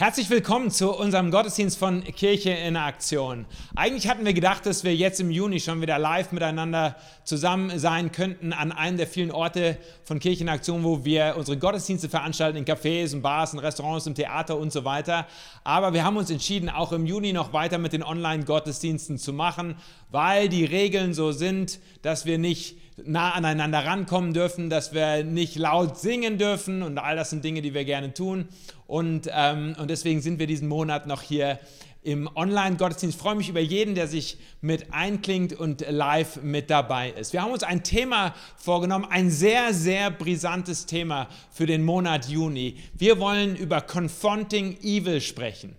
Herzlich 0.00 0.30
willkommen 0.30 0.70
zu 0.70 0.96
unserem 0.96 1.32
Gottesdienst 1.32 1.76
von 1.76 2.04
Kirche 2.04 2.50
in 2.50 2.76
Aktion. 2.76 3.46
Eigentlich 3.74 4.08
hatten 4.08 4.24
wir 4.24 4.32
gedacht, 4.32 4.64
dass 4.64 4.84
wir 4.84 4.94
jetzt 4.94 5.18
im 5.18 5.28
Juni 5.28 5.58
schon 5.58 5.80
wieder 5.80 5.98
live 5.98 6.30
miteinander 6.30 6.94
zusammen 7.24 7.76
sein 7.80 8.12
könnten 8.12 8.52
an 8.52 8.70
einem 8.70 8.96
der 8.96 9.08
vielen 9.08 9.32
Orte 9.32 9.76
von 10.04 10.20
Kirche 10.20 10.44
in 10.44 10.50
Aktion, 10.50 10.84
wo 10.84 11.04
wir 11.04 11.34
unsere 11.36 11.58
Gottesdienste 11.58 12.08
veranstalten, 12.08 12.58
in 12.58 12.64
Cafés, 12.64 13.12
in 13.12 13.22
Bars, 13.22 13.54
in 13.54 13.58
Restaurants, 13.58 14.06
im 14.06 14.14
Theater 14.14 14.56
und 14.56 14.72
so 14.72 14.84
weiter. 14.84 15.26
Aber 15.64 15.92
wir 15.92 16.04
haben 16.04 16.16
uns 16.16 16.30
entschieden, 16.30 16.68
auch 16.68 16.92
im 16.92 17.04
Juni 17.04 17.32
noch 17.32 17.52
weiter 17.52 17.78
mit 17.78 17.92
den 17.92 18.04
Online-Gottesdiensten 18.04 19.18
zu 19.18 19.32
machen, 19.32 19.78
weil 20.10 20.48
die 20.48 20.64
Regeln 20.64 21.14
so 21.14 21.32
sind, 21.32 21.80
dass 22.02 22.26
wir 22.26 22.38
nicht 22.38 22.76
nah 23.04 23.32
aneinander 23.32 23.84
rankommen 23.84 24.34
dürfen, 24.34 24.70
dass 24.70 24.92
wir 24.92 25.24
nicht 25.24 25.56
laut 25.56 25.98
singen 25.98 26.38
dürfen 26.38 26.82
und 26.82 26.98
all 26.98 27.16
das 27.16 27.30
sind 27.30 27.44
Dinge, 27.44 27.62
die 27.62 27.74
wir 27.74 27.84
gerne 27.84 28.12
tun. 28.12 28.48
Und, 28.86 29.28
ähm, 29.32 29.76
und 29.78 29.90
deswegen 29.90 30.20
sind 30.20 30.38
wir 30.38 30.46
diesen 30.46 30.68
Monat 30.68 31.06
noch 31.06 31.22
hier 31.22 31.58
im 32.02 32.28
Online-Gottesdienst. 32.34 33.16
Ich 33.16 33.22
freue 33.22 33.34
mich 33.34 33.48
über 33.48 33.60
jeden, 33.60 33.94
der 33.94 34.08
sich 34.08 34.38
mit 34.60 34.92
einklingt 34.92 35.52
und 35.52 35.84
live 35.88 36.42
mit 36.42 36.70
dabei 36.70 37.10
ist. 37.10 37.32
Wir 37.32 37.42
haben 37.42 37.52
uns 37.52 37.62
ein 37.62 37.82
Thema 37.82 38.34
vorgenommen, 38.56 39.04
ein 39.10 39.30
sehr, 39.30 39.74
sehr 39.74 40.10
brisantes 40.10 40.86
Thema 40.86 41.28
für 41.50 41.66
den 41.66 41.84
Monat 41.84 42.28
Juni. 42.28 42.76
Wir 42.94 43.18
wollen 43.18 43.56
über 43.56 43.80
Confronting 43.80 44.78
Evil 44.80 45.20
sprechen. 45.20 45.76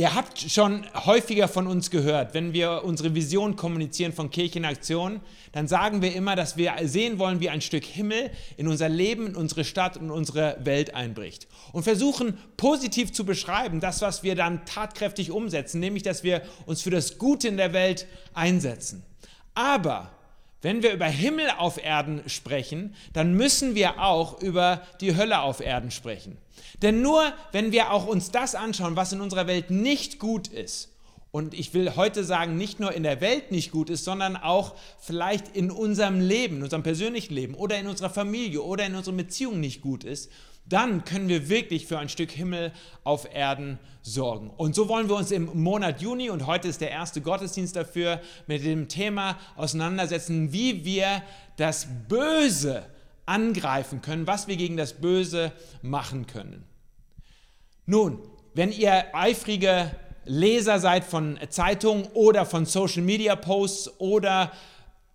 Ihr 0.00 0.14
habt 0.14 0.40
schon 0.40 0.86
häufiger 1.04 1.46
von 1.46 1.66
uns 1.66 1.90
gehört, 1.90 2.32
wenn 2.32 2.54
wir 2.54 2.84
unsere 2.84 3.14
Vision 3.14 3.56
kommunizieren 3.56 4.14
von 4.14 4.30
Kirche 4.30 4.58
in 4.58 4.64
Aktion, 4.64 5.20
dann 5.52 5.68
sagen 5.68 6.00
wir 6.00 6.14
immer, 6.14 6.36
dass 6.36 6.56
wir 6.56 6.72
sehen 6.84 7.18
wollen, 7.18 7.40
wie 7.40 7.50
ein 7.50 7.60
Stück 7.60 7.84
Himmel 7.84 8.30
in 8.56 8.66
unser 8.66 8.88
Leben, 8.88 9.26
in 9.26 9.36
unsere 9.36 9.62
Stadt 9.62 9.98
und 9.98 10.10
unsere 10.10 10.56
Welt 10.64 10.94
einbricht. 10.94 11.48
Und 11.74 11.82
versuchen 11.82 12.38
positiv 12.56 13.12
zu 13.12 13.26
beschreiben, 13.26 13.80
das, 13.80 14.00
was 14.00 14.22
wir 14.22 14.34
dann 14.34 14.64
tatkräftig 14.64 15.32
umsetzen, 15.32 15.80
nämlich, 15.80 16.02
dass 16.02 16.22
wir 16.22 16.40
uns 16.64 16.80
für 16.80 16.88
das 16.88 17.18
Gute 17.18 17.48
in 17.48 17.58
der 17.58 17.74
Welt 17.74 18.06
einsetzen. 18.32 19.02
Aber 19.52 20.12
wenn 20.62 20.82
wir 20.82 20.92
über 20.92 21.06
Himmel 21.06 21.50
auf 21.56 21.82
Erden 21.82 22.22
sprechen, 22.28 22.94
dann 23.12 23.34
müssen 23.34 23.74
wir 23.74 24.00
auch 24.02 24.40
über 24.42 24.82
die 25.00 25.16
Hölle 25.16 25.40
auf 25.40 25.60
Erden 25.60 25.90
sprechen. 25.90 26.36
Denn 26.82 27.02
nur 27.02 27.32
wenn 27.52 27.72
wir 27.72 27.92
auch 27.92 28.06
uns 28.06 28.30
das 28.30 28.54
anschauen, 28.54 28.96
was 28.96 29.12
in 29.12 29.20
unserer 29.20 29.46
Welt 29.46 29.70
nicht 29.70 30.18
gut 30.18 30.48
ist, 30.48 30.90
und 31.32 31.54
ich 31.54 31.74
will 31.74 31.94
heute 31.94 32.24
sagen, 32.24 32.56
nicht 32.56 32.80
nur 32.80 32.92
in 32.92 33.04
der 33.04 33.20
Welt 33.20 33.52
nicht 33.52 33.70
gut 33.70 33.88
ist, 33.88 34.04
sondern 34.04 34.36
auch 34.36 34.74
vielleicht 34.98 35.54
in 35.54 35.70
unserem 35.70 36.20
Leben, 36.20 36.56
in 36.56 36.62
unserem 36.64 36.82
persönlichen 36.82 37.34
Leben 37.34 37.54
oder 37.54 37.78
in 37.78 37.86
unserer 37.86 38.10
Familie 38.10 38.62
oder 38.62 38.84
in 38.84 38.96
unserer 38.96 39.14
Beziehung 39.14 39.60
nicht 39.60 39.80
gut 39.80 40.02
ist, 40.02 40.28
dann 40.70 41.04
können 41.04 41.28
wir 41.28 41.48
wirklich 41.48 41.86
für 41.86 41.98
ein 41.98 42.08
Stück 42.08 42.30
Himmel 42.30 42.72
auf 43.04 43.28
Erden 43.34 43.78
sorgen. 44.02 44.50
Und 44.50 44.74
so 44.74 44.88
wollen 44.88 45.08
wir 45.08 45.16
uns 45.16 45.30
im 45.30 45.50
Monat 45.60 46.00
Juni, 46.00 46.30
und 46.30 46.46
heute 46.46 46.68
ist 46.68 46.80
der 46.80 46.90
erste 46.90 47.20
Gottesdienst 47.20 47.76
dafür, 47.76 48.20
mit 48.46 48.64
dem 48.64 48.88
Thema 48.88 49.36
auseinandersetzen, 49.56 50.52
wie 50.52 50.84
wir 50.84 51.22
das 51.56 51.86
Böse 52.08 52.86
angreifen 53.26 54.00
können, 54.00 54.26
was 54.26 54.48
wir 54.48 54.56
gegen 54.56 54.76
das 54.76 54.94
Böse 54.94 55.52
machen 55.82 56.26
können. 56.26 56.64
Nun, 57.84 58.18
wenn 58.54 58.72
ihr 58.72 59.14
eifrige 59.14 59.90
Leser 60.24 60.78
seid 60.78 61.04
von 61.04 61.38
Zeitungen 61.48 62.06
oder 62.14 62.46
von 62.46 62.64
Social 62.64 63.02
Media 63.02 63.34
Posts 63.36 64.00
oder 64.00 64.52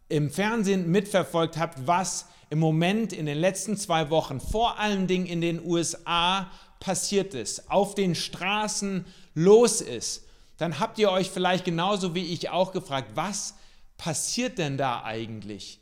im 0.09 0.29
Fernsehen 0.29 0.91
mitverfolgt 0.91 1.57
habt, 1.57 1.87
was 1.87 2.27
im 2.49 2.59
Moment 2.59 3.13
in 3.13 3.25
den 3.25 3.37
letzten 3.37 3.77
zwei 3.77 4.09
Wochen 4.09 4.39
vor 4.39 4.79
allen 4.79 5.07
Dingen 5.07 5.25
in 5.25 5.41
den 5.41 5.65
USA 5.65 6.49
passiert 6.79 7.33
ist, 7.33 7.71
auf 7.71 7.95
den 7.95 8.15
Straßen 8.15 9.05
los 9.33 9.81
ist, 9.81 10.23
dann 10.57 10.79
habt 10.79 10.99
ihr 10.99 11.11
euch 11.11 11.29
vielleicht 11.29 11.65
genauso 11.65 12.15
wie 12.15 12.25
ich 12.25 12.49
auch 12.49 12.71
gefragt, 12.71 13.11
was 13.15 13.55
passiert 13.97 14.57
denn 14.57 14.77
da 14.77 15.03
eigentlich? 15.03 15.79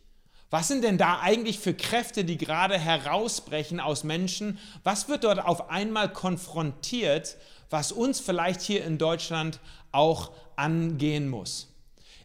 Was 0.50 0.68
sind 0.68 0.83
denn 0.83 1.00
da 1.00 1.19
eigentlich 1.19 1.57
für 1.57 1.74
Kräfte, 1.74 2.24
die 2.24 2.38
gerade 2.38 2.77
herausbrechen 2.77 3.80
aus 3.80 4.04
Menschen? 4.04 4.60
Was 4.83 5.10
wird 5.10 5.24
dort 5.24 5.44
auf 5.44 5.71
einmal 5.71 6.13
konfrontiert, 6.13 7.38
was 7.71 7.92
uns 7.92 8.19
vielleicht 8.19 8.62
hier 8.62 8.86
in 8.86 9.00
Deutschland 9.00 9.60
auch 9.92 10.31
angehen 10.56 11.27
muss? 11.27 11.73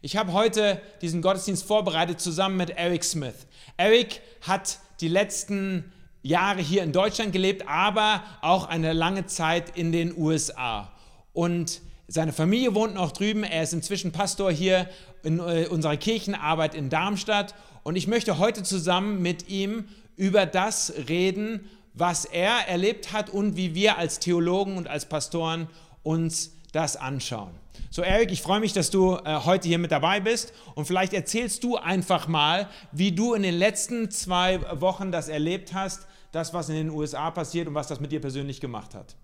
Ich 0.01 0.15
habe 0.15 0.31
heute 0.31 0.81
diesen 1.01 1.21
Gottesdienst 1.21 1.65
vorbereitet 1.65 2.21
zusammen 2.21 2.55
mit 2.55 2.69
Eric 2.69 3.03
Smith. 3.03 3.47
Eric 3.75 4.21
hat 4.41 4.79
die 5.01 5.09
letzten 5.09 5.91
Jahre 6.21 6.61
hier 6.61 6.83
in 6.83 6.93
Deutschland 6.93 7.33
gelebt, 7.33 7.67
aber 7.67 8.23
auch 8.41 8.69
eine 8.69 8.93
lange 8.93 9.25
Zeit 9.25 9.77
in 9.77 9.91
den 9.91 10.17
USA. 10.17 10.89
Und 11.33 11.81
seine 12.07 12.31
Familie 12.31 12.75
wohnt 12.75 12.93
noch 12.93 13.11
drüben. 13.11 13.43
Er 13.43 13.63
ist 13.63 13.73
inzwischen 13.73 14.13
Pastor 14.13 14.51
hier 14.51 14.89
in 15.23 15.39
äh, 15.39 15.67
unserer 15.69 15.97
Kirchenarbeit 15.97 16.75
in 16.75 16.89
Darmstadt. 16.89 17.53
Und 17.83 17.97
ich 17.97 18.07
möchte 18.07 18.37
heute 18.37 18.63
zusammen 18.63 19.21
mit 19.21 19.49
ihm 19.49 19.89
über 20.15 20.45
das 20.45 20.93
reden, 21.09 21.69
was 21.93 22.23
er 22.23 22.69
erlebt 22.69 23.11
hat 23.11 23.29
und 23.29 23.57
wie 23.57 23.75
wir 23.75 23.97
als 23.97 24.19
Theologen 24.19 24.77
und 24.77 24.87
als 24.87 25.07
Pastoren 25.07 25.67
uns 26.03 26.53
das 26.71 26.95
anschauen. 26.95 27.51
So, 27.91 28.03
Eric, 28.03 28.31
ich 28.31 28.43
freue 28.43 28.59
mich, 28.59 28.71
dass 28.71 28.91
du 28.91 29.15
äh, 29.15 29.39
heute 29.45 29.67
hier 29.67 29.79
mit 29.79 29.91
dabei 29.91 30.19
bist 30.19 30.53
und 30.75 30.85
vielleicht 30.85 31.11
erzählst 31.11 31.63
du 31.63 31.75
einfach 31.75 32.27
mal, 32.27 32.69
wie 32.91 33.11
du 33.13 33.33
in 33.33 33.41
den 33.41 33.55
letzten 33.55 34.11
zwei 34.11 34.61
Wochen 34.79 35.11
das 35.11 35.27
erlebt 35.27 35.73
hast, 35.73 36.05
das, 36.31 36.53
was 36.53 36.69
in 36.69 36.75
den 36.75 36.91
USA 36.91 37.31
passiert 37.31 37.67
und 37.67 37.73
was 37.73 37.87
das 37.87 37.99
mit 37.99 38.11
dir 38.11 38.21
persönlich 38.21 38.61
gemacht 38.61 38.93
hat. 38.93 39.15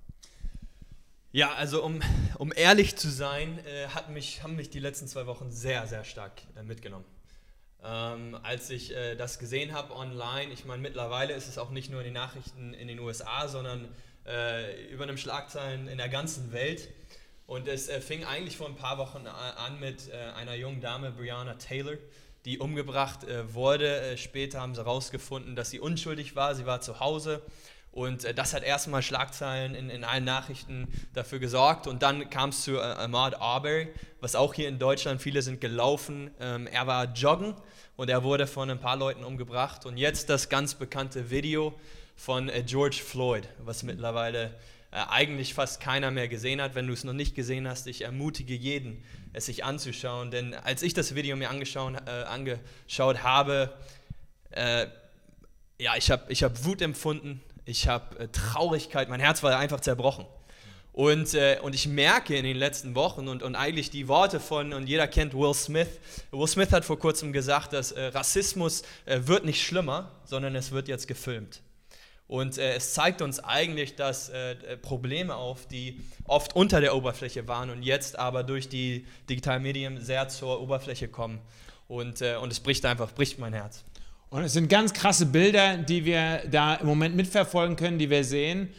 Ja, 1.31 1.53
also 1.53 1.83
um, 1.83 2.01
um 2.39 2.51
ehrlich 2.55 2.95
zu 2.95 3.07
sein, 3.07 3.59
äh, 3.67 3.89
hat 3.89 4.09
mich, 4.09 4.41
haben 4.41 4.55
mich 4.55 4.71
die 4.71 4.79
letzten 4.79 5.07
zwei 5.07 5.27
Wochen 5.27 5.51
sehr, 5.51 5.85
sehr 5.85 6.03
stark 6.03 6.41
äh, 6.55 6.63
mitgenommen. 6.63 7.05
Ähm, 7.83 8.35
als 8.41 8.71
ich 8.71 8.95
äh, 8.95 9.15
das 9.15 9.37
gesehen 9.37 9.73
habe 9.73 9.95
online, 9.95 10.51
ich 10.51 10.65
meine, 10.65 10.81
mittlerweile 10.81 11.33
ist 11.33 11.47
es 11.47 11.59
auch 11.59 11.69
nicht 11.69 11.91
nur 11.91 11.99
in 11.99 12.05
den 12.05 12.13
Nachrichten 12.13 12.73
in 12.73 12.87
den 12.87 12.97
USA, 12.97 13.47
sondern 13.47 13.89
äh, 14.25 14.89
über 14.91 15.03
einem 15.03 15.17
Schlagzeilen 15.17 15.87
in 15.87 15.99
der 15.99 16.09
ganzen 16.09 16.51
Welt. 16.51 16.89
Und 17.47 17.67
es 17.67 17.89
äh, 17.89 18.01
fing 18.01 18.23
eigentlich 18.23 18.57
vor 18.57 18.67
ein 18.67 18.75
paar 18.75 18.97
Wochen 18.97 19.27
an 19.27 19.79
mit 19.79 20.09
äh, 20.09 20.15
einer 20.35 20.55
jungen 20.55 20.81
Dame, 20.81 21.11
Brianna 21.11 21.53
Taylor, 21.55 21.97
die 22.43 22.57
umgebracht 22.57 23.23
äh, 23.23 23.53
wurde. 23.53 24.01
Äh, 24.01 24.17
später 24.17 24.61
haben 24.61 24.73
sie 24.73 24.81
herausgefunden, 24.81 25.55
dass 25.55 25.69
sie 25.69 25.79
unschuldig 25.79 26.35
war. 26.35 26.55
Sie 26.55 26.65
war 26.65 26.81
zu 26.81 26.99
Hause. 26.99 27.43
Und 27.91 28.37
das 28.37 28.53
hat 28.53 28.63
erstmal 28.63 29.01
Schlagzeilen 29.01 29.73
in, 29.73 29.89
in, 29.89 30.03
allen 30.03 30.25
Nachrichten 30.25 30.91
dafür 31.13 31.39
gesorgt. 31.39 31.87
Und 31.87 32.03
dann 32.03 32.29
kam 32.29 32.49
es 32.49 32.63
zu 32.63 32.81
Ahmad 32.81 33.35
Arbery, 33.39 33.87
was 34.19 34.35
auch 34.35 34.53
hier 34.53 34.67
in 34.67 34.79
Deutschland, 34.79 35.21
viele 35.21 35.41
sind 35.41 35.61
gelaufen. 35.61 36.29
Ähm, 36.41 36.67
er 36.67 36.87
war 36.87 37.05
joggen 37.13 37.55
und 37.95 38.09
er 38.09 38.23
wurde 38.23 38.47
von 38.47 38.69
ein 38.69 38.81
paar 38.81 38.97
Leuten 38.97 39.23
umgebracht. 39.23 39.85
Und 39.85 39.95
jetzt 39.95 40.29
das 40.29 40.49
ganz 40.49 40.75
bekannte 40.75 41.29
Video 41.29 41.73
von 42.17 42.51
George 42.65 43.01
Floyd, 43.01 43.47
was 43.59 43.83
mittlerweile 43.83 44.53
äh, 44.95 45.09
eigentlich 45.09 45.53
fast 45.53 45.81
keiner 45.81 46.09
mehr 46.09 46.29
gesehen 46.29 46.61
hat. 46.61 46.73
Wenn 46.73 46.87
du 46.87 46.93
es 46.93 47.03
noch 47.03 47.11
nicht 47.11 47.35
gesehen 47.35 47.67
hast, 47.67 47.85
ich 47.87 48.03
ermutige 48.03 48.55
jeden, 48.55 49.03
es 49.33 49.47
sich 49.47 49.65
anzuschauen. 49.65 50.31
Denn 50.31 50.53
als 50.53 50.83
ich 50.83 50.93
das 50.93 51.15
Video 51.15 51.35
mir 51.35 51.49
angeschaut, 51.49 51.95
äh, 52.07 52.23
angeschaut 52.23 53.21
habe, 53.21 53.73
äh, 54.51 54.87
ja, 55.79 55.97
ich 55.97 56.09
habe 56.11 56.31
ich 56.31 56.43
hab 56.43 56.63
Wut 56.63 56.81
empfunden, 56.81 57.41
ich 57.65 57.89
habe 57.89 58.19
äh, 58.19 58.27
Traurigkeit, 58.29 59.09
mein 59.09 59.19
Herz 59.19 59.43
war 59.43 59.57
einfach 59.59 59.81
zerbrochen. 59.81 60.25
Und, 60.93 61.33
äh, 61.33 61.59
und 61.61 61.75
ich 61.75 61.89
merke 61.89 62.37
in 62.37 62.45
den 62.45 62.55
letzten 62.55 62.95
Wochen 62.95 63.27
und, 63.27 63.43
und 63.43 63.55
eigentlich 63.55 63.89
die 63.89 64.07
Worte 64.07 64.39
von, 64.39 64.71
und 64.71 64.87
jeder 64.87 65.09
kennt 65.09 65.33
Will 65.33 65.53
Smith. 65.53 65.89
Will 66.31 66.47
Smith 66.47 66.71
hat 66.71 66.85
vor 66.85 66.97
kurzem 66.97 67.33
gesagt, 67.33 67.73
dass 67.73 67.91
äh, 67.91 68.05
Rassismus 68.05 68.83
äh, 69.05 69.19
wird 69.25 69.43
nicht 69.43 69.61
schlimmer, 69.61 70.13
sondern 70.23 70.55
es 70.55 70.71
wird 70.71 70.87
jetzt 70.87 71.09
gefilmt. 71.09 71.59
Und 72.27 72.57
äh, 72.57 72.75
es 72.75 72.93
zeigt 72.93 73.21
uns 73.21 73.39
eigentlich, 73.39 73.95
dass 73.95 74.29
äh, 74.29 74.77
Probleme 74.77 75.35
auf, 75.35 75.67
die 75.67 76.01
oft 76.25 76.55
unter 76.55 76.81
der 76.81 76.95
Oberfläche 76.95 77.47
waren 77.47 77.69
und 77.69 77.83
jetzt 77.83 78.17
aber 78.17 78.43
durch 78.43 78.67
die 78.67 79.05
digitalen 79.29 79.61
Medien 79.61 80.01
sehr 80.01 80.27
zur 80.27 80.59
Oberfläche 80.59 81.07
kommen. 81.07 81.39
Und, 81.87 82.21
äh, 82.21 82.37
und 82.37 82.51
es 82.51 82.59
bricht 82.59 82.83
einfach, 82.85 83.13
bricht 83.13 83.37
mein 83.37 83.53
Herz. 83.53 83.83
Und 84.31 84.43
es 84.43 84.53
sind 84.53 84.69
ganz 84.69 84.91
krasse 84.91 85.27
Bilder, 85.27 85.77
die 85.77 86.03
wir 86.03 86.41
da 86.49 86.75
im 86.75 86.87
Moment 86.87 87.15
mitverfolgen 87.15 87.75
können, 87.75 87.99
die 87.99 88.09
wir 88.09 88.23
sehen. 88.23 88.69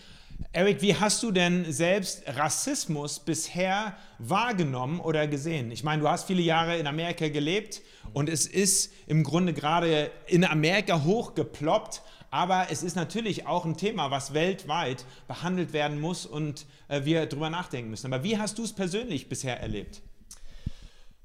Eric, 0.53 0.83
wie 0.83 0.95
hast 0.95 1.23
du 1.23 1.31
denn 1.31 1.71
selbst 1.73 2.25
Rassismus 2.27 3.21
bisher 3.21 3.97
wahrgenommen 4.19 5.01
oder 5.01 5.27
gesehen? 5.29 5.71
Ich 5.71 5.85
meine, 5.85 6.03
du 6.03 6.09
hast 6.09 6.27
viele 6.27 6.43
Jahre 6.43 6.77
in 6.77 6.87
Amerika 6.87 7.29
gelebt 7.29 7.81
und 8.13 8.29
es 8.29 8.47
ist 8.47 8.93
im 9.07 9.23
Grunde 9.23 9.53
gerade 9.53 10.11
in 10.27 10.45
Amerika 10.45 11.05
hochgeploppt 11.05 12.03
aber 12.37 12.67
es 12.71 12.83
ist 12.83 12.97
natürlich 12.97 13.47
auch 13.47 13.65
ein 13.65 13.79
Thema, 13.79 14.11
was 14.11 14.35
weltweit 14.35 15.07
behandelt 15.27 15.73
werden 15.73 15.99
muss 15.99 16.27
und 16.27 16.67
äh, 16.89 17.03
wir 17.05 17.25
darüber 17.25 17.49
nachdenken 17.49 17.89
müssen. 17.89 18.13
Aber 18.13 18.23
wie 18.25 18.37
hast 18.37 18.59
du 18.59 18.65
es 18.65 18.75
persönlich 18.75 19.31
bisher 19.31 19.59
erlebt? 19.59 20.03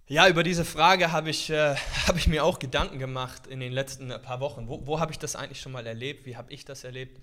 Ja, 0.08 0.30
über 0.30 0.44
diese 0.44 0.64
Frage 0.64 1.12
habe 1.12 1.30
ich, 1.30 1.50
äh, 1.50 1.76
hab 2.08 2.16
ich 2.16 2.28
mir 2.28 2.46
auch 2.46 2.60
Gedanken 2.60 2.98
gemacht 2.98 3.46
in 3.48 3.60
den 3.60 3.74
letzten 3.74 4.08
paar 4.22 4.40
Wochen. 4.40 4.70
Wo, 4.70 4.88
wo 4.88 5.02
habe 5.02 5.12
ich 5.12 5.20
das 5.20 5.36
eigentlich 5.36 5.60
schon 5.60 5.74
mal 5.74 5.86
erlebt? 5.86 6.26
Wie 6.26 6.38
habe 6.38 6.54
ich 6.54 6.64
das 6.64 6.86
erlebt? 6.86 7.20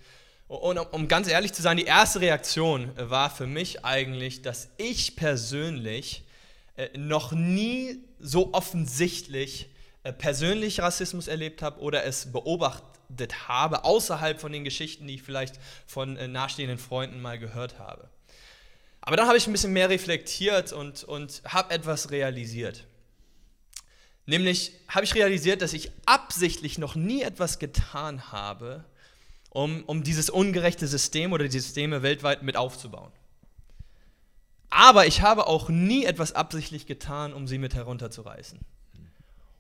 Und 0.48 0.76
um, 0.78 1.08
ganz 1.08 1.26
ehrlich 1.26 1.54
zu 1.54 1.62
sein, 1.62 1.78
die 1.78 1.84
erste 1.84 2.20
Reaktion 2.20 2.92
war 2.96 3.30
für 3.30 3.46
mich 3.46 3.86
eigentlich, 3.86 4.42
dass 4.42 4.68
ich 4.76 5.16
persönlich 5.16 6.24
äh, 6.76 6.88
noch 6.98 7.32
nie 7.32 8.04
so 8.18 8.52
offensichtlich 8.52 9.70
äh, 10.02 10.12
persönlich 10.12 10.80
Rassismus 10.80 11.26
erlebt 11.26 11.62
habe 11.62 11.80
oder 11.80 12.04
es 12.04 12.32
beobachtet 13.08 13.48
habe, 13.48 13.84
außerhalb 13.84 14.40
von 14.40 14.52
den 14.52 14.64
Geschichten, 14.64 15.06
die 15.06 15.16
ich 15.16 15.22
vielleicht 15.22 15.58
von 15.86 16.16
äh, 16.16 16.28
nahestehenden 16.28 16.78
Freunden 16.78 17.20
mal 17.20 17.38
gehört 17.38 17.78
habe. 17.78 18.08
Aber 19.00 19.16
dann 19.16 19.26
habe 19.26 19.38
ich 19.38 19.46
ein 19.46 19.52
bisschen 19.52 19.72
mehr 19.72 19.88
reflektiert 19.88 20.72
und, 20.72 21.04
und 21.04 21.42
habe 21.46 21.72
etwas 21.72 22.10
realisiert. 22.10 22.84
Nämlich 24.26 24.72
habe 24.88 25.04
ich 25.04 25.14
realisiert, 25.14 25.62
dass 25.62 25.72
ich 25.72 25.90
absichtlich 26.04 26.76
noch 26.76 26.94
nie 26.94 27.22
etwas 27.22 27.58
getan 27.58 28.30
habe, 28.30 28.84
um, 29.48 29.82
um 29.84 30.02
dieses 30.02 30.28
ungerechte 30.28 30.86
System 30.86 31.32
oder 31.32 31.44
die 31.44 31.58
Systeme 31.58 32.02
weltweit 32.02 32.42
mit 32.42 32.56
aufzubauen. 32.56 33.10
Aber 34.68 35.06
ich 35.06 35.22
habe 35.22 35.46
auch 35.46 35.70
nie 35.70 36.04
etwas 36.04 36.32
absichtlich 36.32 36.84
getan, 36.84 37.32
um 37.32 37.46
sie 37.46 37.56
mit 37.56 37.74
herunterzureißen. 37.74 38.58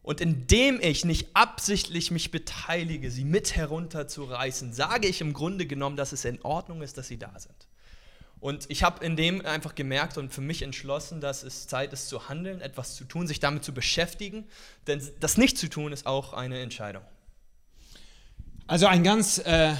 Und 0.08 0.22
indem 0.22 0.80
ich 0.80 1.04
nicht 1.04 1.28
absichtlich 1.34 2.10
mich 2.10 2.30
beteilige, 2.30 3.10
sie 3.10 3.24
mit 3.24 3.56
herunterzureißen, 3.56 4.72
sage 4.72 5.06
ich 5.06 5.20
im 5.20 5.34
Grunde 5.34 5.66
genommen, 5.66 5.98
dass 5.98 6.12
es 6.12 6.24
in 6.24 6.40
Ordnung 6.40 6.80
ist, 6.80 6.96
dass 6.96 7.08
sie 7.08 7.18
da 7.18 7.38
sind. 7.38 7.68
Und 8.40 8.64
ich 8.70 8.82
habe 8.82 9.04
in 9.04 9.16
dem 9.16 9.44
einfach 9.44 9.74
gemerkt 9.74 10.16
und 10.16 10.32
für 10.32 10.40
mich 10.40 10.62
entschlossen, 10.62 11.20
dass 11.20 11.42
es 11.42 11.66
Zeit 11.66 11.92
ist 11.92 12.08
zu 12.08 12.30
handeln, 12.30 12.62
etwas 12.62 12.96
zu 12.96 13.04
tun, 13.04 13.26
sich 13.26 13.38
damit 13.38 13.64
zu 13.64 13.74
beschäftigen. 13.74 14.46
Denn 14.86 15.06
das 15.20 15.36
nicht 15.36 15.58
zu 15.58 15.68
tun 15.68 15.92
ist 15.92 16.06
auch 16.06 16.32
eine 16.32 16.58
Entscheidung. 16.58 17.02
Also 18.66 18.86
ein 18.86 19.04
ganz 19.04 19.36
äh, 19.36 19.74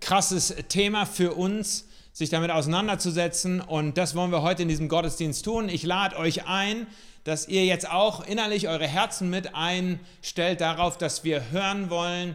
krasses 0.00 0.56
Thema 0.68 1.06
für 1.06 1.34
uns, 1.34 1.86
sich 2.12 2.30
damit 2.30 2.50
auseinanderzusetzen. 2.50 3.60
Und 3.60 3.96
das 3.96 4.16
wollen 4.16 4.32
wir 4.32 4.42
heute 4.42 4.62
in 4.62 4.68
diesem 4.68 4.88
Gottesdienst 4.88 5.44
tun. 5.44 5.68
Ich 5.68 5.84
lade 5.84 6.16
euch 6.16 6.46
ein, 6.46 6.88
dass 7.24 7.48
ihr 7.48 7.64
jetzt 7.64 7.90
auch 7.90 8.26
innerlich 8.26 8.68
eure 8.68 8.86
Herzen 8.86 9.30
mit 9.30 9.54
einstellt 9.54 10.60
darauf, 10.60 10.98
dass 10.98 11.24
wir 11.24 11.50
hören 11.50 11.90
wollen, 11.90 12.34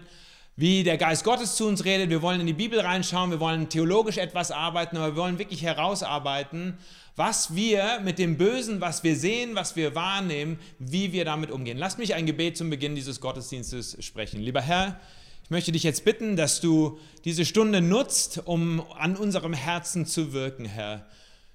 wie 0.55 0.83
der 0.83 0.97
Geist 0.97 1.23
Gottes 1.23 1.55
zu 1.55 1.67
uns 1.67 1.83
redet. 1.83 2.09
Wir 2.09 2.21
wollen 2.21 2.39
in 2.39 2.47
die 2.47 2.53
Bibel 2.53 2.79
reinschauen, 2.79 3.31
wir 3.31 3.39
wollen 3.39 3.69
theologisch 3.69 4.17
etwas 4.17 4.51
arbeiten, 4.51 4.97
aber 4.97 5.15
wir 5.15 5.21
wollen 5.21 5.39
wirklich 5.39 5.63
herausarbeiten, 5.63 6.77
was 7.15 7.55
wir 7.55 7.99
mit 8.03 8.19
dem 8.19 8.37
Bösen, 8.37 8.81
was 8.81 9.03
wir 9.03 9.15
sehen, 9.15 9.55
was 9.55 9.75
wir 9.75 9.95
wahrnehmen, 9.95 10.59
wie 10.79 11.11
wir 11.11 11.25
damit 11.25 11.51
umgehen. 11.51 11.77
Lasst 11.77 11.97
mich 11.97 12.13
ein 12.13 12.25
Gebet 12.25 12.57
zum 12.57 12.69
Beginn 12.69 12.95
dieses 12.95 13.19
Gottesdienstes 13.19 13.97
sprechen. 13.99 14.41
Lieber 14.41 14.61
Herr, 14.61 14.99
ich 15.43 15.49
möchte 15.49 15.71
dich 15.71 15.83
jetzt 15.83 16.05
bitten, 16.05 16.35
dass 16.35 16.61
du 16.61 16.99
diese 17.25 17.45
Stunde 17.45 17.81
nutzt, 17.81 18.41
um 18.45 18.83
an 18.97 19.15
unserem 19.15 19.53
Herzen 19.53 20.05
zu 20.05 20.33
wirken, 20.33 20.65
Herr. 20.65 21.05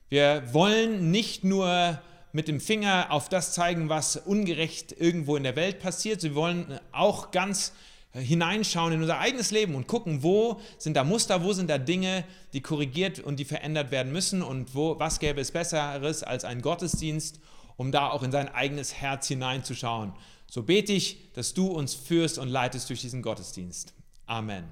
Wir 0.09 0.43
wollen 0.53 1.11
nicht 1.11 1.45
nur 1.45 1.99
mit 2.33 2.49
dem 2.49 2.61
Finger 2.61 3.09
auf 3.11 3.29
das 3.29 3.53
zeigen, 3.53 3.89
was 3.89 4.17
ungerecht 4.17 4.93
irgendwo 4.99 5.37
in 5.37 5.43
der 5.43 5.57
Welt 5.57 5.81
passiert, 5.81 6.23
wir 6.23 6.35
wollen 6.35 6.79
auch 6.93 7.31
ganz 7.31 7.73
hineinschauen 8.13 8.93
in 8.93 9.01
unser 9.03 9.19
eigenes 9.19 9.51
Leben 9.51 9.75
und 9.75 9.87
gucken, 9.87 10.23
wo 10.23 10.61
sind 10.79 10.97
da 10.97 11.05
Muster, 11.05 11.45
wo 11.45 11.53
sind 11.53 11.69
da 11.69 11.79
Dinge, 11.79 12.25
die 12.53 12.61
korrigiert 12.61 13.21
und 13.21 13.37
die 13.39 13.45
verändert 13.45 13.91
werden 13.91 14.13
müssen 14.13 14.43
und 14.43 14.75
wo, 14.75 14.99
was 14.99 15.21
gäbe 15.21 15.41
es 15.41 15.53
Besseres 15.53 16.23
als 16.23 16.45
ein 16.45 16.63
Gottesdienst, 16.63 17.41
um 17.77 17.93
da 17.93 18.11
auch 18.11 18.23
in 18.23 18.33
sein 18.33 18.49
eigenes 18.49 18.95
Herz 18.95 19.29
hineinzuschauen. 19.29 20.13
So 20.51 20.63
bete 20.63 20.93
ich, 20.93 21.33
dass 21.35 21.55
du 21.55 21.67
uns 21.67 21.95
führst 21.95 22.39
und 22.39 22.49
leitest 22.49 22.89
durch 22.89 23.03
diesen 23.03 23.23
Gottesdienst. 23.23 23.93
Amen. 24.27 24.65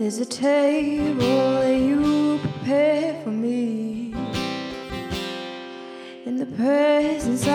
There's 0.00 0.16
a 0.16 0.24
table 0.24 1.60
that 1.60 1.78
you 1.78 2.38
prepare 2.38 3.22
for 3.22 3.28
me 3.28 4.14
in 6.24 6.38
the 6.38 6.46
presence 6.46 7.42
of 7.42 7.48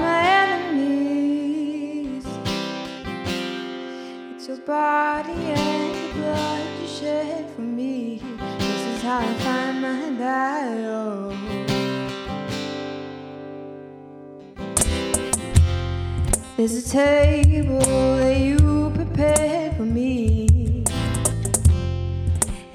my 0.00 0.22
enemies. 0.46 2.24
It's 4.34 4.48
your 4.48 4.56
body 4.60 5.30
and 5.30 5.94
the 5.94 6.14
blood 6.14 6.66
you 6.80 6.88
shed 6.88 7.50
for 7.54 7.60
me. 7.60 8.22
This 8.58 8.82
is 8.96 9.02
how 9.02 9.18
I 9.18 9.34
find 9.44 9.82
my 9.82 10.10
battle. 10.18 11.36
There's 16.56 16.76
a 16.82 16.88
table 16.88 17.78
that 18.16 18.38
you 18.40 18.90
prepared 18.94 19.76
for 19.76 19.84
me 19.84 20.19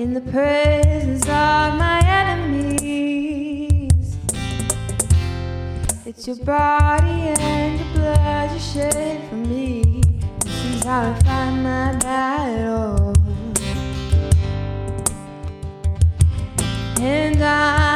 in 0.05 0.13
the 0.13 0.21
presence 0.21 1.23
of 1.23 1.79
my 1.83 1.99
enemies. 2.05 2.69
It's 6.05 6.27
your 6.27 6.35
body 6.45 7.33
and 7.39 7.79
your 7.79 7.89
blood 7.95 8.51
you 8.53 8.59
shed 8.59 9.27
for 9.27 9.35
me. 9.35 10.03
This 10.41 10.65
is 10.65 10.83
how 10.83 11.09
I 11.09 11.13
find 11.23 11.63
my 11.63 11.95
battle. 11.97 13.13
And 17.01 17.41
I 17.41 17.94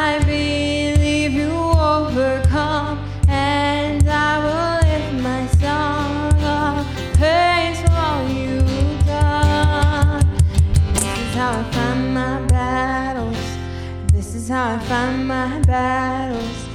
find 14.90 15.28
my 15.28 15.60
battles. 15.68 16.68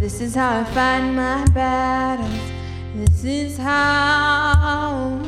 This 0.00 0.20
is 0.20 0.34
how 0.34 0.58
I 0.58 0.64
find 0.64 1.14
my 1.14 1.46
battles. 1.54 2.42
This 2.96 3.24
is 3.24 3.58
how. 3.58 5.22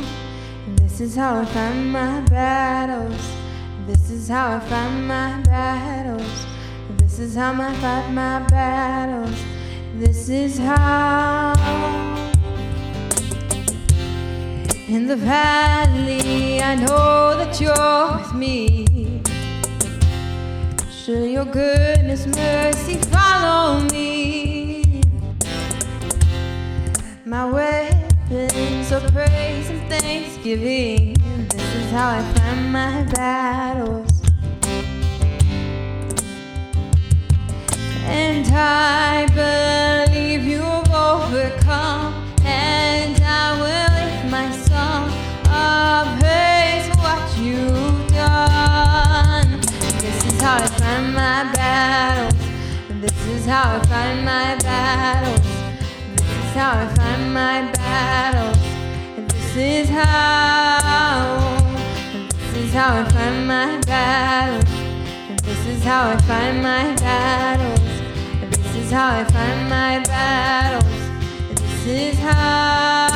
This 0.75 1.01
is 1.01 1.15
how 1.15 1.43
I 1.43 1.45
find 1.45 1.93
my 1.93 2.21
battles. 2.23 3.25
This 3.87 4.11
is 4.11 4.29
how 4.29 4.57
I 4.57 4.59
find 4.59 5.07
my 5.07 5.41
battles. 5.43 6.47
This 6.97 7.21
is 7.21 7.37
how 7.37 7.53
I 7.53 7.73
fight 7.75 8.11
my 8.11 8.41
battles. 8.49 9.39
This 9.95 10.29
is 10.29 10.59
how. 10.59 11.55
In 14.89 15.07
the 15.07 15.17
valley, 15.17 16.61
I 16.61 16.75
know 16.75 17.37
that 17.39 17.61
you're 17.61 18.19
with 18.19 18.35
me. 18.35 18.82
Your 21.13 21.45
goodness, 21.45 22.27
mercy 22.27 22.97
follow 23.11 23.81
me? 23.91 25.03
My 27.27 27.45
weapons 27.45 28.91
of 28.91 29.03
praise 29.13 29.69
and 29.69 29.87
thanksgiving. 29.91 31.13
This 31.51 31.75
is 31.75 31.91
how 31.91 32.09
I 32.19 32.23
find 32.33 32.73
my 32.73 33.03
battles. 33.13 34.23
And 38.07 38.47
I 38.55 39.27
believe 39.35 39.62
how 53.53 53.77
I 53.77 53.85
find 53.85 54.25
my 54.25 54.57
battles. 54.63 55.47
This 56.17 56.31
is 56.43 56.55
how 56.55 56.71
I 56.73 56.87
find 56.97 57.35
my 57.35 57.71
battles. 57.73 58.57
This 59.29 59.57
is 59.57 59.89
how. 59.91 61.59
This 62.31 62.65
is 62.65 62.73
how 62.73 63.01
I 63.01 63.05
find 63.11 63.47
my 63.47 63.79
battles. 63.83 64.71
This 65.43 65.67
is 65.67 65.85
how 65.85 66.13
I 66.13 66.17
find 66.23 66.63
my 66.63 66.95
battles. 66.95 67.81
This 68.57 68.75
is 68.77 68.91
how 68.91 69.21
I 69.21 69.25
find 69.25 69.69
my 69.69 70.03
battles. 70.07 70.85
This 71.61 71.87
is 71.87 72.19
how. 72.21 73.12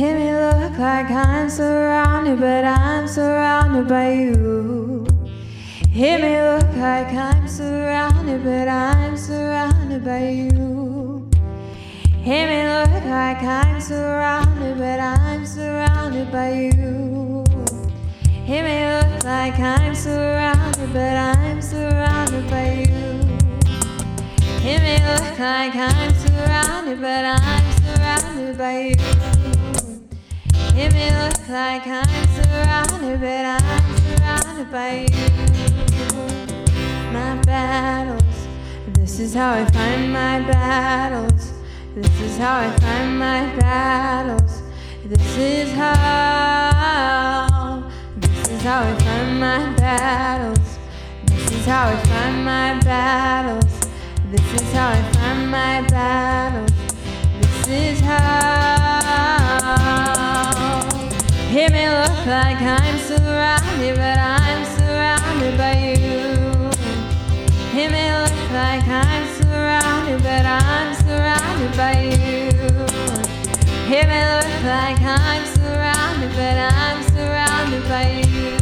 It 0.00 0.14
may 0.14 0.32
look 0.32 0.78
like 0.78 1.10
I'm 1.10 1.50
surrounded, 1.50 2.38
but 2.38 2.64
I'm 2.64 3.08
surrounded 3.08 3.88
by 3.88 4.12
you. 4.12 5.04
It 5.92 6.20
may 6.20 6.40
look 6.40 6.76
like 6.76 7.12
I'm 7.12 7.48
surrounded, 7.48 8.44
but 8.44 8.68
I'm 8.68 9.16
surrounded 9.16 10.04
by 10.04 10.28
you. 10.28 11.28
It 12.22 12.46
may 12.46 12.78
look 12.78 13.04
like 13.06 13.42
I'm 13.42 13.80
surrounded, 13.80 14.78
but 14.78 15.00
I'm 15.00 15.44
surrounded 15.44 16.30
by 16.30 16.52
you. 16.52 17.42
It 18.46 18.62
may 18.62 19.02
look 19.02 19.24
like 19.24 19.58
I'm 19.58 19.96
surrounded, 19.96 20.92
but 20.92 21.16
I'm 21.16 21.60
surrounded 21.60 22.48
by 22.48 22.86
you. 22.86 23.18
It 24.62 24.78
may 24.78 25.00
look 25.12 25.38
like 25.40 25.74
I'm 25.74 26.14
surrounded, 26.14 27.00
but 27.00 27.24
I'm 27.24 27.72
surrounded 27.82 28.56
by 28.56 28.78
you. 28.94 29.37
It 30.80 30.92
may 30.92 31.10
look 31.10 31.48
like 31.48 31.88
I'm 31.88 32.06
surrounded, 32.36 33.20
but 33.20 33.44
I'm 33.44 33.96
surrounded 33.98 34.70
by 34.70 35.08
you. 35.10 35.28
My 37.12 37.34
battles, 37.42 38.46
this 38.92 39.18
is 39.18 39.34
how 39.34 39.54
I 39.54 39.64
find 39.72 40.12
my 40.12 40.38
battles. 40.38 41.52
This 41.96 42.20
is 42.20 42.38
how 42.38 42.60
I 42.60 42.70
find 42.78 43.18
my 43.18 43.56
battles. 43.56 44.62
This 45.04 45.36
is 45.36 45.72
how. 45.74 47.10
This 48.18 48.48
is 48.48 48.62
how 48.62 48.82
I 48.82 48.94
find 49.00 49.40
my 49.40 49.74
battles. 49.74 50.78
This 51.26 51.50
is 51.50 51.66
how 51.66 51.88
I 51.88 51.96
find 51.96 52.44
my 52.44 52.78
battles. 52.84 53.80
This 54.30 54.54
is 54.54 54.72
how 54.72 54.90
I 54.90 55.02
find 55.14 55.50
my 55.50 55.82
battles. 55.88 56.72
This 57.40 57.66
is 57.66 58.00
how. 58.00 58.77
It 61.68 61.72
may 61.72 61.90
look 61.90 62.24
like 62.24 62.62
I'm 62.62 62.98
surrounded, 62.98 63.96
but 63.96 64.18
I'm 64.18 64.64
surrounded 64.64 65.58
by 65.58 65.76
you. 66.00 66.70
It 67.78 67.90
may 67.90 68.10
look 68.10 68.50
like 68.52 68.88
I'm 68.88 69.28
surrounded, 69.36 70.22
but 70.22 70.46
I'm 70.46 70.94
surrounded 70.94 71.76
by 71.76 71.92
you. 72.08 72.48
It 73.84 74.06
may 74.08 74.24
look 74.32 74.64
like 74.64 74.98
I'm 75.02 75.44
surrounded, 75.44 76.32
but 76.32 76.56
I'm 76.72 77.02
surrounded 77.12 77.84
by 77.86 78.24
you. 78.32 78.56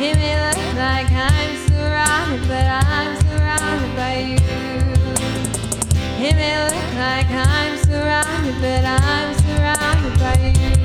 It 0.00 0.16
may 0.16 0.40
look 0.48 0.74
like 0.74 1.12
I'm 1.12 1.54
surrounded, 1.68 2.48
but 2.48 2.64
I'm 2.64 3.14
surrounded 3.28 3.94
by 3.94 4.16
you. 4.24 4.38
It 6.16 6.34
may 6.34 6.64
look 6.64 6.94
like 6.96 7.28
I'm 7.28 7.76
surrounded, 7.84 8.56
but 8.58 8.84
I'm 8.86 9.34
surrounded 9.34 10.18
by 10.18 10.52
you. 10.56 10.77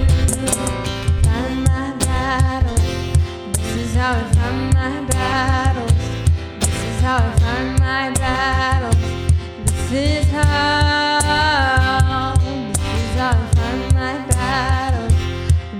Find 0.47 1.63
my 1.63 1.95
battles. 1.99 2.81
This 3.53 3.75
is 3.77 3.95
how 3.95 4.13
I 4.13 4.23
find 4.33 4.73
my 4.73 5.01
battles. 5.05 5.93
This 6.59 6.75
is 6.83 7.01
how 7.01 7.17
I 7.17 7.39
find 7.39 7.79
my 7.79 8.11
battles. 8.11 8.97
This 9.65 9.91
is 9.93 10.31
how. 10.31 11.13
This 12.39 12.77
is 13.03 13.15
how 13.17 13.31
I 13.31 13.47
find 13.55 13.93
my 13.93 14.17
battles. 14.27 15.13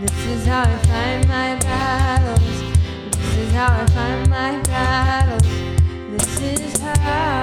This 0.02 0.26
is 0.28 0.46
how 0.46 0.62
I 0.62 0.78
find 0.78 1.28
my 1.28 1.56
battles. 1.60 2.62
This 3.12 3.38
is 3.38 3.52
how 3.54 3.82
I 3.82 3.86
find 3.88 4.30
my 4.30 4.62
battles. 4.64 5.48
This 6.12 6.42
is 6.42 6.80
how. 6.80 7.43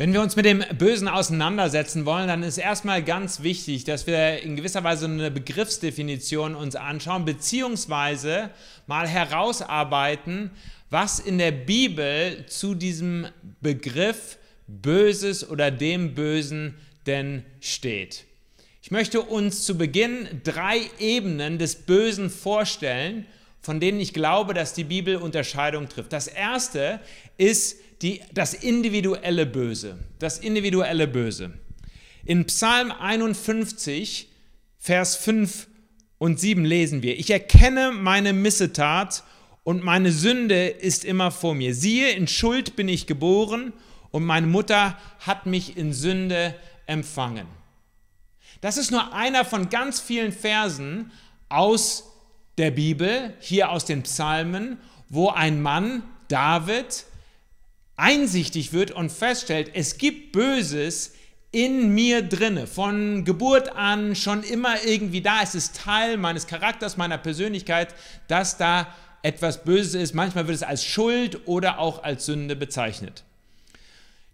Wenn 0.00 0.12
wir 0.12 0.22
uns 0.22 0.36
mit 0.36 0.44
dem 0.44 0.62
Bösen 0.78 1.08
auseinandersetzen 1.08 2.06
wollen, 2.06 2.28
dann 2.28 2.44
ist 2.44 2.56
erstmal 2.56 3.02
ganz 3.02 3.42
wichtig, 3.42 3.82
dass 3.82 4.06
wir 4.06 4.40
in 4.42 4.54
gewisser 4.54 4.84
Weise 4.84 5.06
eine 5.06 5.32
Begriffsdefinition 5.32 6.54
uns 6.54 6.76
anschauen, 6.76 7.24
beziehungsweise 7.24 8.50
mal 8.86 9.08
herausarbeiten, 9.08 10.52
was 10.88 11.18
in 11.18 11.38
der 11.38 11.50
Bibel 11.50 12.46
zu 12.46 12.76
diesem 12.76 13.26
Begriff 13.60 14.38
Böses 14.68 15.50
oder 15.50 15.72
dem 15.72 16.14
Bösen 16.14 16.76
denn 17.08 17.44
steht. 17.58 18.24
Ich 18.80 18.92
möchte 18.92 19.20
uns 19.20 19.64
zu 19.64 19.76
Beginn 19.76 20.28
drei 20.44 20.78
Ebenen 21.00 21.58
des 21.58 21.74
Bösen 21.74 22.30
vorstellen, 22.30 23.26
von 23.62 23.80
denen 23.80 23.98
ich 23.98 24.14
glaube, 24.14 24.54
dass 24.54 24.74
die 24.74 24.84
Bibel 24.84 25.16
Unterscheidung 25.16 25.88
trifft. 25.88 26.12
Das 26.12 26.28
erste 26.28 27.00
ist 27.36 27.80
die, 28.02 28.20
das 28.32 28.54
individuelle 28.54 29.46
Böse. 29.46 29.98
Das 30.18 30.38
individuelle 30.38 31.08
Böse. 31.08 31.52
In 32.24 32.46
Psalm 32.46 32.92
51, 32.92 34.28
Vers 34.78 35.16
5 35.16 35.66
und 36.18 36.38
7 36.38 36.64
lesen 36.64 37.02
wir, 37.02 37.18
ich 37.18 37.30
erkenne 37.30 37.92
meine 37.92 38.32
Missetat 38.32 39.24
und 39.64 39.84
meine 39.84 40.12
Sünde 40.12 40.68
ist 40.68 41.04
immer 41.04 41.30
vor 41.30 41.54
mir. 41.54 41.74
Siehe, 41.74 42.10
in 42.10 42.28
Schuld 42.28 42.76
bin 42.76 42.88
ich 42.88 43.06
geboren 43.06 43.72
und 44.10 44.24
meine 44.24 44.46
Mutter 44.46 44.98
hat 45.20 45.46
mich 45.46 45.76
in 45.76 45.92
Sünde 45.92 46.54
empfangen. 46.86 47.46
Das 48.60 48.76
ist 48.76 48.90
nur 48.90 49.12
einer 49.14 49.44
von 49.44 49.68
ganz 49.68 50.00
vielen 50.00 50.32
Versen 50.32 51.12
aus 51.48 52.04
der 52.56 52.70
Bibel, 52.72 53.34
hier 53.40 53.70
aus 53.70 53.84
den 53.84 54.02
Psalmen, 54.02 54.78
wo 55.08 55.28
ein 55.30 55.62
Mann, 55.62 56.02
David, 56.28 57.04
einsichtig 57.98 58.72
wird 58.72 58.92
und 58.92 59.12
feststellt, 59.12 59.70
es 59.74 59.98
gibt 59.98 60.32
Böses 60.32 61.12
in 61.50 61.94
mir 61.94 62.22
drinne, 62.22 62.66
von 62.66 63.24
Geburt 63.24 63.74
an 63.74 64.14
schon 64.14 64.42
immer 64.42 64.84
irgendwie 64.84 65.20
da. 65.20 65.42
Es 65.42 65.54
ist 65.54 65.76
Teil 65.76 66.16
meines 66.16 66.46
Charakters, 66.46 66.96
meiner 66.96 67.18
Persönlichkeit, 67.18 67.94
dass 68.28 68.56
da 68.56 68.94
etwas 69.22 69.64
Böses 69.64 69.94
ist. 69.94 70.14
Manchmal 70.14 70.46
wird 70.46 70.56
es 70.56 70.62
als 70.62 70.84
Schuld 70.84 71.46
oder 71.46 71.78
auch 71.78 72.02
als 72.02 72.26
Sünde 72.26 72.54
bezeichnet. 72.54 73.24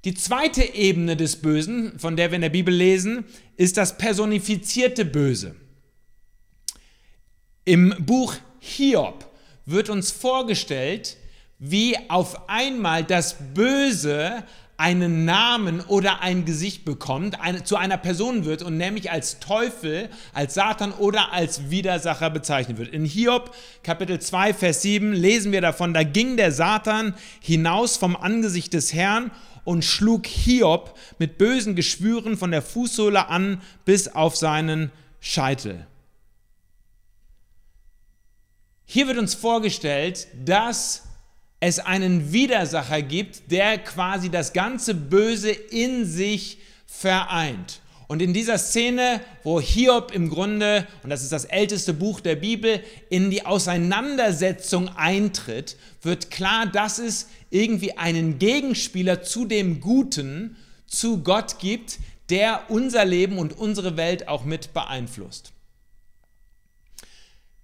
Die 0.05 0.15
zweite 0.15 0.63
Ebene 0.75 1.17
des 1.17 1.37
Bösen, 1.37 1.99
von 1.99 2.17
der 2.17 2.31
wir 2.31 2.37
in 2.37 2.43
der 2.43 2.51
Bibel 2.51 2.75
lesen, 2.75 3.25
ist 3.57 3.79
das 3.79 3.97
personifizierte 3.97 5.05
Böse. 5.05 5.57
Im 7.65 7.95
Buch 8.01 8.35
Hiob 8.59 9.31
wird 9.65 9.89
uns 9.89 10.11
vorgestellt, 10.11 11.17
wie 11.67 11.97
auf 12.11 12.49
einmal 12.49 13.05
das 13.05 13.37
Böse 13.55 14.45
einen 14.77 15.25
Namen 15.25 15.81
oder 15.81 16.21
ein 16.21 16.45
Gesicht 16.45 16.85
bekommt, 16.85 17.41
eine, 17.41 17.65
zu 17.65 17.77
einer 17.77 17.97
Person 17.97 18.45
wird 18.45 18.63
und 18.63 18.77
nämlich 18.77 19.11
als 19.11 19.39
Teufel, 19.39 20.11
als 20.35 20.55
Satan 20.55 20.93
oder 20.93 21.33
als 21.33 21.71
Widersacher 21.71 22.29
bezeichnet 22.29 22.77
wird. 22.77 22.93
In 22.93 23.05
Hiob 23.05 23.55
Kapitel 23.83 24.21
2, 24.21 24.53
Vers 24.53 24.83
7 24.83 25.13
lesen 25.13 25.53
wir 25.53 25.61
davon, 25.63 25.95
da 25.95 26.03
ging 26.03 26.37
der 26.37 26.53
Satan 26.53 27.15
hinaus 27.41 27.97
vom 27.97 28.15
Angesicht 28.15 28.75
des 28.75 28.93
Herrn 28.93 29.31
und 29.65 29.85
schlug 29.85 30.27
Hiob 30.27 30.99
mit 31.19 31.39
bösen 31.39 31.77
Geschwüren 31.77 32.37
von 32.37 32.51
der 32.51 32.61
Fußsohle 32.61 33.29
an 33.29 33.63
bis 33.87 34.09
auf 34.09 34.37
seinen 34.37 34.93
Scheitel. 35.21 35.87
Hier 38.85 39.07
wird 39.07 39.17
uns 39.19 39.35
vorgestellt, 39.35 40.27
dass 40.45 41.05
es 41.67 41.79
einen 41.79 42.31
Widersacher 42.31 43.01
gibt, 43.01 43.51
der 43.51 43.79
quasi 43.79 44.29
das 44.29 44.53
ganze 44.53 44.95
Böse 44.95 45.51
in 45.51 46.05
sich 46.05 46.59
vereint. 46.87 47.81
Und 48.07 48.21
in 48.21 48.35
dieser 48.35 48.59
Szene, 48.59 49.23
wo 49.45 49.63
Hiob 49.63 50.13
im 50.15 50.29
Grunde, 50.29 50.87
und 51.03 51.09
das 51.09 51.23
ist 51.23 51.33
das 51.33 51.47
älteste 51.47 51.95
Buch 51.95 52.21
der 52.21 52.37
Bibel, 52.37 52.83
in 53.09 53.31
die 53.31 53.47
Auseinandersetzung 53.47 54.91
eintritt, 54.91 55.79
wird 56.03 56.31
klar, 56.31 56.67
dass 56.67 56.99
es 56.99 57.29
irgendwie 57.49 57.97
einen 57.97 58.39
Gegenspieler 58.39 59.23
zu 59.23 59.47
dem 59.47 59.81
Guten, 59.81 60.57
zu 60.87 61.23
Gott 61.23 61.59
gibt, 61.61 61.99
der 62.29 62.65
unser 62.69 63.07
Leben 63.07 63.39
und 63.39 63.57
unsere 63.57 63.97
Welt 63.97 64.29
auch 64.29 64.45
mit 64.45 64.75
beeinflusst. 64.75 65.54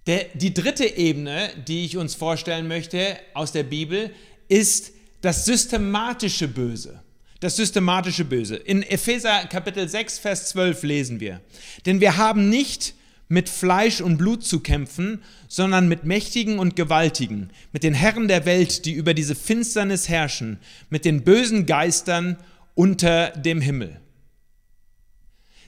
Der, 0.07 0.25
die 0.33 0.53
dritte 0.53 0.85
Ebene, 0.85 1.49
die 1.67 1.85
ich 1.85 1.97
uns 1.97 2.15
vorstellen 2.15 2.67
möchte 2.67 3.17
aus 3.33 3.51
der 3.51 3.63
Bibel, 3.63 4.11
ist 4.47 4.93
das 5.21 5.45
systematische 5.45 6.47
Böse. 6.47 7.01
Das 7.39 7.55
systematische 7.55 8.25
Böse. 8.25 8.55
In 8.55 8.83
Epheser 8.83 9.45
Kapitel 9.45 9.87
6, 9.87 10.19
Vers 10.19 10.49
12 10.49 10.83
lesen 10.83 11.19
wir, 11.19 11.41
denn 11.85 11.99
wir 11.99 12.17
haben 12.17 12.49
nicht 12.49 12.95
mit 13.29 13.47
Fleisch 13.47 14.01
und 14.01 14.17
Blut 14.17 14.43
zu 14.43 14.59
kämpfen, 14.59 15.23
sondern 15.47 15.87
mit 15.87 16.03
Mächtigen 16.03 16.59
und 16.59 16.75
Gewaltigen, 16.75 17.49
mit 17.71 17.83
den 17.83 17.93
Herren 17.93 18.27
der 18.27 18.45
Welt, 18.45 18.85
die 18.85 18.91
über 18.91 19.13
diese 19.13 19.35
Finsternis 19.35 20.09
herrschen, 20.09 20.59
mit 20.89 21.05
den 21.05 21.23
bösen 21.23 21.65
Geistern 21.65 22.37
unter 22.75 23.29
dem 23.29 23.61
Himmel. 23.61 24.00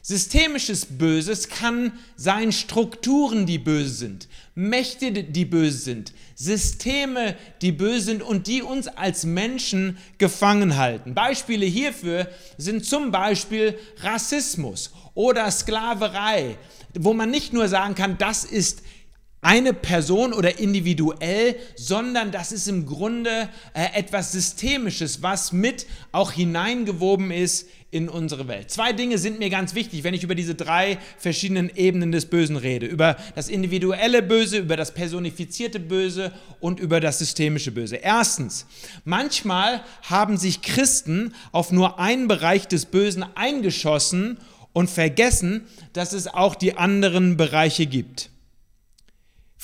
Systemisches 0.06 0.86
Böses 0.86 1.48
kann 1.48 1.94
sein 2.18 2.52
Strukturen, 2.52 3.46
die 3.46 3.58
böse 3.58 3.94
sind, 3.94 4.28
Mächte, 4.54 5.14
die 5.14 5.46
böse 5.46 5.78
sind, 5.78 6.14
Systeme, 6.36 7.38
die 7.62 7.72
böse 7.72 8.08
sind 8.08 8.22
und 8.22 8.48
die 8.48 8.62
uns 8.62 8.90
als 8.90 9.24
Menschen 9.24 9.98
gefangen 10.18 10.76
halten. 10.76 11.16
Beispiele 11.16 11.66
hierfür 11.66 12.28
sind 12.58 12.84
zum 12.86 13.12
Beispiel 13.12 13.80
Rassismus 14.02 14.92
oder 15.14 15.50
Sklaverei, 15.50 16.58
wo 16.94 17.14
man 17.14 17.32
nicht 17.32 17.54
nur 17.54 17.70
sagen 17.70 17.96
kann, 17.96 18.18
das 18.18 18.44
ist 18.44 18.84
eine 19.44 19.74
Person 19.74 20.34
oder 20.34 20.58
individuell, 20.58 21.56
sondern 21.76 22.32
das 22.32 22.52
ist 22.52 22.68
im 22.68 22.86
Grunde 22.86 23.50
äh, 23.74 23.88
etwas 23.94 24.32
Systemisches, 24.32 25.22
was 25.22 25.52
mit 25.52 25.86
auch 26.12 26.32
hineingewoben 26.32 27.30
ist 27.30 27.68
in 27.94 28.10
unsere 28.10 28.48
Welt. 28.48 28.72
Zwei 28.72 28.92
Dinge 28.92 29.20
sind 29.20 29.38
mir 29.38 29.52
ganz 29.52 29.76
wichtig, 29.76 30.04
wenn 30.04 30.16
ich 30.16 30.24
über 30.24 30.34
diese 30.34 30.56
drei 30.56 30.98
verschiedenen 31.20 31.70
Ebenen 31.76 32.12
des 32.12 32.26
Bösen 32.26 32.58
rede. 32.58 32.88
Über 32.88 33.18
das 33.36 33.50
individuelle 33.50 34.24
Böse, 34.24 34.58
über 34.58 34.76
das 34.76 34.96
personifizierte 34.96 35.80
Böse 35.80 36.32
und 36.60 36.80
über 36.80 37.00
das 37.00 37.20
systemische 37.20 37.72
Böse. 37.72 37.98
Erstens, 37.98 38.66
manchmal 39.06 39.84
haben 40.02 40.38
sich 40.38 40.64
Christen 40.64 41.36
auf 41.52 41.72
nur 41.72 42.00
einen 42.00 42.28
Bereich 42.28 42.68
des 42.68 42.88
Bösen 42.88 43.24
eingeschossen 43.36 44.40
und 44.74 44.90
vergessen, 44.90 45.68
dass 45.94 46.14
es 46.14 46.26
auch 46.26 46.56
die 46.56 46.76
anderen 46.76 47.38
Bereiche 47.38 47.86
gibt. 47.86 48.32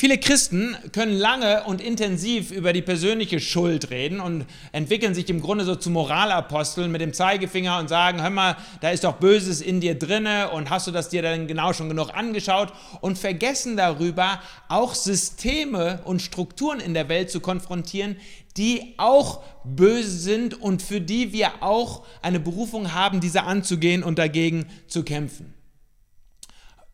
Viele 0.02 0.18
Christen 0.18 0.78
können 0.94 1.12
lange 1.12 1.66
und 1.66 1.82
intensiv 1.82 2.52
über 2.52 2.72
die 2.72 2.82
persönliche 2.82 3.42
Schuld 3.42 3.90
reden 3.90 4.22
und 4.22 4.46
entwickeln 4.72 5.14
sich 5.14 5.30
im 5.30 5.42
Grunde 5.42 5.66
so 5.66 5.76
zu 5.76 5.90
Moralaposteln 5.90 6.90
mit 6.90 7.02
dem 7.02 7.12
Zeigefinger 7.12 7.78
und 7.80 7.90
sagen, 7.90 8.22
hör 8.22 8.30
mal, 8.30 8.56
da 8.80 8.92
ist 8.92 9.04
doch 9.04 9.16
Böses 9.18 9.60
in 9.60 9.82
dir 9.82 10.00
drinne 10.00 10.52
und 10.52 10.70
hast 10.70 10.88
du 10.88 10.92
das 10.92 11.10
dir 11.10 11.22
dann 11.22 11.48
genau 11.48 11.74
schon 11.74 11.90
genug 11.90 12.14
angeschaut 12.14 12.72
und 13.02 13.18
vergessen 13.18 13.76
darüber 13.76 14.40
auch 14.70 14.96
Systeme 14.96 16.00
und 16.06 16.22
Strukturen 16.22 16.80
in 16.80 16.94
der 16.94 17.10
Welt 17.10 17.30
zu 17.30 17.42
konfrontieren, 17.42 18.16
die 18.56 18.94
auch 18.96 19.44
böse 19.66 20.18
sind 20.18 20.62
und 20.62 20.82
für 20.82 21.02
die 21.02 21.34
wir 21.34 21.62
auch 21.62 22.06
eine 22.22 22.40
Berufung 22.40 22.94
haben, 22.94 23.20
diese 23.20 23.44
anzugehen 23.44 24.04
und 24.04 24.18
dagegen 24.18 24.68
zu 24.88 25.04
kämpfen. 25.04 25.59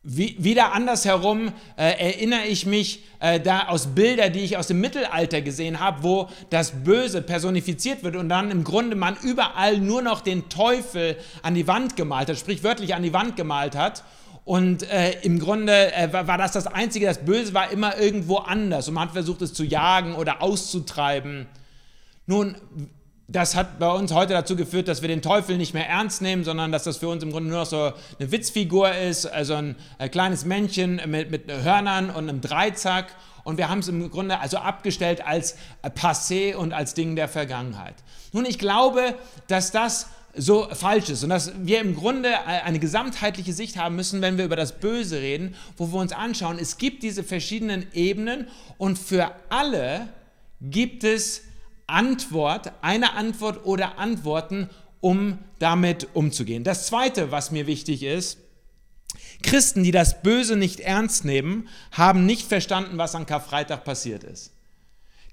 Wie, 0.07 0.35
wieder 0.37 0.73
andersherum 0.73 1.47
äh, 1.77 2.11
erinnere 2.11 2.45
ich 2.45 2.67
mich 2.67 3.03
äh, 3.19 3.39
da 3.39 3.67
aus 3.67 3.87
Bilder, 3.87 4.29
die 4.29 4.41
ich 4.41 4.55
aus 4.55 4.67
dem 4.67 4.79
Mittelalter 4.79 5.41
gesehen 5.41 5.79
habe, 5.79 6.03
wo 6.03 6.29
das 6.51 6.83
Böse 6.83 7.23
personifiziert 7.23 8.03
wird 8.03 8.15
und 8.15 8.29
dann 8.29 8.51
im 8.51 8.63
Grunde 8.63 8.95
man 8.95 9.17
überall 9.23 9.79
nur 9.79 10.03
noch 10.03 10.21
den 10.21 10.47
Teufel 10.47 11.17
an 11.41 11.55
die 11.55 11.67
Wand 11.67 11.95
gemalt 11.95 12.29
hat, 12.29 12.37
sprich 12.37 12.63
wörtlich 12.63 12.93
an 12.93 13.01
die 13.01 13.13
Wand 13.13 13.35
gemalt 13.35 13.75
hat. 13.75 14.03
Und 14.43 14.83
äh, 14.91 15.19
im 15.21 15.39
Grunde 15.39 15.91
äh, 15.95 16.13
war, 16.13 16.27
war 16.27 16.37
das 16.37 16.51
das 16.51 16.67
Einzige, 16.67 17.07
das 17.07 17.25
Böse 17.25 17.55
war 17.55 17.71
immer 17.71 17.97
irgendwo 17.97 18.37
anders 18.37 18.87
und 18.87 18.93
man 18.93 19.07
hat 19.07 19.13
versucht 19.13 19.41
es 19.41 19.55
zu 19.55 19.63
jagen 19.63 20.13
oder 20.13 20.43
auszutreiben. 20.43 21.47
Nun, 22.27 22.55
das 23.27 23.55
hat 23.55 23.79
bei 23.79 23.89
uns 23.89 24.13
heute 24.13 24.33
dazu 24.33 24.55
geführt, 24.55 24.87
dass 24.87 25.01
wir 25.01 25.07
den 25.07 25.21
Teufel 25.21 25.57
nicht 25.57 25.73
mehr 25.73 25.89
ernst 25.89 26.21
nehmen, 26.21 26.43
sondern 26.43 26.71
dass 26.71 26.83
das 26.83 26.97
für 26.97 27.07
uns 27.07 27.23
im 27.23 27.31
Grunde 27.31 27.49
nur 27.49 27.59
noch 27.59 27.65
so 27.65 27.91
eine 28.19 28.31
Witzfigur 28.31 28.93
ist, 28.93 29.25
also 29.25 29.55
ein, 29.55 29.75
ein 29.97 30.11
kleines 30.11 30.45
Männchen 30.45 31.01
mit, 31.07 31.31
mit 31.31 31.51
Hörnern 31.51 32.11
und 32.11 32.29
einem 32.29 32.41
Dreizack. 32.41 33.07
Und 33.43 33.57
wir 33.57 33.69
haben 33.69 33.79
es 33.79 33.87
im 33.87 34.09
Grunde 34.11 34.39
also 34.39 34.57
abgestellt 34.57 35.25
als 35.25 35.55
Passé 35.83 36.55
und 36.55 36.73
als 36.73 36.93
Ding 36.93 37.15
der 37.15 37.27
Vergangenheit. 37.27 37.95
Nun, 38.31 38.45
ich 38.45 38.59
glaube, 38.59 39.15
dass 39.47 39.71
das 39.71 40.07
so 40.37 40.67
falsch 40.71 41.09
ist 41.09 41.23
und 41.23 41.29
dass 41.29 41.51
wir 41.63 41.79
im 41.79 41.95
Grunde 41.95 42.45
eine 42.45 42.79
gesamtheitliche 42.79 43.53
Sicht 43.53 43.77
haben 43.77 43.95
müssen, 43.95 44.21
wenn 44.21 44.37
wir 44.37 44.45
über 44.45 44.55
das 44.55 44.79
Böse 44.79 45.19
reden, 45.19 45.55
wo 45.77 45.91
wir 45.91 45.99
uns 45.99 46.11
anschauen, 46.11 46.59
es 46.59 46.77
gibt 46.77 47.03
diese 47.03 47.23
verschiedenen 47.23 47.87
Ebenen 47.93 48.47
und 48.77 48.99
für 48.99 49.31
alle 49.49 50.09
gibt 50.61 51.03
es 51.03 51.43
Antwort, 51.87 52.71
eine 52.81 53.13
Antwort 53.13 53.65
oder 53.65 53.97
Antworten, 53.97 54.69
um 55.01 55.39
damit 55.59 56.07
umzugehen. 56.13 56.63
Das 56.63 56.87
Zweite, 56.87 57.31
was 57.31 57.51
mir 57.51 57.67
wichtig 57.67 58.03
ist, 58.03 58.39
Christen, 59.43 59.83
die 59.83 59.91
das 59.91 60.21
Böse 60.21 60.55
nicht 60.55 60.79
ernst 60.79 61.25
nehmen, 61.25 61.67
haben 61.91 62.25
nicht 62.25 62.47
verstanden, 62.47 62.97
was 62.97 63.15
an 63.15 63.25
Karfreitag 63.25 63.83
passiert 63.83 64.23
ist. 64.23 64.51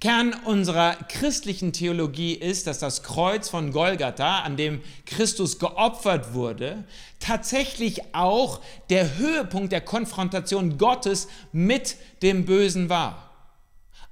Kern 0.02 0.34
unserer 0.44 0.96
christlichen 1.08 1.72
Theologie 1.72 2.34
ist, 2.34 2.66
dass 2.66 2.80
das 2.80 3.04
Kreuz 3.04 3.48
von 3.48 3.70
Golgatha, 3.70 4.40
an 4.40 4.56
dem 4.56 4.80
Christus 5.06 5.60
geopfert 5.60 6.34
wurde, 6.34 6.82
tatsächlich 7.20 8.12
auch 8.12 8.60
der 8.90 9.16
Höhepunkt 9.16 9.70
der 9.70 9.80
Konfrontation 9.80 10.76
Gottes 10.76 11.28
mit 11.52 11.96
dem 12.20 12.44
Bösen 12.44 12.88
war. 12.88 13.32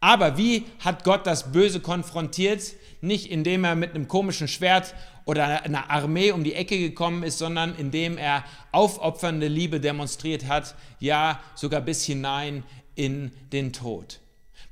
Aber 0.01 0.39
wie 0.39 0.65
hat 0.83 1.05
Gott 1.05 1.27
das 1.27 1.53
Böse 1.53 1.81
konfrontiert? 1.81 2.63
Nicht 3.03 3.31
indem 3.31 3.65
er 3.65 3.77
mit 3.77 3.95
einem 3.95 4.09
komischen 4.09 4.49
Schwert 4.49 4.95
oder 5.27 5.63
einer 5.63 5.91
Armee 5.91 6.33
um 6.33 6.43
die 6.43 6.55
Ecke 6.55 6.79
gekommen 6.79 7.23
ist, 7.23 7.39
sondern 7.39 7.75
indem 7.77 8.19
er 8.19 8.45
aufopfernde 8.73 9.49
Liebe 9.49 9.79
demonstriert 9.79 10.49
hat, 10.49 10.75
ja 10.99 11.41
sogar 11.55 11.83
bis 11.83 12.05
hinein 12.05 12.65
in 12.95 13.31
den 13.53 13.73
Tod. 13.73 14.21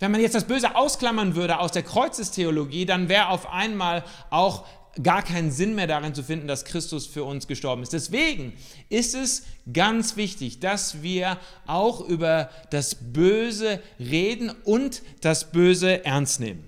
Wenn 0.00 0.12
man 0.12 0.20
jetzt 0.20 0.34
das 0.34 0.44
Böse 0.44 0.76
ausklammern 0.76 1.34
würde 1.34 1.58
aus 1.58 1.72
der 1.72 1.82
Kreuzestheologie, 1.82 2.86
dann 2.86 3.08
wäre 3.08 3.28
auf 3.28 3.50
einmal 3.50 4.04
auch 4.30 4.64
gar 5.02 5.22
keinen 5.22 5.50
Sinn 5.50 5.74
mehr 5.74 5.86
darin 5.86 6.14
zu 6.14 6.22
finden, 6.22 6.48
dass 6.48 6.64
Christus 6.64 7.06
für 7.06 7.24
uns 7.24 7.46
gestorben 7.46 7.82
ist. 7.82 7.92
Deswegen 7.92 8.52
ist 8.88 9.14
es 9.14 9.44
ganz 9.72 10.16
wichtig, 10.16 10.60
dass 10.60 11.02
wir 11.02 11.38
auch 11.66 12.00
über 12.00 12.50
das 12.70 12.94
Böse 12.94 13.80
reden 13.98 14.50
und 14.64 15.02
das 15.20 15.52
Böse 15.52 16.04
ernst 16.04 16.40
nehmen. 16.40 16.64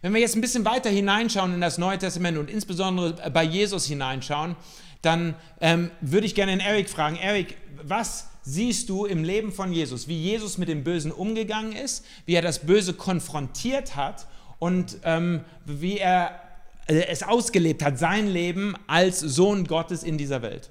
Wenn 0.00 0.14
wir 0.14 0.20
jetzt 0.20 0.36
ein 0.36 0.40
bisschen 0.40 0.64
weiter 0.64 0.90
hineinschauen 0.90 1.54
in 1.54 1.60
das 1.60 1.78
Neue 1.78 1.98
Testament 1.98 2.38
und 2.38 2.48
insbesondere 2.48 3.30
bei 3.30 3.42
Jesus 3.42 3.86
hineinschauen, 3.86 4.56
dann 5.02 5.34
ähm, 5.60 5.90
würde 6.00 6.26
ich 6.26 6.34
gerne 6.34 6.52
den 6.52 6.60
Eric 6.60 6.88
fragen, 6.88 7.16
Eric, 7.16 7.56
was 7.82 8.28
siehst 8.42 8.88
du 8.88 9.04
im 9.04 9.24
Leben 9.24 9.52
von 9.52 9.72
Jesus, 9.72 10.08
wie 10.08 10.16
Jesus 10.16 10.58
mit 10.58 10.68
dem 10.68 10.84
Bösen 10.84 11.12
umgegangen 11.12 11.72
ist, 11.72 12.04
wie 12.26 12.34
er 12.34 12.42
das 12.42 12.60
Böse 12.60 12.94
konfrontiert 12.94 13.94
hat 13.94 14.26
und 14.58 14.98
ähm, 15.04 15.44
wie 15.66 15.98
er 15.98 16.40
es 16.88 17.22
ausgelebt 17.22 17.84
hat, 17.84 17.98
sein 17.98 18.26
Leben 18.26 18.74
als 18.86 19.20
Sohn 19.20 19.64
Gottes 19.64 20.02
in 20.02 20.18
dieser 20.18 20.42
Welt. 20.42 20.70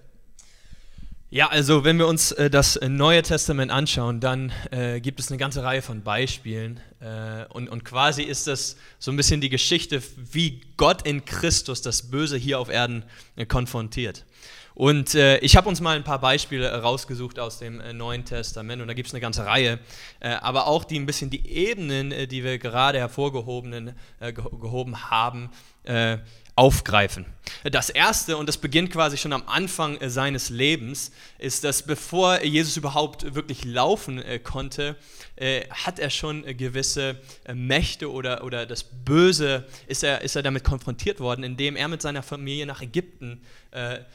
Ja, 1.29 1.49
also 1.49 1.83
wenn 1.83 1.97
wir 1.97 2.07
uns 2.07 2.31
äh, 2.31 2.49
das 2.49 2.79
Neue 2.87 3.21
Testament 3.21 3.69
anschauen, 3.69 4.21
dann 4.21 4.53
äh, 4.71 5.01
gibt 5.01 5.19
es 5.19 5.29
eine 5.29 5.37
ganze 5.37 5.61
Reihe 5.61 5.81
von 5.81 6.01
Beispielen. 6.01 6.79
Äh, 7.01 7.45
und, 7.49 7.67
und 7.67 7.83
quasi 7.83 8.23
ist 8.23 8.47
das 8.47 8.77
so 8.97 9.11
ein 9.11 9.17
bisschen 9.17 9.41
die 9.41 9.49
Geschichte, 9.49 10.01
wie 10.15 10.61
Gott 10.77 11.05
in 11.05 11.25
Christus 11.25 11.81
das 11.81 12.09
Böse 12.09 12.37
hier 12.37 12.59
auf 12.59 12.69
Erden 12.69 13.03
äh, 13.35 13.45
konfrontiert. 13.45 14.23
Und 14.77 15.15
äh, 15.15 15.39
ich 15.39 15.57
habe 15.57 15.67
uns 15.67 15.81
mal 15.81 15.95
ein 15.95 16.03
paar 16.03 16.21
Beispiele 16.21 16.71
rausgesucht 16.71 17.39
aus 17.39 17.57
dem 17.57 17.81
äh, 17.81 17.93
Neuen 17.93 18.25
Testament 18.25 18.79
und 18.79 18.87
da 18.87 18.93
gibt 18.93 19.07
es 19.07 19.13
eine 19.13 19.21
ganze 19.21 19.43
Reihe, 19.43 19.79
äh, 20.19 20.29
aber 20.29 20.67
auch 20.67 20.83
die 20.83 20.99
ein 20.99 21.07
bisschen 21.07 21.31
die 21.31 21.49
Ebenen, 21.49 22.11
äh, 22.11 22.27
die 22.27 22.43
wir 22.43 22.59
gerade 22.59 22.99
hervorgehoben 22.99 23.95
äh, 24.19 24.31
gehoben 24.33 25.09
haben, 25.09 25.49
äh, 25.87 26.17
aufgreifen. 26.55 27.25
Das 27.63 27.89
erste, 27.89 28.35
und 28.35 28.49
das 28.49 28.57
beginnt 28.57 28.91
quasi 28.91 29.15
schon 29.15 29.31
am 29.31 29.43
Anfang 29.45 29.97
äh, 29.97 30.09
seines 30.09 30.49
Lebens, 30.49 31.11
ist, 31.37 31.63
dass 31.63 31.83
bevor 31.83 32.43
Jesus 32.43 32.77
überhaupt 32.77 33.35
wirklich 33.35 33.63
laufen 33.63 34.21
äh, 34.21 34.39
konnte, 34.39 34.95
hat 35.69 35.99
er 35.99 36.09
schon 36.09 36.41
gewisse 36.57 37.21
Mächte 37.53 38.11
oder, 38.11 38.43
oder 38.43 38.65
das 38.65 38.83
Böse, 38.83 39.67
ist 39.85 40.03
er, 40.03 40.21
ist 40.21 40.35
er 40.35 40.41
damit 40.41 40.63
konfrontiert 40.63 41.19
worden, 41.19 41.43
indem 41.43 41.75
er 41.75 41.87
mit 41.89 42.01
seiner 42.01 42.23
Familie 42.23 42.65
nach 42.65 42.81
Ägypten 42.81 43.43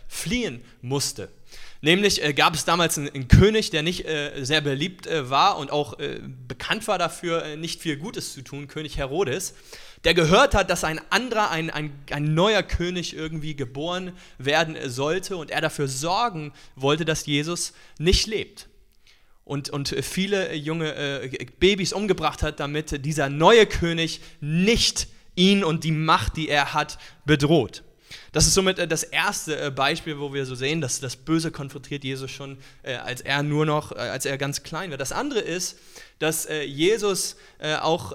fliehen 0.08 0.64
musste. 0.80 1.28
Nämlich 1.84 2.22
äh, 2.22 2.32
gab 2.32 2.54
es 2.54 2.64
damals 2.64 2.96
einen, 2.96 3.08
einen 3.08 3.28
König, 3.28 3.70
der 3.70 3.82
nicht 3.82 4.06
äh, 4.06 4.44
sehr 4.44 4.60
beliebt 4.60 5.08
äh, 5.08 5.28
war 5.28 5.58
und 5.58 5.72
auch 5.72 5.98
äh, 5.98 6.20
bekannt 6.46 6.86
war 6.86 6.96
dafür, 6.96 7.44
äh, 7.44 7.56
nicht 7.56 7.82
viel 7.82 7.96
Gutes 7.96 8.32
zu 8.32 8.42
tun, 8.42 8.68
König 8.68 8.96
Herodes, 8.96 9.54
der 10.04 10.14
gehört 10.14 10.54
hat, 10.54 10.70
dass 10.70 10.84
ein 10.84 11.00
anderer, 11.10 11.50
ein, 11.50 11.70
ein, 11.70 11.92
ein 12.10 12.34
neuer 12.34 12.62
König 12.62 13.16
irgendwie 13.16 13.56
geboren 13.56 14.12
werden 14.38 14.76
sollte 14.86 15.36
und 15.36 15.50
er 15.50 15.60
dafür 15.60 15.88
sorgen 15.88 16.52
wollte, 16.76 17.04
dass 17.04 17.26
Jesus 17.26 17.72
nicht 17.98 18.28
lebt. 18.28 18.68
Und, 19.44 19.68
und 19.70 19.88
viele 19.88 20.54
junge 20.54 20.94
äh, 20.94 21.46
Babys 21.58 21.92
umgebracht 21.92 22.44
hat, 22.44 22.60
damit 22.60 23.04
dieser 23.04 23.28
neue 23.28 23.66
König 23.66 24.20
nicht 24.40 25.08
ihn 25.34 25.64
und 25.64 25.82
die 25.82 25.90
Macht, 25.90 26.36
die 26.36 26.48
er 26.48 26.74
hat, 26.74 26.98
bedroht. 27.24 27.82
Das 28.32 28.46
ist 28.46 28.54
somit 28.54 28.78
äh, 28.78 28.88
das 28.88 29.02
erste 29.02 29.66
äh, 29.66 29.70
Beispiel, 29.70 30.18
wo 30.18 30.32
wir 30.32 30.46
so 30.46 30.54
sehen, 30.54 30.80
dass 30.80 31.00
das 31.00 31.16
Böse 31.16 31.50
konfrontiert 31.50 32.02
Jesus 32.02 32.30
schon, 32.30 32.56
äh, 32.82 32.94
als 32.94 33.20
er 33.20 33.42
nur 33.42 33.66
noch, 33.66 33.92
als 33.92 34.24
er 34.24 34.38
ganz 34.38 34.62
klein 34.62 34.90
war. 34.90 34.96
Das 34.96 35.12
andere 35.12 35.40
ist, 35.40 35.78
dass 36.18 36.46
Jesus 36.66 37.36
auch 37.80 38.14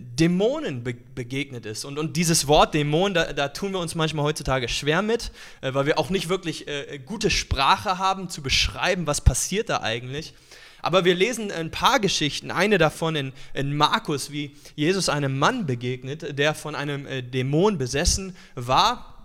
Dämonen 0.00 0.82
begegnet 0.82 1.66
ist. 1.66 1.84
Und, 1.84 1.96
und 1.96 2.16
dieses 2.16 2.48
Wort 2.48 2.74
Dämon, 2.74 3.14
da, 3.14 3.32
da 3.32 3.48
tun 3.48 3.72
wir 3.72 3.78
uns 3.78 3.94
manchmal 3.94 4.24
heutzutage 4.24 4.68
schwer 4.68 5.02
mit, 5.02 5.30
weil 5.60 5.86
wir 5.86 6.00
auch 6.00 6.10
nicht 6.10 6.28
wirklich 6.28 6.66
gute 7.06 7.30
Sprache 7.30 7.98
haben, 7.98 8.28
zu 8.28 8.42
beschreiben, 8.42 9.06
was 9.06 9.20
passiert 9.20 9.68
da 9.68 9.82
eigentlich. 9.82 10.34
Aber 10.82 11.04
wir 11.04 11.14
lesen 11.14 11.52
ein 11.52 11.70
paar 11.70 12.00
Geschichten, 12.00 12.50
eine 12.50 12.76
davon 12.76 13.14
in, 13.14 13.32
in 13.54 13.76
Markus, 13.76 14.32
wie 14.32 14.56
Jesus 14.74 15.08
einem 15.08 15.38
Mann 15.38 15.64
begegnet, 15.64 16.36
der 16.36 16.54
von 16.54 16.74
einem 16.74 17.06
Dämon 17.30 17.78
besessen 17.78 18.36
war 18.56 19.17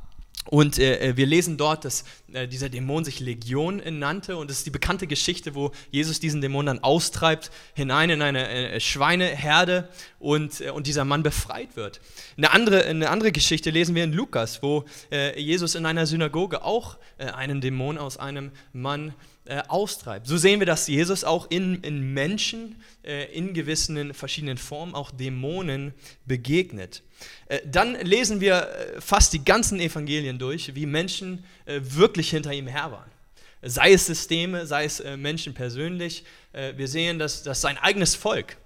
und 0.46 0.78
äh, 0.78 1.10
äh, 1.10 1.18
wir 1.18 1.26
lesen 1.26 1.58
dort, 1.58 1.86
dass 1.86 2.04
äh, 2.34 2.48
dieser 2.48 2.70
Dämon 2.70 3.06
sich 3.06 3.20
Legion 3.20 3.82
nannte 4.00 4.36
und 4.36 4.52
es 4.52 4.58
ist 4.58 4.66
die 4.66 4.72
bekannte 4.72 5.08
Geschichte, 5.08 5.56
wo 5.56 5.72
Jesus 5.90 6.20
diesen 6.20 6.42
Dämon 6.42 6.66
dann 6.66 6.80
austreibt 6.80 7.50
hinein 7.74 8.10
in 8.10 8.22
eine 8.22 8.50
äh, 8.50 8.80
Schweineherde 8.80 9.90
und, 10.20 10.60
äh, 10.60 10.72
und 10.72 10.88
dieser 10.88 11.06
Mann 11.06 11.24
befreit 11.24 11.76
wird. 11.76 12.02
Eine 12.38 12.52
andere, 12.52 12.84
eine 12.86 13.10
andere 13.10 13.32
Geschichte 13.32 13.70
lesen 13.70 13.96
wir 13.96 14.04
in 14.04 14.14
Lukas, 14.14 14.62
wo 14.62 14.84
äh, 15.12 15.40
Jesus 15.40 15.76
in 15.76 15.86
einer 15.86 16.06
Synagoge 16.06 16.64
auch 16.64 16.98
einen 17.18 17.62
Dämon 17.62 17.98
aus 17.98 18.18
einem 18.18 18.52
Mann 18.74 19.14
austreibt. 19.68 20.28
So 20.28 20.38
sehen 20.38 20.60
wir, 20.60 20.66
dass 20.66 20.88
Jesus 20.88 21.24
auch 21.24 21.50
in, 21.50 21.82
in 21.82 22.14
Menschen 22.14 22.82
in 23.32 23.54
gewissen 23.54 24.14
verschiedenen 24.14 24.58
Formen 24.58 24.96
auch 24.96 25.12
Dämonen 25.12 25.94
begegnet. 26.26 27.04
Äh, 27.48 27.62
dann 27.66 27.96
lesen 28.02 28.42
wir 28.42 28.70
äh, 28.70 29.02
fast 29.02 29.34
die 29.34 29.44
ganzen 29.44 29.80
Evangelien 29.80 30.40
durch, 30.40 30.76
wie 30.76 30.86
Menschen 30.86 31.44
äh, 31.66 31.80
wirklich 31.82 32.30
hinter 32.30 32.54
ihm 32.54 32.68
her 32.68 32.92
waren. 32.92 33.12
Sei 33.62 33.94
es 33.94 34.06
Systeme, 34.06 34.66
sei 34.66 34.84
es 34.84 35.02
Menschen 35.16 35.54
persönlich. 35.54 36.26
Wir 36.52 36.86
sehen, 36.90 37.18
dass, 37.18 37.44
dass 37.44 37.62
sein 37.62 37.78
eigenes 37.78 38.14
Volk 38.14 38.58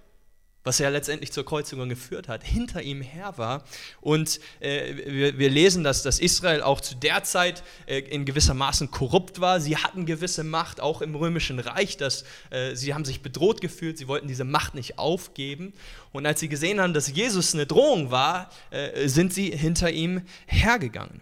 was 0.68 0.78
ja 0.80 0.90
letztendlich 0.90 1.32
zur 1.32 1.46
Kreuzigung 1.46 1.90
geführt 1.90 2.28
hat, 2.28 2.44
hinter 2.44 2.82
ihm 2.84 3.02
her 3.02 3.34
war. 3.38 3.64
Und 4.02 4.40
äh, 4.60 4.94
wir, 5.08 5.40
wir, 5.40 5.50
lesen, 5.50 5.84
dass, 5.84 6.04
dass 6.04 6.20
Israel 6.20 6.62
auch 6.62 6.82
zu 6.82 6.96
der 6.96 7.24
Zeit 7.24 7.64
äh, 7.88 8.00
in 8.00 8.26
gewisser 8.26 8.54
Maßen 8.54 8.92
korrupt 8.92 9.40
war. 9.40 9.60
Sie 9.60 9.78
hatten 9.78 10.06
gewisse 10.06 10.44
Macht, 10.44 10.82
auch 10.82 11.02
im 11.02 11.16
römischen 11.16 11.60
Reich. 11.60 11.98
Dass, 11.98 12.26
äh, 12.52 12.76
sie 12.76 12.94
haben 12.94 13.06
sich 13.06 13.22
bedroht 13.22 13.62
gefühlt, 13.62 13.98
sie 13.98 14.08
wollten 14.08 14.28
diese 14.28 14.44
Macht 14.44 14.76
nicht 14.76 15.00
aufgeben. 15.00 15.74
Und 16.12 16.26
als 16.26 16.40
sie 16.42 16.50
gesehen 16.50 16.80
haben, 16.82 16.94
dass 16.94 17.08
Jesus 17.08 17.54
eine 17.54 17.66
Drohung 17.66 18.12
war, 18.12 18.52
äh, 18.70 19.08
sind 19.08 19.34
sie 19.34 19.50
hinter 19.52 19.90
ihm 19.90 20.22
hergegangen. 20.46 21.22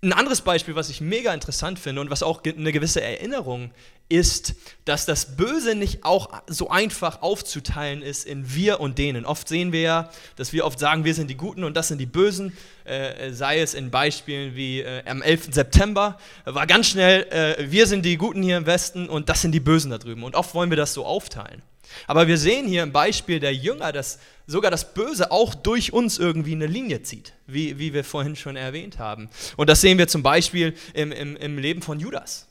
Ein 0.00 0.12
anderes 0.12 0.42
Beispiel, 0.42 0.76
was 0.76 0.90
ich 0.90 1.00
mega 1.00 1.34
interessant 1.34 1.78
finde 1.78 2.00
und 2.02 2.10
was 2.10 2.22
auch 2.22 2.44
eine 2.44 2.70
gewisse 2.72 3.00
Erinnerung 3.00 3.72
ist, 4.08 4.54
dass 4.84 5.04
das 5.04 5.36
Böse 5.36 5.74
nicht 5.74 6.04
auch 6.04 6.30
so 6.46 6.70
einfach 6.70 7.20
aufzuteilen 7.20 8.02
ist 8.02 8.26
in 8.26 8.54
wir 8.54 8.80
und 8.80 8.98
denen. 8.98 9.26
Oft 9.26 9.48
sehen 9.48 9.72
wir 9.72 9.80
ja, 9.82 10.10
dass 10.36 10.52
wir 10.52 10.64
oft 10.64 10.78
sagen, 10.78 11.04
wir 11.04 11.14
sind 11.14 11.28
die 11.28 11.36
Guten 11.36 11.62
und 11.64 11.76
das 11.76 11.88
sind 11.88 11.98
die 11.98 12.06
Bösen, 12.06 12.56
äh, 12.84 13.32
sei 13.32 13.60
es 13.60 13.74
in 13.74 13.90
Beispielen 13.90 14.56
wie 14.56 14.80
äh, 14.80 15.02
am 15.04 15.20
11. 15.20 15.48
September, 15.52 16.18
war 16.44 16.66
ganz 16.66 16.88
schnell, 16.88 17.24
äh, 17.30 17.70
wir 17.70 17.86
sind 17.86 18.04
die 18.04 18.16
Guten 18.16 18.42
hier 18.42 18.56
im 18.56 18.66
Westen 18.66 19.08
und 19.08 19.28
das 19.28 19.42
sind 19.42 19.52
die 19.52 19.60
Bösen 19.60 19.90
da 19.90 19.98
drüben. 19.98 20.24
Und 20.24 20.34
oft 20.34 20.54
wollen 20.54 20.70
wir 20.70 20.76
das 20.76 20.94
so 20.94 21.04
aufteilen. 21.04 21.62
Aber 22.06 22.28
wir 22.28 22.38
sehen 22.38 22.66
hier 22.66 22.82
im 22.82 22.92
Beispiel 22.92 23.40
der 23.40 23.54
Jünger, 23.54 23.92
dass 23.92 24.18
sogar 24.46 24.70
das 24.70 24.94
Böse 24.94 25.30
auch 25.30 25.54
durch 25.54 25.92
uns 25.92 26.18
irgendwie 26.18 26.52
eine 26.52 26.66
Linie 26.66 27.02
zieht, 27.02 27.32
wie, 27.46 27.78
wie 27.78 27.92
wir 27.92 28.04
vorhin 28.04 28.36
schon 28.36 28.56
erwähnt 28.56 28.98
haben. 28.98 29.28
Und 29.56 29.68
das 29.68 29.80
sehen 29.80 29.98
wir 29.98 30.08
zum 30.08 30.22
Beispiel 30.22 30.74
im, 30.94 31.12
im, 31.12 31.36
im 31.36 31.58
Leben 31.58 31.82
von 31.82 32.00
Judas 32.00 32.46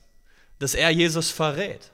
dass 0.59 0.75
er 0.75 0.89
Jesus 0.89 1.31
verrät. 1.31 1.91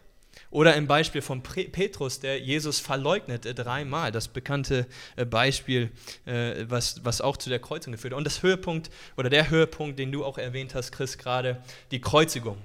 Oder 0.54 0.76
im 0.76 0.86
Beispiel 0.86 1.24
von 1.24 1.42
Petrus, 1.42 2.20
der 2.20 2.40
Jesus 2.40 2.80
verleugnet 2.80 3.44
äh, 3.48 3.56
dreimal, 3.56 4.12
das 4.12 4.28
bekannte 4.28 4.86
äh, 5.16 5.26
Beispiel, 5.26 5.92
äh, 6.26 6.66
was, 6.68 7.04
was 7.04 7.22
auch 7.22 7.38
zu 7.38 7.50
der 7.50 7.58
Kreuzung 7.58 7.92
geführt 7.92 8.14
hat. 8.14 8.20
Und 8.20 8.26
das 8.26 8.44
Höhepunkt 8.44 8.92
oder 9.18 9.32
der 9.32 9.50
Höhepunkt, 9.50 9.98
den 9.98 10.12
du 10.12 10.24
auch 10.24 10.38
erwähnt 10.38 10.76
hast, 10.76 10.92
Chris, 10.92 11.18
gerade 11.18 11.64
die 11.90 12.02
Kreuzigung. 12.02 12.60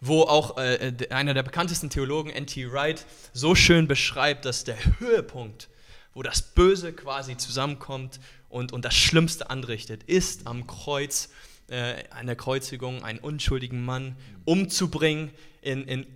Wo 0.00 0.22
auch 0.22 0.56
einer 0.56 1.32
der 1.32 1.44
bekanntesten 1.44 1.88
Theologen, 1.88 2.30
N.T. 2.30 2.72
Wright, 2.72 3.06
so 3.32 3.54
schön 3.54 3.86
beschreibt, 3.86 4.44
dass 4.44 4.64
der 4.64 4.76
Höhepunkt, 4.98 5.68
wo 6.12 6.24
das 6.24 6.42
Böse 6.42 6.92
quasi 6.92 7.36
zusammenkommt 7.36 8.18
und, 8.48 8.72
und 8.72 8.84
das 8.84 8.96
Schlimmste 8.96 9.48
anrichtet, 9.48 10.02
ist 10.02 10.48
am 10.48 10.66
Kreuz 10.66 11.28
äh, 11.68 11.94
einer 12.10 12.36
Kreuzigung 12.36 13.04
einen 13.04 13.18
unschuldigen 13.18 13.84
Mann 13.84 14.16
umzubringen 14.44 15.30
in, 15.60 15.84
in, 15.84 16.06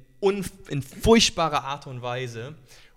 in 0.69 0.83
furchtbarer 0.83 1.65
Art 1.65 1.87
und 1.87 2.03
Weise. 2.03 2.55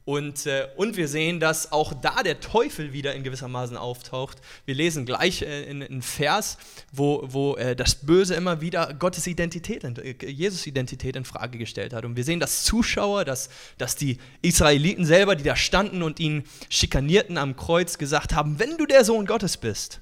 Und, 0.09 0.47
äh, 0.47 0.67
und 0.75 0.97
wir 0.97 1.07
sehen, 1.07 1.39
dass 1.39 1.71
auch 1.71 1.93
da 1.93 2.23
der 2.23 2.39
Teufel 2.39 2.93
wieder 2.93 3.13
in 3.13 3.23
gewissermaßen 3.23 3.77
auftaucht. 3.77 4.39
Wir 4.65 4.73
lesen 4.73 5.05
gleich 5.05 5.43
äh, 5.43 5.65
in 5.65 5.83
einem 5.83 6.01
Vers, 6.01 6.57
wo, 6.91 7.21
wo 7.27 7.55
äh, 7.57 7.75
das 7.75 7.93
Böse 7.93 8.33
immer 8.33 8.59
wieder 8.59 8.91
Gottes 8.95 9.27
Identität, 9.27 9.83
äh, 9.83 10.15
Jesus 10.25 10.65
Identität 10.65 11.15
in 11.15 11.25
Frage 11.25 11.59
gestellt 11.59 11.93
hat. 11.93 12.05
Und 12.05 12.15
wir 12.15 12.23
sehen, 12.23 12.39
dass 12.39 12.63
Zuschauer, 12.63 13.23
dass, 13.23 13.51
dass 13.77 13.95
die 13.95 14.17
Israeliten 14.41 15.05
selber, 15.05 15.35
die 15.35 15.43
da 15.43 15.55
standen 15.55 16.01
und 16.01 16.19
ihn 16.19 16.43
schikanierten 16.69 17.37
am 17.37 17.55
Kreuz, 17.55 17.99
gesagt 17.99 18.33
haben, 18.33 18.57
wenn 18.57 18.77
du 18.77 18.87
der 18.87 19.05
Sohn 19.05 19.27
Gottes 19.27 19.57
bist, 19.57 20.01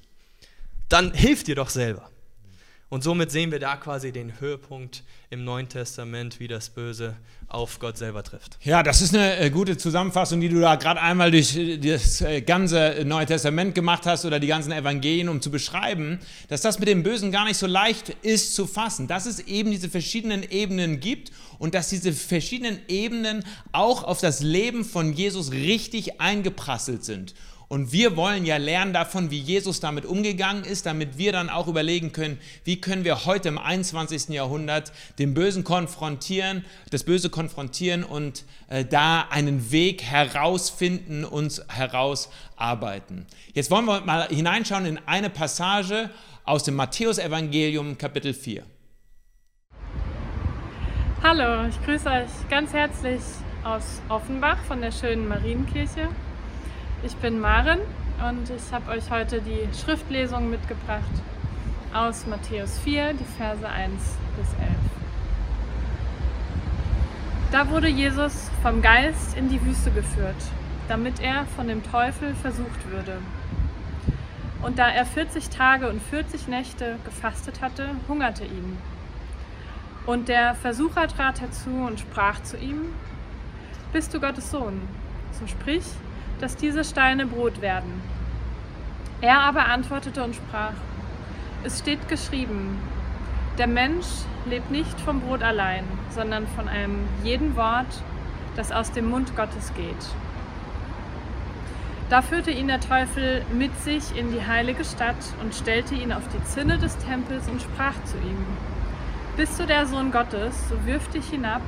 dann 0.88 1.12
hilf 1.12 1.44
dir 1.44 1.54
doch 1.54 1.68
selber. 1.68 2.10
Und 2.90 3.04
somit 3.04 3.30
sehen 3.30 3.50
wir 3.52 3.58
da 3.58 3.76
quasi 3.76 4.12
den 4.12 4.40
Höhepunkt 4.40 5.02
im 5.28 5.44
Neuen 5.44 5.68
Testament, 5.68 6.40
wie 6.40 6.48
das 6.48 6.70
Böse 6.70 7.16
auf 7.46 7.78
Gott 7.80 7.98
selber 7.98 8.22
trifft. 8.22 8.58
Ja, 8.62 8.82
das 8.82 9.02
ist 9.02 9.14
eine 9.14 9.36
äh, 9.38 9.50
gute 9.50 9.76
Zusammenfassung, 9.76 10.40
die 10.40 10.48
du 10.48 10.58
da 10.58 10.76
gerade 10.76 11.00
einmal 11.00 11.30
durch 11.30 11.54
äh, 11.54 11.76
das 11.76 12.22
äh, 12.22 12.40
ganze 12.40 13.02
Neue 13.04 13.26
Testament 13.26 13.74
gemacht 13.74 14.06
hast 14.06 14.24
oder 14.24 14.40
die 14.40 14.46
ganzen 14.46 14.72
Evangelien, 14.72 15.28
um 15.28 15.42
zu 15.42 15.50
beschreiben, 15.50 16.18
dass 16.48 16.62
das 16.62 16.78
mit 16.78 16.88
dem 16.88 17.02
Bösen 17.02 17.30
gar 17.30 17.44
nicht 17.44 17.58
so 17.58 17.66
leicht 17.66 18.10
ist 18.22 18.54
zu 18.54 18.66
fassen, 18.66 19.06
dass 19.06 19.26
es 19.26 19.40
eben 19.40 19.70
diese 19.70 19.90
verschiedenen 19.90 20.42
Ebenen 20.42 21.00
gibt 21.00 21.30
und 21.58 21.74
dass 21.74 21.90
diese 21.90 22.12
verschiedenen 22.12 22.80
Ebenen 22.88 23.44
auch 23.72 24.02
auf 24.02 24.20
das 24.20 24.40
Leben 24.40 24.84
von 24.84 25.12
Jesus 25.12 25.52
richtig 25.52 26.22
eingeprasselt 26.22 27.04
sind. 27.04 27.34
Und 27.68 27.92
wir 27.92 28.16
wollen 28.16 28.46
ja 28.46 28.56
lernen 28.56 28.94
davon, 28.94 29.30
wie 29.30 29.38
Jesus 29.38 29.78
damit 29.78 30.06
umgegangen 30.06 30.64
ist, 30.64 30.86
damit 30.86 31.18
wir 31.18 31.32
dann 31.32 31.50
auch 31.50 31.68
überlegen 31.68 32.12
können, 32.12 32.38
wie 32.64 32.80
können 32.80 33.04
wir 33.04 33.26
heute 33.26 33.48
im 33.48 33.58
21. 33.58 34.30
Jahrhundert 34.30 34.90
den 35.18 35.34
Bösen 35.34 35.64
konfrontieren, 35.64 36.64
das 36.90 37.04
Böse 37.04 37.28
konfrontieren 37.28 38.04
und 38.04 38.44
äh, 38.68 38.86
da 38.86 39.26
einen 39.28 39.70
Weg 39.70 40.02
herausfinden, 40.02 41.26
uns 41.26 41.62
herausarbeiten. 41.68 43.26
Jetzt 43.52 43.70
wollen 43.70 43.84
wir 43.84 44.00
mal 44.00 44.28
hineinschauen 44.28 44.86
in 44.86 44.98
eine 45.04 45.28
Passage 45.28 46.08
aus 46.44 46.64
dem 46.64 46.74
Matthäusevangelium 46.74 47.98
Kapitel 47.98 48.32
4. 48.32 48.62
Hallo, 51.22 51.68
ich 51.68 51.84
grüße 51.84 52.08
euch 52.08 52.48
ganz 52.48 52.72
herzlich 52.72 53.20
aus 53.62 54.00
Offenbach 54.08 54.64
von 54.64 54.80
der 54.80 54.92
schönen 54.92 55.28
Marienkirche. 55.28 56.08
Ich 57.04 57.14
bin 57.14 57.38
Maren 57.38 57.78
und 58.28 58.50
ich 58.50 58.72
habe 58.72 58.90
euch 58.90 59.08
heute 59.08 59.40
die 59.40 59.68
Schriftlesung 59.72 60.50
mitgebracht 60.50 61.04
aus 61.94 62.26
Matthäus 62.26 62.76
4, 62.80 63.12
die 63.12 63.24
Verse 63.24 63.66
1 63.68 63.92
bis 64.36 64.48
11. 64.60 64.68
Da 67.52 67.70
wurde 67.70 67.86
Jesus 67.86 68.50
vom 68.62 68.82
Geist 68.82 69.36
in 69.36 69.48
die 69.48 69.64
Wüste 69.64 69.92
geführt, 69.92 70.34
damit 70.88 71.20
er 71.20 71.44
von 71.54 71.68
dem 71.68 71.84
Teufel 71.88 72.34
versucht 72.34 72.90
würde. 72.90 73.18
Und 74.62 74.80
da 74.80 74.88
er 74.88 75.06
40 75.06 75.50
Tage 75.50 75.88
und 75.88 76.02
40 76.02 76.48
Nächte 76.48 76.96
gefastet 77.04 77.62
hatte, 77.62 77.90
hungerte 78.08 78.44
ihn. 78.44 78.76
Und 80.04 80.28
der 80.28 80.56
Versucher 80.56 81.06
trat 81.06 81.40
herzu 81.40 81.70
und 81.70 82.00
sprach 82.00 82.42
zu 82.42 82.56
ihm, 82.56 82.86
Bist 83.92 84.12
du 84.12 84.18
Gottes 84.18 84.50
Sohn? 84.50 84.80
So 85.38 85.46
sprich, 85.46 85.84
dass 86.40 86.56
diese 86.56 86.84
Steine 86.84 87.26
Brot 87.26 87.60
werden. 87.60 88.02
Er 89.20 89.40
aber 89.40 89.66
antwortete 89.66 90.22
und 90.22 90.34
sprach, 90.34 90.74
es 91.64 91.80
steht 91.80 92.08
geschrieben, 92.08 92.78
der 93.58 93.66
Mensch 93.66 94.06
lebt 94.46 94.70
nicht 94.70 95.00
vom 95.00 95.20
Brot 95.20 95.42
allein, 95.42 95.84
sondern 96.10 96.46
von 96.46 96.68
einem 96.68 97.08
jeden 97.24 97.56
Wort, 97.56 98.02
das 98.54 98.70
aus 98.70 98.92
dem 98.92 99.10
Mund 99.10 99.34
Gottes 99.36 99.72
geht. 99.74 100.06
Da 102.08 102.22
führte 102.22 102.50
ihn 102.50 102.68
der 102.68 102.80
Teufel 102.80 103.44
mit 103.52 103.76
sich 103.80 104.16
in 104.16 104.32
die 104.32 104.46
heilige 104.46 104.84
Stadt 104.84 105.16
und 105.42 105.54
stellte 105.54 105.94
ihn 105.94 106.12
auf 106.12 106.22
die 106.28 106.42
Zinne 106.44 106.78
des 106.78 106.96
Tempels 106.98 107.48
und 107.48 107.60
sprach 107.60 107.94
zu 108.04 108.16
ihm, 108.18 108.46
Bist 109.36 109.60
du 109.60 109.66
der 109.66 109.86
Sohn 109.86 110.10
Gottes, 110.10 110.68
so 110.68 110.86
wirf 110.86 111.08
dich 111.08 111.28
hinab, 111.28 111.60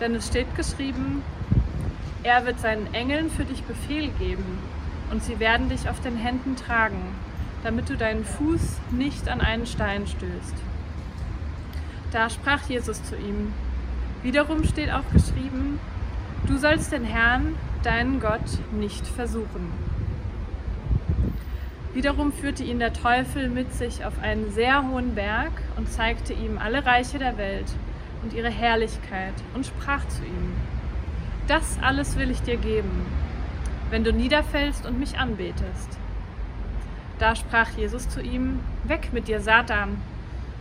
denn 0.00 0.14
es 0.14 0.28
steht 0.28 0.54
geschrieben, 0.56 1.22
er 2.26 2.44
wird 2.44 2.58
seinen 2.58 2.92
Engeln 2.92 3.30
für 3.30 3.44
dich 3.44 3.62
Befehl 3.62 4.08
geben, 4.18 4.58
und 5.12 5.22
sie 5.22 5.38
werden 5.38 5.68
dich 5.68 5.88
auf 5.88 6.00
den 6.00 6.16
Händen 6.16 6.56
tragen, 6.56 7.00
damit 7.62 7.88
du 7.88 7.96
deinen 7.96 8.24
Fuß 8.24 8.80
nicht 8.90 9.28
an 9.28 9.40
einen 9.40 9.64
Stein 9.64 10.08
stößt. 10.08 10.54
Da 12.10 12.28
sprach 12.28 12.68
Jesus 12.68 13.00
zu 13.04 13.14
ihm, 13.14 13.52
wiederum 14.24 14.64
steht 14.64 14.90
auch 14.90 15.08
geschrieben, 15.12 15.78
du 16.48 16.56
sollst 16.58 16.90
den 16.90 17.04
Herrn, 17.04 17.54
deinen 17.84 18.18
Gott, 18.18 18.58
nicht 18.72 19.06
versuchen. 19.06 19.70
Wiederum 21.94 22.32
führte 22.32 22.64
ihn 22.64 22.80
der 22.80 22.92
Teufel 22.92 23.48
mit 23.48 23.72
sich 23.72 24.04
auf 24.04 24.20
einen 24.20 24.50
sehr 24.50 24.82
hohen 24.88 25.14
Berg 25.14 25.52
und 25.76 25.92
zeigte 25.92 26.32
ihm 26.32 26.58
alle 26.58 26.84
Reiche 26.84 27.20
der 27.20 27.38
Welt 27.38 27.72
und 28.24 28.32
ihre 28.32 28.50
Herrlichkeit 28.50 29.34
und 29.54 29.64
sprach 29.64 30.06
zu 30.08 30.24
ihm, 30.24 30.54
das 31.48 31.78
alles 31.80 32.16
will 32.16 32.30
ich 32.30 32.40
dir 32.42 32.56
geben, 32.56 33.06
wenn 33.90 34.04
du 34.04 34.12
niederfällst 34.12 34.86
und 34.86 34.98
mich 34.98 35.18
anbetest. 35.18 35.98
Da 37.18 37.34
sprach 37.34 37.70
Jesus 37.76 38.08
zu 38.08 38.20
ihm, 38.20 38.60
Weg 38.84 39.12
mit 39.12 39.28
dir, 39.28 39.40
Satan, 39.40 39.96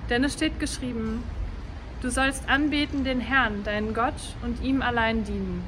denn 0.10 0.24
es 0.24 0.34
steht 0.34 0.60
geschrieben, 0.60 1.24
du 2.02 2.10
sollst 2.10 2.48
anbeten 2.48 3.04
den 3.04 3.20
Herrn, 3.20 3.64
deinen 3.64 3.94
Gott, 3.94 4.36
und 4.44 4.62
ihm 4.62 4.82
allein 4.82 5.24
dienen. 5.24 5.64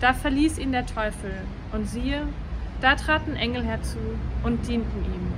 Da 0.00 0.12
verließ 0.12 0.58
ihn 0.58 0.72
der 0.72 0.86
Teufel, 0.86 1.32
und 1.72 1.88
siehe, 1.88 2.26
da 2.80 2.94
traten 2.94 3.36
Engel 3.36 3.64
herzu 3.64 3.98
und 4.42 4.66
dienten 4.66 5.04
ihm. 5.04 5.32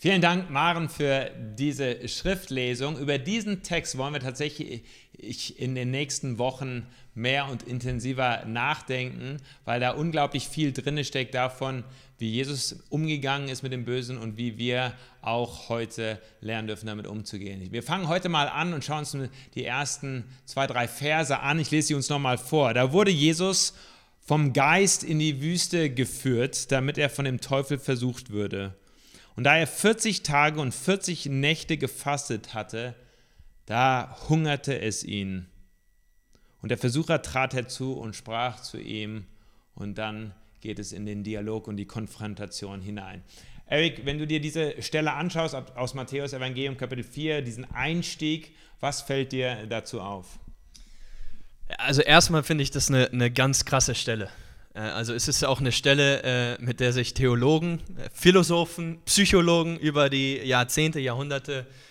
Vielen 0.00 0.20
Dank, 0.20 0.48
Maren, 0.48 0.88
für 0.88 1.30
diese 1.58 2.06
Schriftlesung. 2.06 2.98
Über 2.98 3.18
diesen 3.18 3.64
Text 3.64 3.98
wollen 3.98 4.12
wir 4.12 4.20
tatsächlich 4.20 4.84
in 5.18 5.74
den 5.74 5.90
nächsten 5.90 6.38
Wochen 6.38 6.86
mehr 7.14 7.48
und 7.50 7.64
intensiver 7.64 8.44
nachdenken, 8.46 9.38
weil 9.64 9.80
da 9.80 9.90
unglaublich 9.90 10.48
viel 10.48 10.72
drin 10.72 11.02
steckt 11.04 11.34
davon, 11.34 11.84
wie 12.18 12.30
Jesus 12.30 12.84
umgegangen 12.88 13.48
ist 13.48 13.62
mit 13.62 13.72
dem 13.72 13.84
Bösen 13.84 14.18
und 14.18 14.36
wie 14.36 14.58
wir 14.58 14.92
auch 15.20 15.68
heute 15.68 16.20
lernen 16.40 16.68
dürfen, 16.68 16.86
damit 16.86 17.06
umzugehen. 17.06 17.72
Wir 17.72 17.82
fangen 17.82 18.08
heute 18.08 18.28
mal 18.28 18.48
an 18.48 18.72
und 18.72 18.84
schauen 18.84 19.00
uns 19.00 19.16
die 19.54 19.64
ersten 19.64 20.24
zwei, 20.44 20.66
drei 20.66 20.88
Verse 20.88 21.38
an. 21.38 21.58
Ich 21.58 21.70
lese 21.70 21.88
sie 21.88 21.94
uns 21.94 22.08
nochmal 22.08 22.38
vor. 22.38 22.74
Da 22.74 22.92
wurde 22.92 23.10
Jesus 23.10 23.74
vom 24.20 24.52
Geist 24.52 25.04
in 25.04 25.18
die 25.18 25.40
Wüste 25.40 25.90
geführt, 25.90 26.70
damit 26.70 26.98
er 26.98 27.08
von 27.08 27.24
dem 27.24 27.40
Teufel 27.40 27.78
versucht 27.78 28.30
würde. 28.30 28.74
Und 29.36 29.44
da 29.44 29.56
er 29.56 29.68
40 29.68 30.22
Tage 30.22 30.60
und 30.60 30.74
40 30.74 31.26
Nächte 31.26 31.76
gefastet 31.76 32.54
hatte, 32.54 32.94
da 33.68 34.16
hungerte 34.30 34.80
es 34.80 35.04
ihn. 35.04 35.46
Und 36.62 36.70
der 36.70 36.78
Versucher 36.78 37.20
trat 37.20 37.52
herzu 37.52 37.92
und 37.92 38.16
sprach 38.16 38.62
zu 38.62 38.78
ihm, 38.78 39.26
und 39.74 39.98
dann 39.98 40.32
geht 40.62 40.78
es 40.78 40.92
in 40.92 41.04
den 41.04 41.22
Dialog 41.22 41.68
und 41.68 41.76
die 41.76 41.84
Konfrontation 41.84 42.80
hinein. 42.80 43.22
Eric, 43.66 44.06
wenn 44.06 44.16
du 44.16 44.26
dir 44.26 44.40
diese 44.40 44.80
Stelle 44.80 45.12
anschaust 45.12 45.54
aus 45.54 45.92
Matthäus 45.92 46.32
Evangelium 46.32 46.78
Kapitel 46.78 47.04
4, 47.04 47.42
diesen 47.42 47.70
Einstieg, 47.70 48.54
was 48.80 49.02
fällt 49.02 49.32
dir 49.32 49.66
dazu 49.68 50.00
auf? 50.00 50.38
Also 51.76 52.00
erstmal 52.00 52.44
finde 52.44 52.62
ich 52.62 52.70
das 52.70 52.88
eine, 52.88 53.10
eine 53.10 53.30
ganz 53.30 53.66
krasse 53.66 53.94
Stelle. 53.94 54.30
Äh, 54.72 54.80
also 54.80 55.12
es 55.12 55.28
ist 55.28 55.44
auch 55.44 55.60
eine 55.60 55.72
Stelle, 55.72 56.22
äh, 56.22 56.62
mit 56.62 56.80
der 56.80 56.94
sich 56.94 57.12
Theologen, 57.12 57.80
äh, 57.98 58.08
Philosophen, 58.14 59.02
Psychologen 59.04 59.78
über 59.78 60.08
die 60.08 60.38
Jahrzehnte, 60.38 61.00
Jahrhunderte 61.00 61.66
äh, 61.68 61.87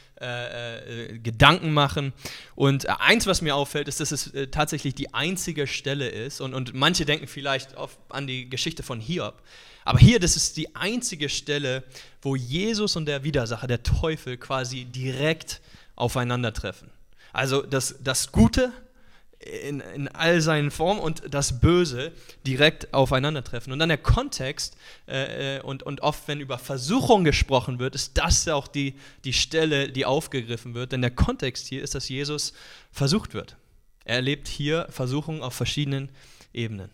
Gedanken 1.21 1.73
machen. 1.73 2.13
Und 2.55 2.89
eins, 2.89 3.27
was 3.27 3.41
mir 3.41 3.55
auffällt, 3.55 3.87
ist, 3.87 3.99
dass 3.99 4.11
es 4.11 4.33
äh, 4.33 4.47
tatsächlich 4.47 4.95
die 4.95 5.13
einzige 5.13 5.67
Stelle 5.67 6.09
ist. 6.09 6.41
Und, 6.41 6.53
und 6.53 6.73
manche 6.73 7.05
denken 7.05 7.27
vielleicht 7.27 7.75
oft 7.75 7.97
an 8.09 8.27
die 8.27 8.49
Geschichte 8.49 8.83
von 8.83 8.99
Hiob. 8.99 9.41
Aber 9.85 9.99
hier, 9.99 10.19
das 10.19 10.35
ist 10.35 10.57
die 10.57 10.75
einzige 10.75 11.29
Stelle, 11.29 11.83
wo 12.21 12.35
Jesus 12.35 12.95
und 12.95 13.05
der 13.05 13.23
Widersacher, 13.23 13.67
der 13.67 13.83
Teufel, 13.83 14.37
quasi 14.37 14.85
direkt 14.85 15.61
aufeinandertreffen. 15.95 16.89
Also 17.31 17.61
das, 17.61 17.95
das 18.03 18.31
Gute 18.31 18.73
in, 19.39 19.79
in 19.79 20.07
all 20.07 20.41
seinen 20.41 20.71
Formen 20.71 20.99
und 20.99 21.21
das 21.29 21.59
Böse 21.59 22.11
direkt 22.45 22.93
aufeinandertreffen. 22.93 23.71
Und 23.71 23.79
dann 23.79 23.89
der 23.89 23.97
Kontext 23.97 24.75
äh, 25.07 25.57
äh, 25.57 25.61
und, 25.61 25.83
und 25.83 26.01
oft, 26.01 26.27
wenn 26.27 26.39
über 26.39 26.57
Versuchung 26.57 27.23
gesprochen 27.23 27.79
wird, 27.79 27.95
ist 27.95 28.17
das 28.17 28.47
auch 28.47 28.67
die, 28.67 28.95
die 29.23 29.33
Stelle, 29.33 29.89
die 29.89 30.05
aufgegriffen 30.05 30.73
wird. 30.73 30.91
Denn 30.91 31.01
der 31.01 31.11
Kontext 31.11 31.67
hier 31.67 31.83
ist, 31.83 31.93
dass 31.93 32.09
Jesus 32.09 32.53
versucht 32.91 33.33
wird. 33.33 33.55
Er 34.05 34.15
erlebt 34.15 34.47
hier 34.47 34.87
Versuchung 34.89 35.43
auf 35.43 35.53
verschiedenen 35.53 36.09
Ebenen. 36.53 36.89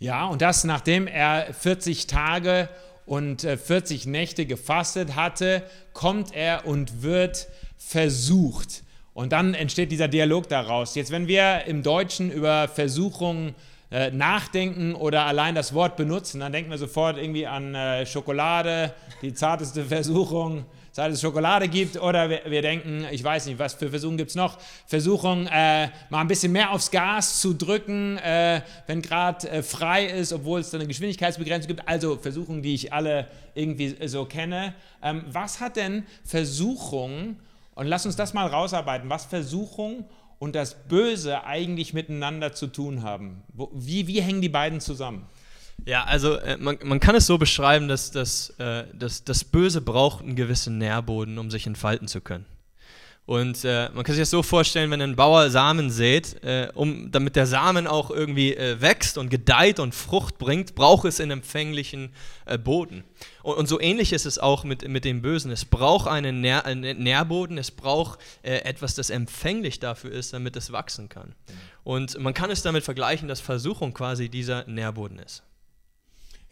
Ja, 0.00 0.26
und 0.26 0.42
das 0.42 0.64
nachdem 0.64 1.06
er 1.06 1.54
40 1.54 2.06
Tage 2.06 2.68
und 3.06 3.42
40 3.42 4.06
äh, 4.06 4.08
Nächte 4.08 4.46
gefastet 4.46 5.14
hatte, 5.14 5.62
kommt 5.92 6.34
er 6.34 6.66
und 6.66 7.02
wird 7.02 7.48
versucht. 7.76 8.82
Und 9.14 9.30
dann 9.30 9.54
entsteht 9.54 9.92
dieser 9.92 10.08
Dialog 10.08 10.48
daraus. 10.48 10.96
Jetzt, 10.96 11.12
wenn 11.12 11.28
wir 11.28 11.64
im 11.66 11.84
Deutschen 11.84 12.32
über 12.32 12.66
Versuchungen 12.66 13.54
äh, 13.92 14.10
nachdenken 14.10 14.96
oder 14.96 15.24
allein 15.24 15.54
das 15.54 15.72
Wort 15.72 15.96
benutzen, 15.96 16.40
dann 16.40 16.52
denken 16.52 16.68
wir 16.68 16.78
sofort 16.78 17.16
irgendwie 17.16 17.46
an 17.46 17.76
äh, 17.76 18.04
Schokolade, 18.06 18.92
die 19.22 19.32
zarteste 19.32 19.84
Versuchung, 19.88 20.64
seit 20.90 21.12
es 21.12 21.20
Schokolade 21.20 21.68
gibt. 21.68 21.96
Oder 21.96 22.28
wir, 22.28 22.40
wir, 22.48 22.60
denken, 22.60 23.06
ich 23.12 23.22
weiß 23.22 23.46
nicht, 23.46 23.60
was 23.60 23.74
für 23.74 23.88
Versuchungen 23.88 24.18
gibt 24.18 24.30
es 24.30 24.36
noch? 24.36 24.58
Versuchung, 24.84 25.46
äh, 25.46 25.90
mal 26.10 26.20
ein 26.20 26.26
bisschen 26.26 26.50
mehr 26.50 26.72
aufs 26.72 26.90
Gas 26.90 27.40
zu 27.40 27.54
drücken, 27.54 28.18
äh, 28.18 28.62
wenn 28.88 29.00
gerade 29.00 29.48
äh, 29.48 29.62
frei 29.62 30.06
ist, 30.06 30.32
obwohl 30.32 30.58
es 30.58 30.70
da 30.70 30.78
eine 30.78 30.88
Geschwindigkeitsbegrenzung 30.88 31.68
gibt. 31.68 31.86
Also 31.86 32.16
Versuchungen, 32.16 32.62
die 32.62 32.74
ich 32.74 32.92
alle 32.92 33.28
irgendwie 33.54 33.94
so 34.08 34.24
kenne. 34.24 34.74
Ähm, 35.04 35.22
was 35.28 35.60
hat 35.60 35.76
denn 35.76 36.04
Versuchung 36.24 37.36
und 37.74 37.86
lass 37.86 38.06
uns 38.06 38.16
das 38.16 38.34
mal 38.34 38.46
rausarbeiten, 38.46 39.10
was 39.10 39.24
Versuchung 39.24 40.08
und 40.38 40.54
das 40.54 40.74
Böse 40.88 41.44
eigentlich 41.44 41.94
miteinander 41.94 42.52
zu 42.52 42.66
tun 42.66 43.02
haben. 43.02 43.42
Wie, 43.72 44.06
wie 44.06 44.20
hängen 44.20 44.42
die 44.42 44.48
beiden 44.48 44.80
zusammen? 44.80 45.26
Ja, 45.86 46.04
also 46.04 46.36
äh, 46.36 46.56
man, 46.56 46.78
man 46.82 47.00
kann 47.00 47.14
es 47.14 47.26
so 47.26 47.36
beschreiben, 47.36 47.88
dass, 47.88 48.10
dass, 48.10 48.50
äh, 48.58 48.84
dass 48.94 49.24
das 49.24 49.44
Böse 49.44 49.80
braucht 49.80 50.22
einen 50.22 50.36
gewissen 50.36 50.78
Nährboden, 50.78 51.38
um 51.38 51.50
sich 51.50 51.66
entfalten 51.66 52.08
zu 52.08 52.20
können. 52.20 52.46
Und 53.26 53.64
äh, 53.64 53.88
man 53.94 54.04
kann 54.04 54.14
sich 54.14 54.22
das 54.22 54.30
so 54.30 54.42
vorstellen, 54.42 54.90
wenn 54.90 55.00
ein 55.00 55.16
Bauer 55.16 55.48
Samen 55.48 55.90
sät, 55.90 56.42
äh, 56.44 56.68
um, 56.74 57.10
damit 57.10 57.36
der 57.36 57.46
Samen 57.46 57.86
auch 57.86 58.10
irgendwie 58.10 58.54
äh, 58.54 58.82
wächst 58.82 59.16
und 59.16 59.30
gedeiht 59.30 59.80
und 59.80 59.94
Frucht 59.94 60.36
bringt, 60.36 60.74
braucht 60.74 61.06
es 61.06 61.20
einen 61.20 61.30
empfänglichen 61.30 62.12
äh, 62.44 62.58
Boden. 62.58 63.02
Und, 63.42 63.54
und, 63.56 63.66
so 63.66 63.80
ähnlich 63.80 64.12
ist 64.12 64.26
es 64.26 64.38
auch 64.38 64.64
mit, 64.64 64.86
mit 64.86 65.06
dem 65.06 65.22
Bösen. 65.22 65.50
Es 65.50 65.64
braucht 65.64 66.06
einen, 66.06 66.42
Nähr, 66.42 66.66
einen 66.66 67.02
Nährboden, 67.02 67.56
es 67.56 67.70
braucht 67.70 68.18
äh, 68.42 68.56
etwas, 68.58 68.94
das 68.94 69.08
empfänglich 69.08 69.80
dafür 69.80 70.12
ist, 70.12 70.34
damit 70.34 70.54
es 70.56 70.70
wachsen 70.70 71.08
kann. 71.08 71.34
Und 71.82 72.18
man 72.18 72.34
kann 72.34 72.50
es 72.50 72.60
damit 72.60 72.84
vergleichen, 72.84 73.26
dass 73.26 73.40
Versuchung 73.40 73.94
quasi 73.94 74.28
dieser 74.28 74.66
Nährboden 74.66 75.18
ist. 75.18 75.42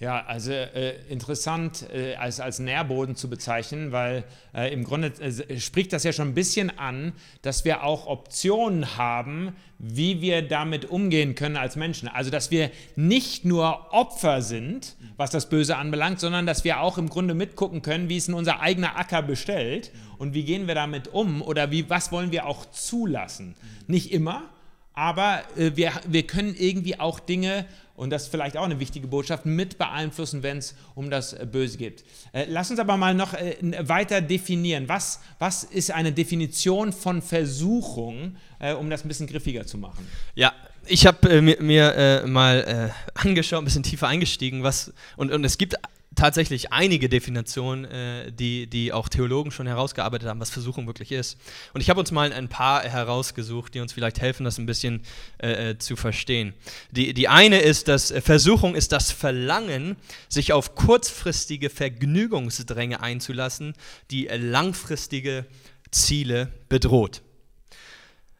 Ja, 0.02 0.24
also 0.26 0.50
äh, 0.50 0.96
interessant 1.08 1.86
äh, 1.94 2.16
als, 2.16 2.40
als 2.40 2.58
Nährboden 2.58 3.14
zu 3.14 3.30
bezeichnen, 3.30 3.92
weil 3.92 4.24
äh, 4.52 4.72
im 4.72 4.82
Grunde 4.82 5.12
äh, 5.20 5.60
spricht 5.60 5.92
das 5.92 6.02
ja 6.02 6.12
schon 6.12 6.30
ein 6.30 6.34
bisschen 6.34 6.76
an, 6.76 7.12
dass 7.42 7.64
wir 7.64 7.84
auch 7.84 8.08
Optionen 8.08 8.96
haben, 8.96 9.54
wie 9.78 10.20
wir 10.20 10.42
damit 10.42 10.86
umgehen 10.86 11.36
können 11.36 11.56
als 11.56 11.76
Menschen. 11.76 12.08
Also 12.08 12.32
dass 12.32 12.50
wir 12.50 12.72
nicht 12.96 13.44
nur 13.44 13.92
Opfer 13.94 14.42
sind, 14.42 14.96
was 15.16 15.30
das 15.30 15.48
Böse 15.48 15.76
anbelangt, 15.76 16.18
sondern 16.18 16.46
dass 16.46 16.64
wir 16.64 16.80
auch 16.80 16.98
im 16.98 17.08
Grunde 17.08 17.34
mitgucken 17.34 17.82
können, 17.82 18.08
wie 18.08 18.16
es 18.16 18.26
in 18.26 18.34
unser 18.34 18.58
eigener 18.58 18.98
Acker 18.98 19.22
bestellt 19.22 19.92
und 20.18 20.34
wie 20.34 20.42
gehen 20.42 20.66
wir 20.66 20.74
damit 20.74 21.14
um 21.14 21.42
oder 21.42 21.70
wie, 21.70 21.88
was 21.88 22.10
wollen 22.10 22.32
wir 22.32 22.46
auch 22.46 22.66
zulassen. 22.72 23.54
Nicht 23.86 24.10
immer, 24.10 24.50
aber 24.94 25.42
äh, 25.56 25.72
wir, 25.74 25.92
wir 26.06 26.26
können 26.26 26.54
irgendwie 26.56 26.98
auch 26.98 27.20
Dinge 27.20 27.66
und 27.94 28.10
das 28.10 28.24
ist 28.24 28.28
vielleicht 28.30 28.56
auch 28.56 28.64
eine 28.64 28.80
wichtige 28.80 29.06
Botschaft, 29.06 29.46
mit 29.46 29.78
beeinflussen, 29.78 30.42
wenn 30.42 30.58
es 30.58 30.74
um 30.94 31.10
das 31.10 31.34
äh, 31.34 31.46
Böse 31.50 31.78
geht. 31.78 32.04
Äh, 32.32 32.46
lass 32.48 32.70
uns 32.70 32.80
aber 32.80 32.96
mal 32.96 33.14
noch 33.14 33.34
äh, 33.34 33.56
weiter 33.80 34.20
definieren. 34.20 34.88
Was, 34.88 35.20
was 35.38 35.64
ist 35.64 35.90
eine 35.90 36.12
Definition 36.12 36.92
von 36.92 37.22
Versuchung, 37.22 38.36
um 38.78 38.90
das 38.90 39.04
ein 39.04 39.08
bisschen 39.08 39.26
griffiger 39.26 39.66
zu 39.66 39.76
machen? 39.76 40.06
Ja, 40.36 40.52
ich 40.86 41.06
habe 41.06 41.28
äh, 41.30 41.40
mir, 41.40 41.56
mir 41.60 41.94
äh, 41.94 42.26
mal 42.26 42.92
äh, 42.94 43.18
angeschaut, 43.18 43.62
ein 43.62 43.64
bisschen 43.64 43.82
tiefer 43.82 44.08
eingestiegen, 44.08 44.62
was 44.62 44.92
und, 45.16 45.32
und 45.32 45.44
es 45.44 45.58
gibt 45.58 45.76
tatsächlich 46.14 46.72
einige 46.72 47.08
Definitionen, 47.08 47.84
äh, 47.84 48.32
die, 48.32 48.66
die 48.66 48.92
auch 48.92 49.08
Theologen 49.08 49.50
schon 49.50 49.66
herausgearbeitet 49.66 50.28
haben, 50.28 50.40
was 50.40 50.50
Versuchung 50.50 50.86
wirklich 50.86 51.12
ist. 51.12 51.38
Und 51.72 51.80
ich 51.80 51.90
habe 51.90 52.00
uns 52.00 52.10
mal 52.10 52.32
ein 52.32 52.48
paar 52.48 52.82
herausgesucht, 52.82 53.74
die 53.74 53.80
uns 53.80 53.92
vielleicht 53.92 54.20
helfen, 54.20 54.44
das 54.44 54.58
ein 54.58 54.66
bisschen 54.66 55.02
äh, 55.38 55.70
äh 55.70 55.78
zu 55.78 55.96
verstehen. 55.96 56.54
Die, 56.90 57.14
die 57.14 57.28
eine 57.28 57.60
ist, 57.60 57.88
dass 57.88 58.10
äh, 58.10 58.20
Versuchung 58.20 58.74
ist 58.74 58.92
das 58.92 59.10
Verlangen, 59.10 59.96
sich 60.28 60.52
auf 60.52 60.74
kurzfristige 60.74 61.70
Vergnügungsdränge 61.70 63.00
einzulassen, 63.00 63.74
die 64.10 64.26
langfristige 64.26 65.46
Ziele 65.90 66.52
bedroht. 66.68 67.22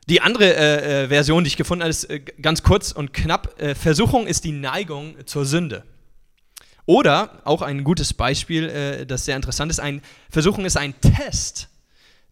Die 0.09 0.21
andere 0.21 0.57
äh, 0.57 1.05
äh, 1.05 1.09
Version, 1.09 1.45
die 1.45 1.49
ich 1.49 1.57
gefunden 1.57 1.83
habe, 1.83 1.91
ist 1.91 2.09
ganz 2.41 2.63
kurz 2.63 2.93
und 2.93 3.13
knapp. 3.13 3.55
Versuchung 3.79 4.27
ist 4.27 4.45
die 4.45 4.53
Neigung 4.53 5.15
zur 5.27 5.45
Sünde. 5.45 5.85
Oder 6.87 7.43
auch 7.45 7.63
ein 7.63 7.85
gutes 7.85 8.13
Beispiel, 8.13 8.69
äh, 8.69 9.07
das 9.07 9.25
sehr 9.25 9.37
interessant 9.37 9.71
ist, 9.71 9.81
ein 9.81 10.03
Versuchung 10.31 10.65
ist 10.65 10.77
ein 10.77 10.95
Test, 11.01 11.69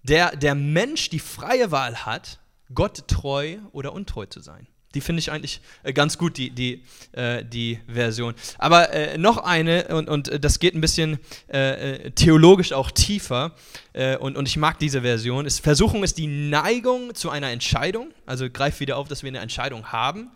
der 0.02 0.34
der 0.36 0.54
Mensch 0.54 1.10
die 1.10 1.20
freie 1.20 1.70
Wahl 1.70 2.04
hat, 2.04 2.38
Gott 2.74 3.06
treu 3.08 3.58
oder 3.72 3.92
untreu 3.92 4.26
zu 4.26 4.40
sein. 4.40 4.66
Die 4.94 5.00
finde 5.00 5.20
ich 5.20 5.30
eigentlich 5.30 5.60
äh, 5.84 5.92
ganz 5.92 6.18
gut, 6.18 6.36
die, 6.36 6.50
die, 6.50 6.82
äh, 7.12 7.44
die 7.44 7.78
Version. 7.86 8.34
Aber 8.58 8.92
äh, 8.92 9.18
noch 9.18 9.38
eine, 9.38 9.86
und, 9.88 10.08
und 10.08 10.44
das 10.44 10.58
geht 10.58 10.74
ein 10.74 10.80
bisschen 10.80 11.20
äh, 11.52 12.06
äh, 12.06 12.10
theologisch 12.10 12.72
auch 12.72 12.90
tiefer, 12.90 13.54
äh, 13.92 14.16
und, 14.16 14.36
und 14.36 14.48
ich 14.48 14.56
mag 14.56 14.80
diese 14.80 15.02
Version, 15.02 15.46
ist, 15.46 15.60
Versuchung 15.60 16.02
ist 16.02 16.18
die 16.18 16.26
Neigung 16.26 17.14
zu 17.14 17.30
einer 17.30 17.50
Entscheidung, 17.50 18.10
also 18.26 18.50
greift 18.50 18.80
wieder 18.80 18.96
auf, 18.96 19.06
dass 19.06 19.22
wir 19.22 19.28
eine 19.28 19.38
Entscheidung 19.38 19.92
haben, 19.92 20.30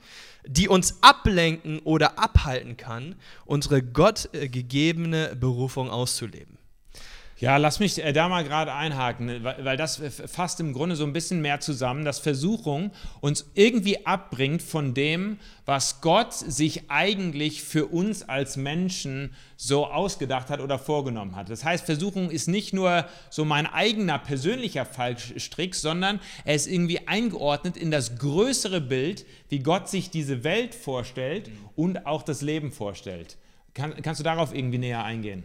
die 0.47 0.69
uns 0.69 0.99
ablenken 1.03 1.79
oder 1.81 2.19
abhalten 2.19 2.77
kann, 2.77 3.17
unsere 3.45 3.83
Gott 3.83 4.29
gegebene 4.33 5.37
Berufung 5.37 5.91
auszuleben. 5.91 6.59
Ja, 7.37 7.57
lass 7.57 7.81
mich 7.81 8.03
äh, 8.03 8.13
da 8.13 8.29
mal 8.29 8.45
gerade 8.45 8.73
einhaken, 8.73 9.27
ne, 9.27 9.43
weil, 9.43 9.77
das 9.77 10.01
fasst 10.27 10.61
im 10.61 10.73
Grunde 10.73 10.95
so 10.95 11.05
ein 11.05 11.13
bisschen 11.13 11.43
mehr 11.43 11.59
zusammen, 11.59 12.05
dass 12.05 12.21
Versuchung 12.21 12.93
uns 13.21 13.51
irgendwie 13.55 14.07
abbringt 14.07 14.63
von 14.63 14.95
dem, 14.95 15.39
was 15.67 16.01
Gott 16.01 16.33
sich 16.33 16.91
eigentlich 16.91 17.63
für 17.65 17.87
uns 17.87 18.23
als 18.29 18.57
Menschen 18.57 19.35
so 19.57 19.87
ausgedacht 19.87 20.49
hat 20.49 20.61
oder 20.61 20.79
vorgenommen 20.79 21.35
hat. 21.35 21.51
Das 21.51 21.65
heißt, 21.65 21.85
Versuchung 21.85 22.31
ist 22.31 22.47
nicht 22.47 22.73
nur 22.73 23.05
so 23.31 23.45
mein 23.45 23.67
eigener 23.67 24.21
persönlicher 24.21 24.85
Fallstrick, 24.85 25.75
sondern 25.75 26.21
er 26.45 26.55
ist 26.55 26.69
irgendwie 26.69 27.09
eingeordnet 27.09 27.77
in 27.77 27.91
das 27.91 28.17
größere 28.17 28.81
Bild, 28.81 29.27
wie 29.49 29.59
Gott 29.59 29.89
sich 29.89 30.11
diese 30.11 30.45
Welt 30.45 30.73
vorstellt 30.73 31.51
und 31.75 32.07
auch 32.07 32.23
das 32.23 32.43
Leben 32.43 32.71
vorstellt. 32.71 33.39
Kann, 33.75 33.95
kannst 34.03 34.21
du 34.21 34.25
darauf 34.25 34.55
irgendwie 34.55 34.79
näher 34.79 35.03
eingehen? 35.03 35.43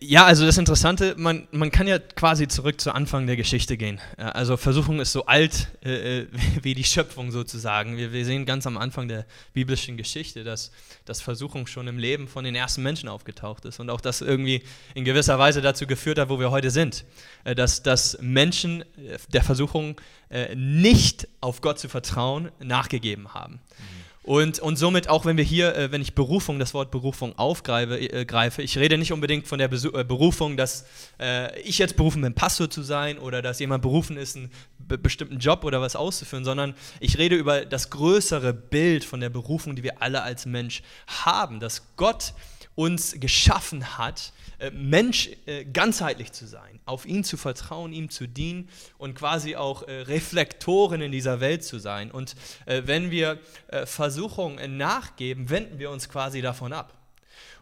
Ja, 0.00 0.24
also 0.24 0.46
das 0.46 0.58
Interessante, 0.58 1.14
man, 1.18 1.48
man 1.50 1.70
kann 1.70 1.86
ja 1.86 1.98
quasi 1.98 2.48
zurück 2.48 2.80
zu 2.80 2.92
Anfang 2.92 3.26
der 3.26 3.36
Geschichte 3.36 3.76
gehen. 3.76 4.00
Also 4.16 4.56
Versuchung 4.56 5.00
ist 5.00 5.12
so 5.12 5.26
alt 5.26 5.68
äh, 5.84 6.20
äh 6.20 6.26
wie 6.62 6.74
die 6.74 6.84
Schöpfung 6.84 7.30
sozusagen. 7.30 7.96
Wir, 7.96 8.12
wir, 8.12 8.24
sehen 8.24 8.46
ganz 8.46 8.66
am 8.66 8.78
Anfang 8.78 9.08
der 9.08 9.26
biblischen 9.52 9.96
Geschichte, 9.96 10.44
dass, 10.44 10.70
dass 11.04 11.20
Versuchung 11.20 11.66
schon 11.66 11.88
im 11.88 11.98
Leben 11.98 12.28
von 12.28 12.44
den 12.44 12.54
ersten 12.54 12.82
Menschen 12.82 13.08
aufgetaucht 13.08 13.64
ist 13.64 13.80
und 13.80 13.90
auch 13.90 14.00
das 14.00 14.20
irgendwie 14.20 14.62
in 14.94 15.04
gewisser 15.04 15.38
Weise 15.38 15.60
dazu 15.60 15.86
geführt 15.86 16.18
hat, 16.18 16.28
wo 16.28 16.38
wir 16.38 16.50
heute 16.50 16.70
sind. 16.70 17.04
Äh, 17.44 17.54
dass, 17.54 17.82
dass 17.82 18.18
Menschen 18.20 18.82
äh, 18.82 19.18
der 19.32 19.42
Versuchung 19.42 20.00
äh, 20.30 20.54
nicht 20.54 21.28
auf 21.40 21.60
Gott 21.60 21.78
zu 21.78 21.88
vertrauen 21.88 22.50
nachgegeben 22.58 23.34
haben. 23.34 23.54
Mhm. 23.54 24.05
Und, 24.26 24.58
und 24.58 24.74
somit, 24.74 25.08
auch 25.08 25.24
wenn 25.24 25.36
wir 25.36 25.44
hier, 25.44 25.76
äh, 25.76 25.92
wenn 25.92 26.02
ich 26.02 26.16
Berufung, 26.16 26.58
das 26.58 26.74
Wort 26.74 26.90
Berufung 26.90 27.38
aufgreife, 27.38 27.96
äh, 27.96 28.24
greife, 28.24 28.60
ich 28.60 28.76
rede 28.76 28.98
nicht 28.98 29.12
unbedingt 29.12 29.46
von 29.46 29.60
der 29.60 29.68
Besu 29.68 29.92
äh, 29.92 30.02
Berufung, 30.02 30.56
dass 30.56 30.84
äh, 31.20 31.56
ich 31.60 31.78
jetzt 31.78 31.96
berufen 31.96 32.22
bin, 32.22 32.34
Pastor 32.34 32.68
zu 32.68 32.82
sein 32.82 33.18
oder 33.18 33.40
dass 33.40 33.60
jemand 33.60 33.82
berufen 33.82 34.16
ist, 34.16 34.36
einen 34.36 34.50
be 34.78 34.98
bestimmten 34.98 35.38
Job 35.38 35.62
oder 35.62 35.80
was 35.80 35.94
auszuführen, 35.94 36.44
sondern 36.44 36.74
ich 36.98 37.18
rede 37.18 37.36
über 37.36 37.64
das 37.64 37.90
größere 37.90 38.52
Bild 38.52 39.04
von 39.04 39.20
der 39.20 39.30
Berufung, 39.30 39.76
die 39.76 39.84
wir 39.84 40.02
alle 40.02 40.24
als 40.24 40.44
Mensch 40.44 40.82
haben, 41.06 41.60
dass 41.60 41.82
Gott 41.94 42.34
uns 42.76 43.16
geschaffen 43.18 43.98
hat, 43.98 44.32
äh, 44.58 44.70
Mensch 44.70 45.30
äh, 45.46 45.64
ganzheitlich 45.64 46.32
zu 46.32 46.46
sein, 46.46 46.80
auf 46.86 47.04
ihn 47.04 47.24
zu 47.24 47.36
vertrauen, 47.36 47.92
ihm 47.92 48.08
zu 48.08 48.26
dienen 48.26 48.68
und 48.96 49.14
quasi 49.14 49.56
auch 49.56 49.82
äh, 49.82 50.00
Reflektoren 50.02 51.02
in 51.02 51.12
dieser 51.12 51.40
Welt 51.40 51.64
zu 51.64 51.78
sein. 51.78 52.10
Und 52.10 52.36
wenn 52.66 53.10
wir 53.10 53.38
Versuchungen 53.84 54.76
nachgeben, 54.76 55.50
wenden 55.50 55.78
wir 55.78 55.90
uns 55.90 56.08
quasi 56.08 56.40
davon 56.40 56.72
ab. 56.72 56.92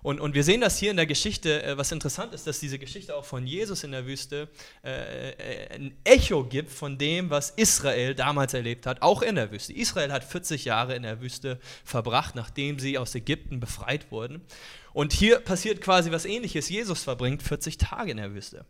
Und, 0.02 0.20
und 0.20 0.34
wir 0.34 0.44
sehen 0.44 0.60
das 0.60 0.78
hier 0.78 0.90
in 0.90 0.96
der 0.96 1.06
Geschichte, 1.06 1.74
was 1.76 1.90
interessant 1.90 2.34
ist, 2.34 2.46
dass 2.46 2.60
diese 2.60 2.78
Geschichte 2.78 3.16
auch 3.16 3.24
von 3.24 3.46
Jesus 3.46 3.84
in 3.84 3.92
der 3.92 4.06
Wüste 4.06 4.48
ein 4.82 5.96
Echo 6.04 6.44
gibt 6.44 6.70
von 6.70 6.98
dem, 6.98 7.30
was 7.30 7.50
Israel 7.50 8.14
damals 8.14 8.54
erlebt 8.54 8.86
hat, 8.86 9.02
auch 9.02 9.22
in 9.22 9.36
der 9.36 9.50
Wüste. 9.50 9.72
Israel 9.72 10.12
hat 10.12 10.24
40 10.24 10.64
Jahre 10.66 10.94
in 10.94 11.02
der 11.02 11.20
Wüste 11.20 11.58
verbracht, 11.84 12.34
nachdem 12.34 12.78
sie 12.78 12.98
aus 12.98 13.14
Ägypten 13.14 13.60
befreit 13.60 14.10
wurden. 14.10 14.42
Und 14.94 15.12
hier 15.12 15.40
passiert 15.40 15.82
quasi 15.82 16.10
was 16.10 16.24
ähnliches. 16.24 16.70
Jesus 16.70 17.02
verbringt 17.02 17.42
40 17.42 17.76
Tage 17.76 18.12
in 18.12 18.16
der 18.16 18.32
Wüste. 18.32 18.64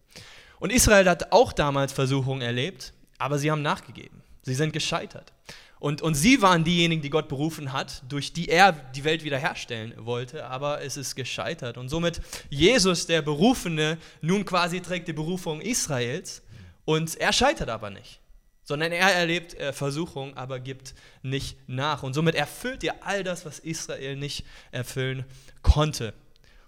Und 0.58 0.72
Israel 0.72 1.08
hat 1.08 1.32
auch 1.32 1.52
damals 1.52 1.92
Versuchungen 1.92 2.40
erlebt, 2.40 2.92
aber 3.18 3.38
sie 3.38 3.50
haben 3.50 3.62
nachgegeben. 3.62 4.22
Sie 4.42 4.54
sind 4.54 4.72
gescheitert. 4.72 5.32
Und, 5.78 6.00
und 6.00 6.14
sie 6.14 6.40
waren 6.40 6.64
diejenigen, 6.64 7.02
die 7.02 7.10
Gott 7.10 7.28
berufen 7.28 7.72
hat, 7.74 8.02
durch 8.08 8.32
die 8.32 8.48
er 8.48 8.72
die 8.72 9.04
Welt 9.04 9.22
wiederherstellen 9.22 9.92
wollte, 9.98 10.46
aber 10.46 10.80
es 10.82 10.96
ist 10.96 11.14
gescheitert. 11.14 11.76
Und 11.76 11.90
somit 11.90 12.22
Jesus, 12.48 13.06
der 13.06 13.20
Berufene, 13.20 13.98
nun 14.22 14.46
quasi 14.46 14.80
trägt 14.80 15.08
die 15.08 15.12
Berufung 15.12 15.60
Israels 15.60 16.42
und 16.86 17.16
er 17.16 17.34
scheitert 17.34 17.68
aber 17.68 17.90
nicht 17.90 18.20
sondern 18.64 18.92
er 18.92 19.12
erlebt 19.12 19.54
äh, 19.54 19.72
Versuchung, 19.72 20.36
aber 20.36 20.58
gibt 20.58 20.94
nicht 21.22 21.56
nach. 21.68 22.02
Und 22.02 22.14
somit 22.14 22.34
erfüllt 22.34 22.82
er 22.82 23.06
all 23.06 23.22
das, 23.22 23.44
was 23.46 23.58
Israel 23.58 24.16
nicht 24.16 24.44
erfüllen 24.72 25.24
konnte. 25.62 26.14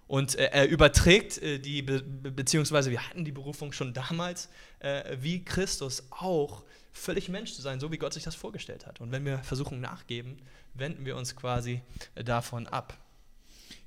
Und 0.07 0.37
äh, 0.37 0.51
er 0.53 0.69
überträgt 0.69 1.39
äh, 1.43 1.59
die, 1.59 1.83
be 1.83 2.03
beziehungsweise 2.03 2.91
wir 2.91 3.09
hatten 3.09 3.25
die 3.25 3.33
Berufung 3.33 3.73
schon 3.73 3.93
damals, 3.93 4.49
äh, 4.79 5.17
wie 5.21 5.45
Christus 5.45 6.05
auch 6.11 6.63
völlig 6.93 7.29
Mensch 7.29 7.55
zu 7.55 7.63
sein, 7.63 7.81
so 7.81 7.91
wie 7.91 7.99
Gott 7.99 8.15
sich 8.15 8.23
das 8.23 8.35
vorgestellt 8.35 8.87
hat. 8.87 9.01
Und 9.01 9.11
wenn 9.11 9.25
wir 9.25 9.39
Versuchung 9.39 9.81
nachgeben, 9.81 10.37
wenden 10.75 11.05
wir 11.05 11.17
uns 11.17 11.35
quasi 11.35 11.81
davon 12.15 12.67
ab. 12.67 12.97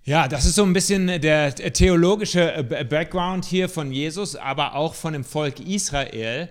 Ja, 0.04 0.28
das 0.28 0.46
ist 0.46 0.56
so 0.56 0.64
ein 0.64 0.74
bisschen 0.74 1.08
der 1.22 1.54
theologische 1.56 2.54
äh, 2.54 2.84
Background 2.84 3.46
hier 3.46 3.70
von 3.70 3.92
Jesus, 3.92 4.36
aber 4.36 4.76
auch 4.76 4.96
von 4.96 5.14
dem 5.14 5.24
Volk 5.24 5.60
Israel. 5.60 6.50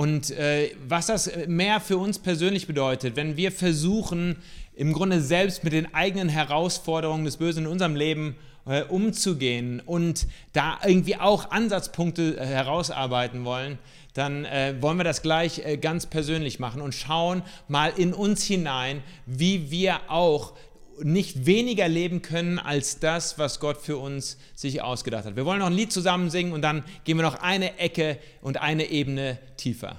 Und 0.00 0.30
äh, 0.30 0.70
was 0.88 1.08
das 1.08 1.30
mehr 1.46 1.78
für 1.78 1.98
uns 1.98 2.18
persönlich 2.18 2.66
bedeutet, 2.66 3.16
wenn 3.16 3.36
wir 3.36 3.52
versuchen, 3.52 4.36
im 4.74 4.94
Grunde 4.94 5.20
selbst 5.20 5.62
mit 5.62 5.74
den 5.74 5.94
eigenen 5.94 6.30
Herausforderungen 6.30 7.26
des 7.26 7.36
Bösen 7.36 7.66
in 7.66 7.70
unserem 7.70 7.96
Leben 7.96 8.34
äh, 8.64 8.80
umzugehen 8.84 9.82
und 9.84 10.26
da 10.54 10.78
irgendwie 10.86 11.16
auch 11.16 11.50
Ansatzpunkte 11.50 12.38
äh, 12.38 12.46
herausarbeiten 12.46 13.44
wollen, 13.44 13.78
dann 14.14 14.46
äh, 14.46 14.74
wollen 14.80 14.96
wir 14.96 15.04
das 15.04 15.20
gleich 15.20 15.66
äh, 15.66 15.76
ganz 15.76 16.06
persönlich 16.06 16.58
machen 16.58 16.80
und 16.80 16.94
schauen 16.94 17.42
mal 17.68 17.92
in 17.94 18.14
uns 18.14 18.42
hinein, 18.42 19.02
wie 19.26 19.70
wir 19.70 20.00
auch 20.08 20.54
nicht 21.02 21.46
weniger 21.46 21.88
leben 21.88 22.22
können 22.22 22.58
als 22.58 22.98
das, 22.98 23.38
was 23.38 23.60
Gott 23.60 23.78
für 23.78 23.98
uns 23.98 24.38
sich 24.54 24.82
ausgedacht 24.82 25.24
hat. 25.24 25.36
Wir 25.36 25.44
wollen 25.44 25.60
noch 25.60 25.66
ein 25.66 25.72
Lied 25.72 25.92
zusammen 25.92 26.30
singen 26.30 26.52
und 26.52 26.62
dann 26.62 26.84
gehen 27.04 27.16
wir 27.16 27.22
noch 27.22 27.40
eine 27.40 27.78
Ecke 27.78 28.18
und 28.42 28.60
eine 28.60 28.90
Ebene 28.90 29.38
tiefer. 29.56 29.98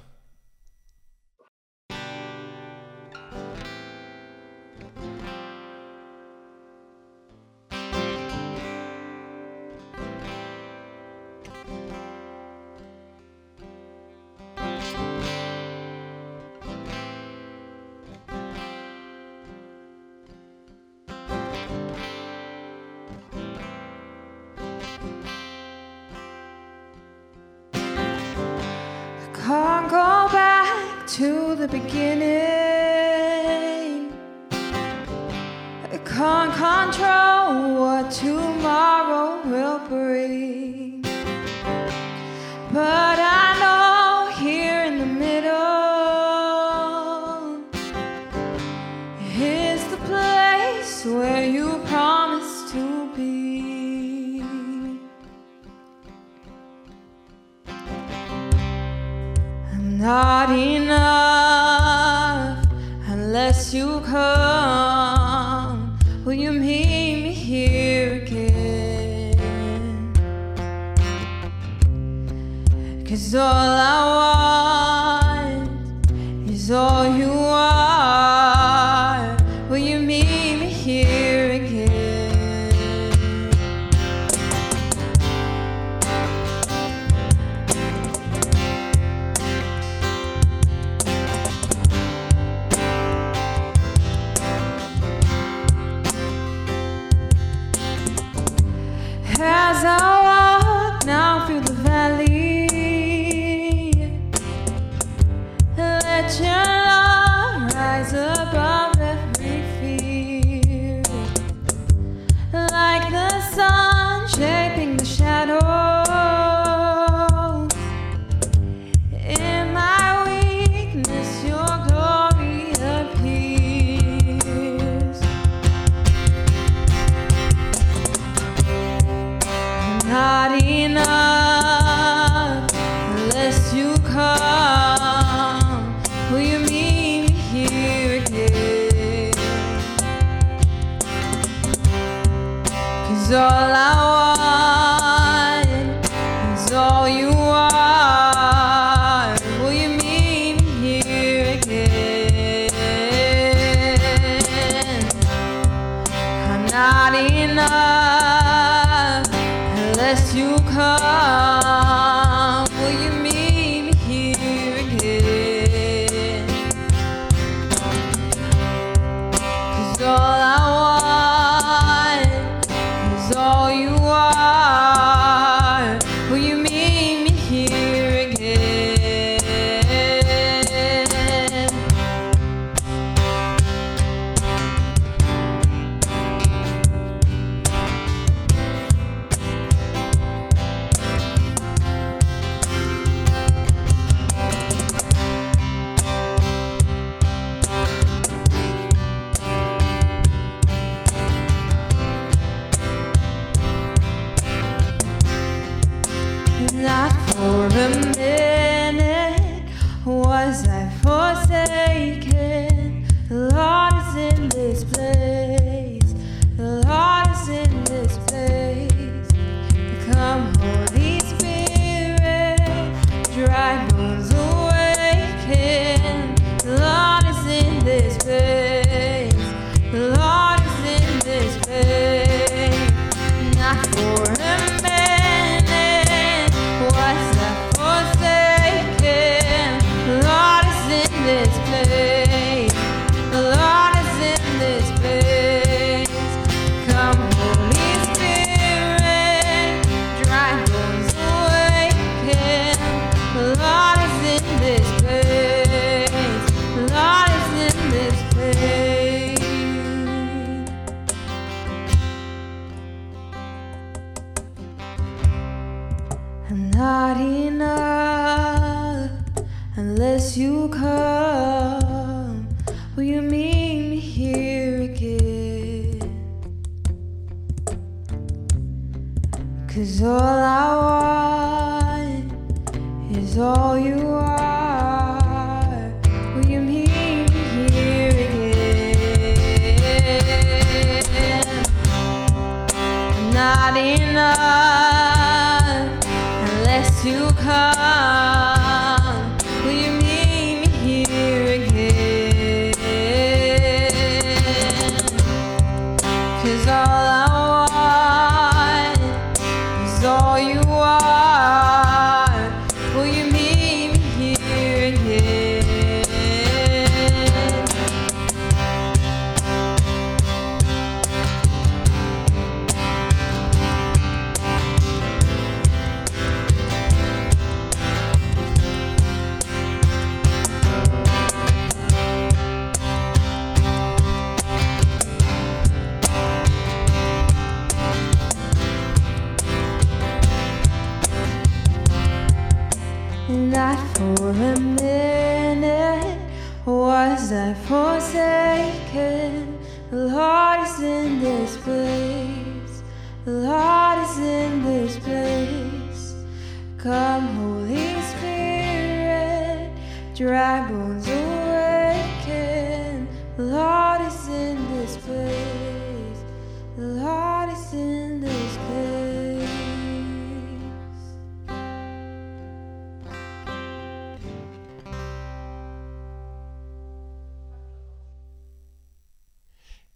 enough 157.52 159.28
unless 159.76 160.34
you 160.34 160.56
come. 160.72 161.51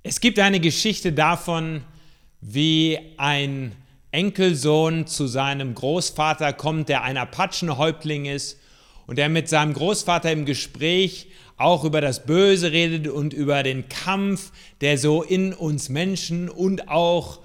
Es 0.07 0.19
gibt 0.19 0.39
eine 0.39 0.59
Geschichte 0.59 1.13
davon, 1.13 1.83
wie 2.41 2.97
ein 3.17 3.75
Enkelsohn 4.11 5.07
zu 5.07 5.27
seinem 5.27 5.75
Großvater 5.75 6.53
kommt, 6.53 6.89
der 6.89 7.03
ein 7.03 7.17
Apachenhäuptling 7.17 8.25
ist 8.25 8.59
und 9.07 9.17
der 9.17 9.29
mit 9.29 9.49
seinem 9.49 9.73
Großvater 9.73 10.31
im 10.31 10.45
Gespräch 10.45 11.27
auch 11.57 11.83
über 11.83 12.01
das 12.01 12.25
Böse 12.25 12.71
redet 12.71 13.07
und 13.07 13.33
über 13.33 13.63
den 13.63 13.87
Kampf, 13.87 14.51
der 14.81 14.97
so 14.97 15.23
in 15.23 15.53
uns 15.53 15.89
Menschen 15.89 16.49
und 16.49 16.89
auch 16.89 17.39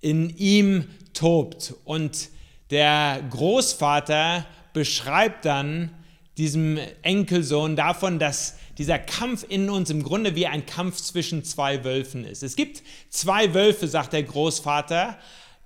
in 0.00 0.36
ihm 0.36 0.88
tobt. 1.12 1.74
Und 1.84 2.30
der 2.70 3.22
Großvater 3.30 4.46
beschreibt 4.72 5.44
dann 5.44 5.90
diesem 6.36 6.78
Enkelsohn 7.02 7.76
davon, 7.76 8.18
dass 8.18 8.56
dieser 8.76 8.98
Kampf 8.98 9.46
in 9.48 9.70
uns 9.70 9.90
im 9.90 10.02
Grunde 10.02 10.34
wie 10.34 10.48
ein 10.48 10.66
Kampf 10.66 10.96
zwischen 10.96 11.44
zwei 11.44 11.84
Wölfen 11.84 12.24
ist. 12.24 12.42
Es 12.42 12.56
gibt 12.56 12.82
zwei 13.08 13.54
Wölfe, 13.54 13.86
sagt 13.86 14.12
der 14.12 14.24
Großvater, 14.24 15.16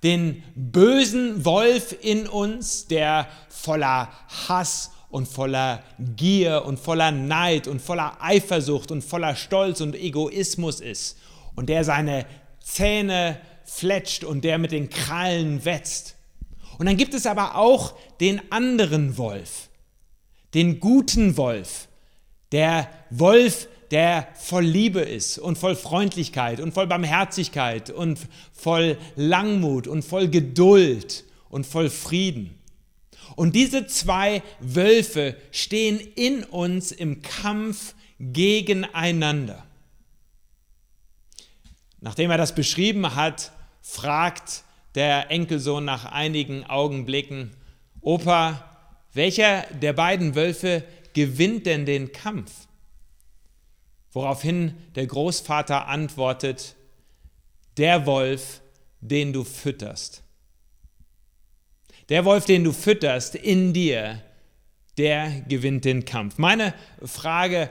den 0.03 0.43
bösen 0.55 1.43
Wolf 1.43 1.95
in 2.01 2.27
uns, 2.27 2.85
der 2.87 3.27
voller 3.49 4.09
Hass 4.47 4.91
und 5.09 5.27
voller 5.27 5.83
Gier 6.15 6.65
und 6.65 6.79
voller 6.79 7.11
Neid 7.11 7.67
und 7.67 7.81
voller 7.81 8.17
Eifersucht 8.21 8.91
und 8.91 9.03
voller 9.03 9.35
Stolz 9.35 9.81
und 9.81 9.95
Egoismus 9.95 10.81
ist 10.81 11.17
und 11.55 11.69
der 11.69 11.83
seine 11.83 12.25
Zähne 12.61 13.39
fletscht 13.65 14.23
und 14.23 14.43
der 14.43 14.57
mit 14.57 14.71
den 14.71 14.89
Krallen 14.89 15.65
wetzt. 15.65 16.15
Und 16.77 16.85
dann 16.85 16.97
gibt 16.97 17.13
es 17.13 17.25
aber 17.25 17.55
auch 17.55 17.95
den 18.19 18.41
anderen 18.51 19.17
Wolf, 19.17 19.69
den 20.53 20.79
guten 20.79 21.37
Wolf, 21.37 21.87
der 22.51 22.89
Wolf, 23.09 23.67
der 23.91 24.27
voll 24.35 24.65
Liebe 24.65 25.01
ist 25.01 25.39
und 25.39 25.57
voll 25.57 25.75
Freundlichkeit 25.75 26.59
und 26.59 26.73
voll 26.73 26.87
Barmherzigkeit 26.87 27.89
und 27.89 28.19
voll 28.53 28.97
Langmut 29.15 29.87
und 29.87 30.03
voll 30.03 30.27
Geduld 30.27 31.25
und 31.49 31.65
voll 31.65 31.89
Frieden. 31.89 32.58
Und 33.39 33.55
diese 33.55 33.87
zwei 33.87 34.43
Wölfe 34.59 35.37
stehen 35.53 35.97
in 35.97 36.43
uns 36.43 36.91
im 36.91 37.21
Kampf 37.21 37.95
gegeneinander. 38.19 39.65
Nachdem 42.01 42.31
er 42.31 42.37
das 42.37 42.53
beschrieben 42.53 43.15
hat, 43.15 43.53
fragt 43.81 44.65
der 44.95 45.31
Enkelsohn 45.31 45.85
nach 45.85 46.03
einigen 46.03 46.65
Augenblicken, 46.65 47.55
Opa, 48.01 48.77
welcher 49.13 49.61
der 49.67 49.93
beiden 49.93 50.35
Wölfe 50.35 50.83
gewinnt 51.13 51.65
denn 51.65 51.85
den 51.85 52.11
Kampf? 52.11 52.51
Woraufhin 54.11 54.75
der 54.95 55.07
Großvater 55.07 55.87
antwortet, 55.87 56.75
der 57.77 58.05
Wolf, 58.05 58.59
den 58.99 59.31
du 59.31 59.45
fütterst. 59.45 60.23
Der 62.09 62.25
Wolf, 62.25 62.45
den 62.45 62.63
du 62.63 62.71
fütterst 62.71 63.35
in 63.35 63.71
dir, 63.71 64.19
der 64.97 65.29
gewinnt 65.47 65.85
den 65.85 66.05
Kampf. 66.05 66.39
Meine 66.39 66.73
Frage 67.05 67.69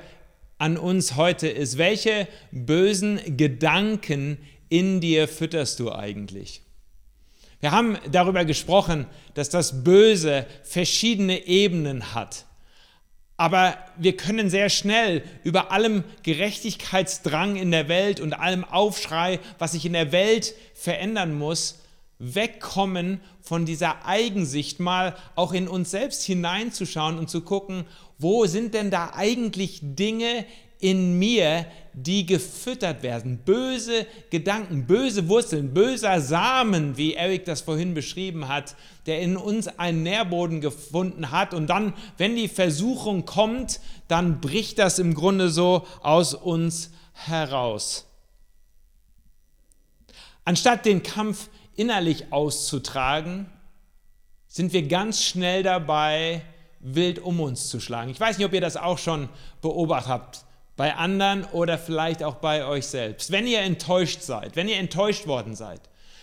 an 0.58 0.76
uns 0.76 1.16
heute 1.16 1.48
ist, 1.48 1.76
welche 1.76 2.28
bösen 2.52 3.36
Gedanken 3.36 4.38
in 4.68 5.00
dir 5.00 5.26
fütterst 5.26 5.80
du 5.80 5.90
eigentlich? 5.90 6.62
Wir 7.58 7.72
haben 7.72 7.98
darüber 8.12 8.44
gesprochen, 8.44 9.06
dass 9.34 9.50
das 9.50 9.82
Böse 9.82 10.46
verschiedene 10.62 11.46
Ebenen 11.46 12.14
hat. 12.14 12.46
Aber 13.36 13.76
wir 13.96 14.16
können 14.16 14.50
sehr 14.50 14.70
schnell 14.70 15.24
über 15.42 15.72
allem 15.72 16.04
Gerechtigkeitsdrang 16.22 17.56
in 17.56 17.72
der 17.72 17.88
Welt 17.88 18.20
und 18.20 18.34
allem 18.34 18.64
Aufschrei, 18.64 19.40
was 19.58 19.72
sich 19.72 19.84
in 19.84 19.94
der 19.94 20.12
Welt 20.12 20.54
verändern 20.74 21.36
muss, 21.36 21.80
wegkommen 22.18 23.20
von 23.40 23.64
dieser 23.64 24.04
Eigensicht, 24.04 24.80
mal 24.80 25.16
auch 25.36 25.52
in 25.52 25.68
uns 25.68 25.90
selbst 25.90 26.22
hineinzuschauen 26.24 27.18
und 27.18 27.30
zu 27.30 27.42
gucken, 27.42 27.84
wo 28.18 28.46
sind 28.46 28.74
denn 28.74 28.90
da 28.90 29.12
eigentlich 29.14 29.80
Dinge 29.82 30.44
in 30.80 31.18
mir, 31.18 31.66
die 31.92 32.26
gefüttert 32.26 33.02
werden. 33.02 33.38
Böse 33.38 34.06
Gedanken, 34.30 34.86
böse 34.86 35.28
Wurzeln, 35.28 35.74
böser 35.74 36.20
Samen, 36.20 36.96
wie 36.96 37.14
Eric 37.14 37.44
das 37.44 37.62
vorhin 37.62 37.94
beschrieben 37.94 38.46
hat, 38.46 38.76
der 39.06 39.20
in 39.20 39.36
uns 39.36 39.66
einen 39.66 40.04
Nährboden 40.04 40.60
gefunden 40.60 41.32
hat. 41.32 41.54
Und 41.54 41.68
dann, 41.68 41.94
wenn 42.16 42.36
die 42.36 42.48
Versuchung 42.48 43.24
kommt, 43.24 43.80
dann 44.06 44.40
bricht 44.40 44.78
das 44.78 45.00
im 45.00 45.14
Grunde 45.14 45.50
so 45.50 45.86
aus 46.02 46.34
uns 46.34 46.90
heraus. 47.12 48.06
Anstatt 50.44 50.86
den 50.86 51.02
Kampf 51.02 51.48
innerlich 51.78 52.32
auszutragen, 52.32 53.46
sind 54.46 54.72
wir 54.72 54.86
ganz 54.88 55.22
schnell 55.22 55.62
dabei, 55.62 56.42
wild 56.80 57.18
um 57.18 57.40
uns 57.40 57.68
zu 57.68 57.80
schlagen. 57.80 58.10
Ich 58.10 58.20
weiß 58.20 58.38
nicht, 58.38 58.46
ob 58.46 58.52
ihr 58.52 58.60
das 58.60 58.76
auch 58.76 58.98
schon 58.98 59.28
beobachtet 59.60 60.08
habt 60.08 60.44
bei 60.76 60.94
anderen 60.94 61.44
oder 61.44 61.76
vielleicht 61.78 62.22
auch 62.22 62.36
bei 62.36 62.64
euch 62.64 62.86
selbst. 62.86 63.30
Wenn 63.30 63.46
ihr 63.46 63.60
enttäuscht 63.60 64.22
seid, 64.22 64.56
wenn 64.56 64.68
ihr 64.68 64.76
enttäuscht 64.76 65.26
worden 65.26 65.54
seid, 65.54 65.80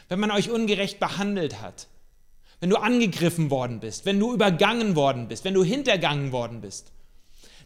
wenn 0.07 0.19
man 0.19 0.31
euch 0.31 0.49
ungerecht 0.49 0.99
behandelt 0.99 1.61
hat, 1.61 1.87
wenn 2.59 2.69
du 2.69 2.77
angegriffen 2.77 3.49
worden 3.49 3.79
bist, 3.79 4.05
wenn 4.05 4.19
du 4.19 4.33
übergangen 4.33 4.95
worden 4.95 5.27
bist, 5.27 5.43
wenn 5.43 5.53
du 5.53 5.63
hintergangen 5.63 6.31
worden 6.31 6.61
bist, 6.61 6.91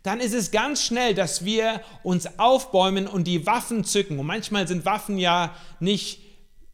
dann 0.03 0.19
ist 0.19 0.33
es 0.33 0.51
ganz 0.51 0.83
schnell, 0.83 1.13
dass 1.13 1.45
wir 1.45 1.81
uns 2.03 2.39
aufbäumen 2.39 3.07
und 3.07 3.25
die 3.25 3.45
Waffen 3.45 3.83
zücken. 3.83 4.17
Und 4.17 4.25
manchmal 4.25 4.67
sind 4.67 4.85
Waffen 4.85 5.17
ja 5.17 5.53
nicht 5.79 6.21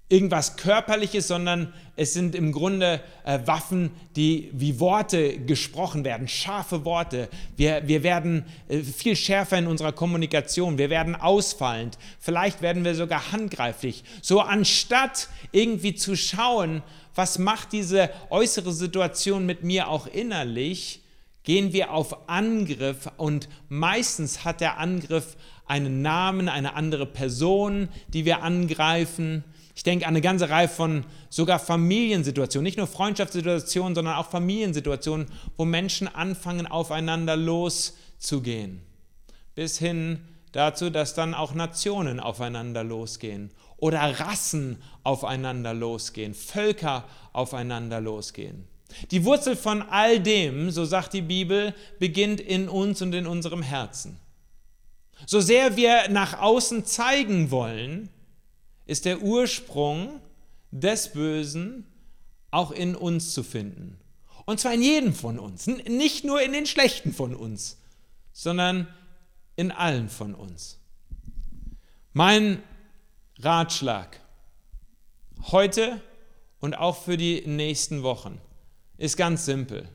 irgendwas 0.08 0.56
Körperliches, 0.56 1.28
sondern 1.28 1.74
es 1.96 2.14
sind 2.14 2.36
im 2.36 2.52
Grunde 2.52 3.02
äh, 3.24 3.40
Waffen, 3.46 3.90
die 4.16 4.52
wie 4.54 4.80
Worte 4.80 5.40
gesprochen 5.40 6.06
werden, 6.06 6.28
scharfe 6.28 6.86
Worte. 6.86 7.28
Wir, 7.58 7.88
wir 7.88 8.04
werden 8.04 8.46
äh, 8.68 8.80
viel 8.82 9.16
schärfer 9.16 9.58
in 9.58 9.66
unserer 9.66 9.94
Kommunikation, 9.94 10.78
wir 10.78 10.92
werden 10.92 11.16
ausfallend, 11.16 11.98
vielleicht 12.20 12.62
werden 12.62 12.84
wir 12.84 12.94
sogar 12.94 13.32
handgreiflich. 13.32 14.04
So 14.22 14.42
anstatt 14.42 15.30
irgendwie 15.52 15.96
zu 15.96 16.16
schauen, 16.16 16.84
was 17.16 17.40
macht 17.40 17.72
diese 17.72 18.12
äußere 18.30 18.74
Situation 18.74 19.46
mit 19.46 19.64
mir 19.64 19.88
auch 19.88 20.06
innerlich, 20.06 21.02
gehen 21.44 21.74
wir 21.74 21.92
auf 21.92 22.30
Angriff 22.30 23.10
und 23.18 23.48
meistens 23.70 24.44
hat 24.44 24.62
der 24.62 24.78
Angriff 24.78 25.38
einen 25.66 26.02
Namen, 26.02 26.50
eine 26.50 26.76
andere 26.76 27.06
Person, 27.06 27.90
die 28.10 28.26
wir 28.26 28.44
angreifen. 28.44 29.44
Ich 29.76 29.84
denke 29.84 30.06
an 30.06 30.14
eine 30.14 30.22
ganze 30.22 30.50
Reihe 30.50 30.70
von 30.70 31.06
sogar 31.30 31.60
Familiensituationen, 31.60 32.64
nicht 32.64 32.78
nur 32.78 32.88
Freundschaftssituationen, 32.88 33.94
sondern 33.94 34.16
auch 34.16 34.30
Familiensituationen, 34.30 35.28
wo 35.58 35.66
Menschen 35.66 36.08
anfangen, 36.08 36.66
aufeinander 36.66 37.36
loszugehen. 37.36 38.82
Bis 39.54 39.78
hin 39.78 40.22
dazu, 40.54 40.90
dass 40.90 41.14
dann 41.14 41.34
auch 41.34 41.54
Nationen 41.54 42.22
aufeinander 42.22 42.86
losgehen 42.86 43.52
oder 43.76 44.00
Rassen 44.20 44.82
aufeinander 45.04 45.74
losgehen, 45.74 46.34
Völker 46.34 47.04
aufeinander 47.34 48.00
losgehen. 48.00 48.68
Die 49.12 49.26
Wurzel 49.26 49.58
von 49.58 49.82
all 49.82 50.22
dem, 50.22 50.72
so 50.72 50.86
sagt 50.86 51.12
die 51.12 51.22
Bibel, 51.22 51.74
beginnt 52.00 52.40
in 52.40 52.70
uns 52.70 53.02
und 53.02 53.14
in 53.14 53.28
unserem 53.28 53.62
Herzen. 53.62 54.20
So 55.26 55.42
sehr 55.42 55.76
wir 55.76 56.08
nach 56.10 56.40
außen 56.40 56.86
zeigen 56.86 57.52
wollen, 57.52 58.10
ist 58.86 59.06
der 59.06 59.22
Ursprung 59.22 60.22
des 60.72 61.14
Bösen 61.14 61.86
auch 62.52 62.72
in 62.72 62.96
uns 62.96 63.34
zu 63.34 63.44
finden. 63.44 63.98
Und 64.46 64.60
zwar 64.60 64.74
in 64.74 64.82
jedem 64.82 65.14
von 65.14 65.40
uns, 65.40 65.68
nicht 65.68 66.24
nur 66.24 66.42
in 66.42 66.54
den 66.54 66.66
Schlechten 66.66 67.14
von 67.14 67.36
uns, 67.36 67.78
sondern 68.32 68.88
in 69.56 69.72
allen 69.72 70.10
von 70.10 70.36
uns. 70.36 70.80
Mein 72.14 72.62
Ratschlag 73.40 74.20
heute 75.52 76.02
und 76.60 76.76
auch 76.76 77.04
für 77.04 77.18
die 77.18 77.44
nächsten 77.46 78.04
Wochen 78.04 78.40
ist 78.98 79.18
ganz 79.18 79.46
simpel. 79.46 79.90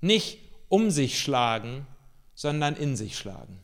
Nicht 0.00 0.38
um 0.68 0.90
sich 0.90 1.20
schlagen, 1.20 1.86
sondern 2.34 2.76
in 2.76 2.96
sich 2.96 3.16
schlagen. 3.16 3.60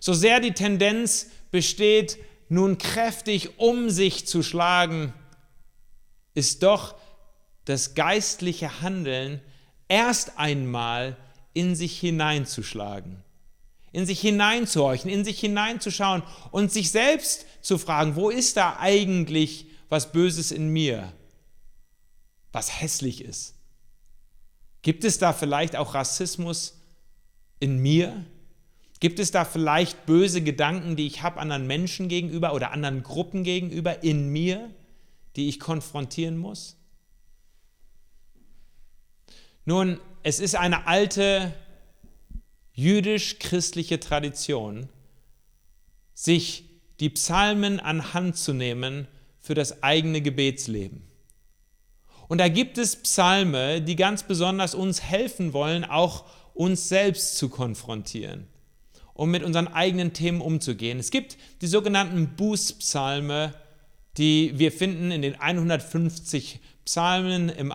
So 0.00 0.12
sehr 0.12 0.40
die 0.40 0.52
Tendenz 0.52 1.30
besteht, 1.52 2.18
nun 2.48 2.78
kräftig 2.78 3.60
um 3.60 3.88
sich 3.88 4.26
zu 4.26 4.42
schlagen, 4.42 5.14
ist 6.34 6.64
doch 6.64 6.96
das 7.64 7.94
geistliche 7.94 8.82
Handeln 8.82 9.40
erst 9.88 10.38
einmal 10.38 11.16
in 11.54 11.76
sich 11.76 12.00
hineinzuschlagen, 12.00 13.22
in 13.92 14.06
sich 14.06 14.20
hineinzuhorchen, 14.20 15.10
in 15.10 15.24
sich 15.24 15.38
hineinzuschauen 15.38 16.22
und 16.50 16.72
sich 16.72 16.90
selbst 16.90 17.46
zu 17.60 17.78
fragen, 17.78 18.16
wo 18.16 18.30
ist 18.30 18.56
da 18.56 18.78
eigentlich 18.80 19.66
was 19.88 20.10
Böses 20.10 20.50
in 20.50 20.68
mir, 20.68 21.12
was 22.50 22.80
hässlich 22.80 23.22
ist? 23.22 23.54
Gibt 24.80 25.04
es 25.04 25.18
da 25.18 25.32
vielleicht 25.32 25.76
auch 25.76 25.94
Rassismus 25.94 26.80
in 27.60 27.78
mir? 27.78 28.24
Gibt 29.02 29.18
es 29.18 29.32
da 29.32 29.44
vielleicht 29.44 30.06
böse 30.06 30.42
Gedanken, 30.42 30.94
die 30.94 31.08
ich 31.08 31.24
habe 31.24 31.40
anderen 31.40 31.66
Menschen 31.66 32.06
gegenüber 32.06 32.54
oder 32.54 32.70
anderen 32.70 33.02
Gruppen 33.02 33.42
gegenüber 33.42 34.04
in 34.04 34.28
mir, 34.28 34.70
die 35.34 35.48
ich 35.48 35.58
konfrontieren 35.58 36.36
muss? 36.36 36.76
Nun, 39.64 39.98
es 40.22 40.38
ist 40.38 40.54
eine 40.54 40.86
alte 40.86 41.52
jüdisch-christliche 42.74 43.98
Tradition, 43.98 44.88
sich 46.14 46.70
die 47.00 47.10
Psalmen 47.10 47.80
anhand 47.80 48.36
zu 48.36 48.52
nehmen 48.52 49.08
für 49.40 49.54
das 49.54 49.82
eigene 49.82 50.20
Gebetsleben. 50.20 51.02
Und 52.28 52.38
da 52.38 52.46
gibt 52.46 52.78
es 52.78 52.94
Psalme, 52.94 53.82
die 53.82 53.96
ganz 53.96 54.22
besonders 54.22 54.76
uns 54.76 55.02
helfen 55.02 55.52
wollen, 55.52 55.84
auch 55.84 56.24
uns 56.54 56.88
selbst 56.88 57.36
zu 57.36 57.48
konfrontieren 57.48 58.46
um 59.14 59.30
mit 59.30 59.42
unseren 59.42 59.68
eigenen 59.68 60.12
Themen 60.12 60.40
umzugehen. 60.40 60.98
Es 60.98 61.10
gibt 61.10 61.36
die 61.60 61.66
sogenannten 61.66 62.34
Bußpsalme, 62.36 63.54
die 64.18 64.52
wir 64.56 64.72
finden 64.72 65.10
in 65.10 65.22
den 65.22 65.40
150 65.40 66.60
Psalmen 66.84 67.48
im 67.48 67.72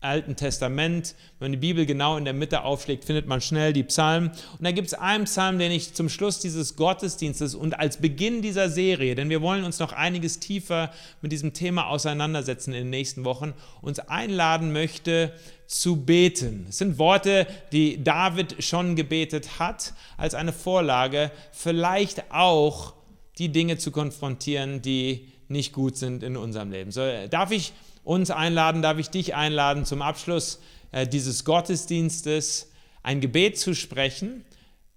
Alten 0.00 0.36
Testament. 0.36 1.16
Wenn 1.38 1.46
man 1.46 1.52
die 1.52 1.66
Bibel 1.66 1.84
genau 1.84 2.16
in 2.16 2.24
der 2.24 2.34
Mitte 2.34 2.62
aufschlägt, 2.62 3.04
findet 3.04 3.26
man 3.26 3.40
schnell 3.40 3.72
die 3.72 3.82
Psalmen. 3.82 4.28
Und 4.28 4.64
da 4.64 4.70
gibt 4.70 4.86
es 4.86 4.94
einen 4.94 5.24
Psalm, 5.24 5.58
den 5.58 5.72
ich 5.72 5.94
zum 5.94 6.08
Schluss 6.08 6.38
dieses 6.38 6.76
Gottesdienstes 6.76 7.54
und 7.56 7.78
als 7.78 7.96
Beginn 7.96 8.40
dieser 8.40 8.68
Serie, 8.70 9.16
denn 9.16 9.28
wir 9.28 9.42
wollen 9.42 9.64
uns 9.64 9.80
noch 9.80 9.92
einiges 9.92 10.38
tiefer 10.38 10.92
mit 11.20 11.32
diesem 11.32 11.52
Thema 11.52 11.88
auseinandersetzen 11.88 12.72
in 12.72 12.84
den 12.84 12.90
nächsten 12.90 13.24
Wochen, 13.24 13.54
uns 13.82 13.98
einladen 13.98 14.72
möchte, 14.72 15.32
zu 15.68 15.96
beten. 15.96 16.64
Es 16.70 16.78
sind 16.78 16.98
Worte, 16.98 17.46
die 17.72 18.02
David 18.02 18.64
schon 18.64 18.96
gebetet 18.96 19.58
hat, 19.58 19.92
als 20.16 20.34
eine 20.34 20.54
Vorlage, 20.54 21.30
vielleicht 21.52 22.32
auch 22.32 22.94
die 23.36 23.50
Dinge 23.50 23.76
zu 23.76 23.90
konfrontieren, 23.90 24.80
die 24.80 25.28
nicht 25.46 25.74
gut 25.74 25.96
sind 25.96 26.22
in 26.22 26.38
unserem 26.38 26.72
Leben. 26.72 26.90
So, 26.90 27.02
darf 27.28 27.50
ich 27.50 27.74
uns 28.02 28.30
einladen, 28.30 28.80
darf 28.80 28.98
ich 28.98 29.10
dich 29.10 29.34
einladen, 29.34 29.84
zum 29.84 30.00
Abschluss 30.00 30.58
äh, 30.90 31.06
dieses 31.06 31.44
Gottesdienstes 31.44 32.72
ein 33.02 33.20
Gebet 33.20 33.58
zu 33.58 33.74
sprechen, 33.74 34.46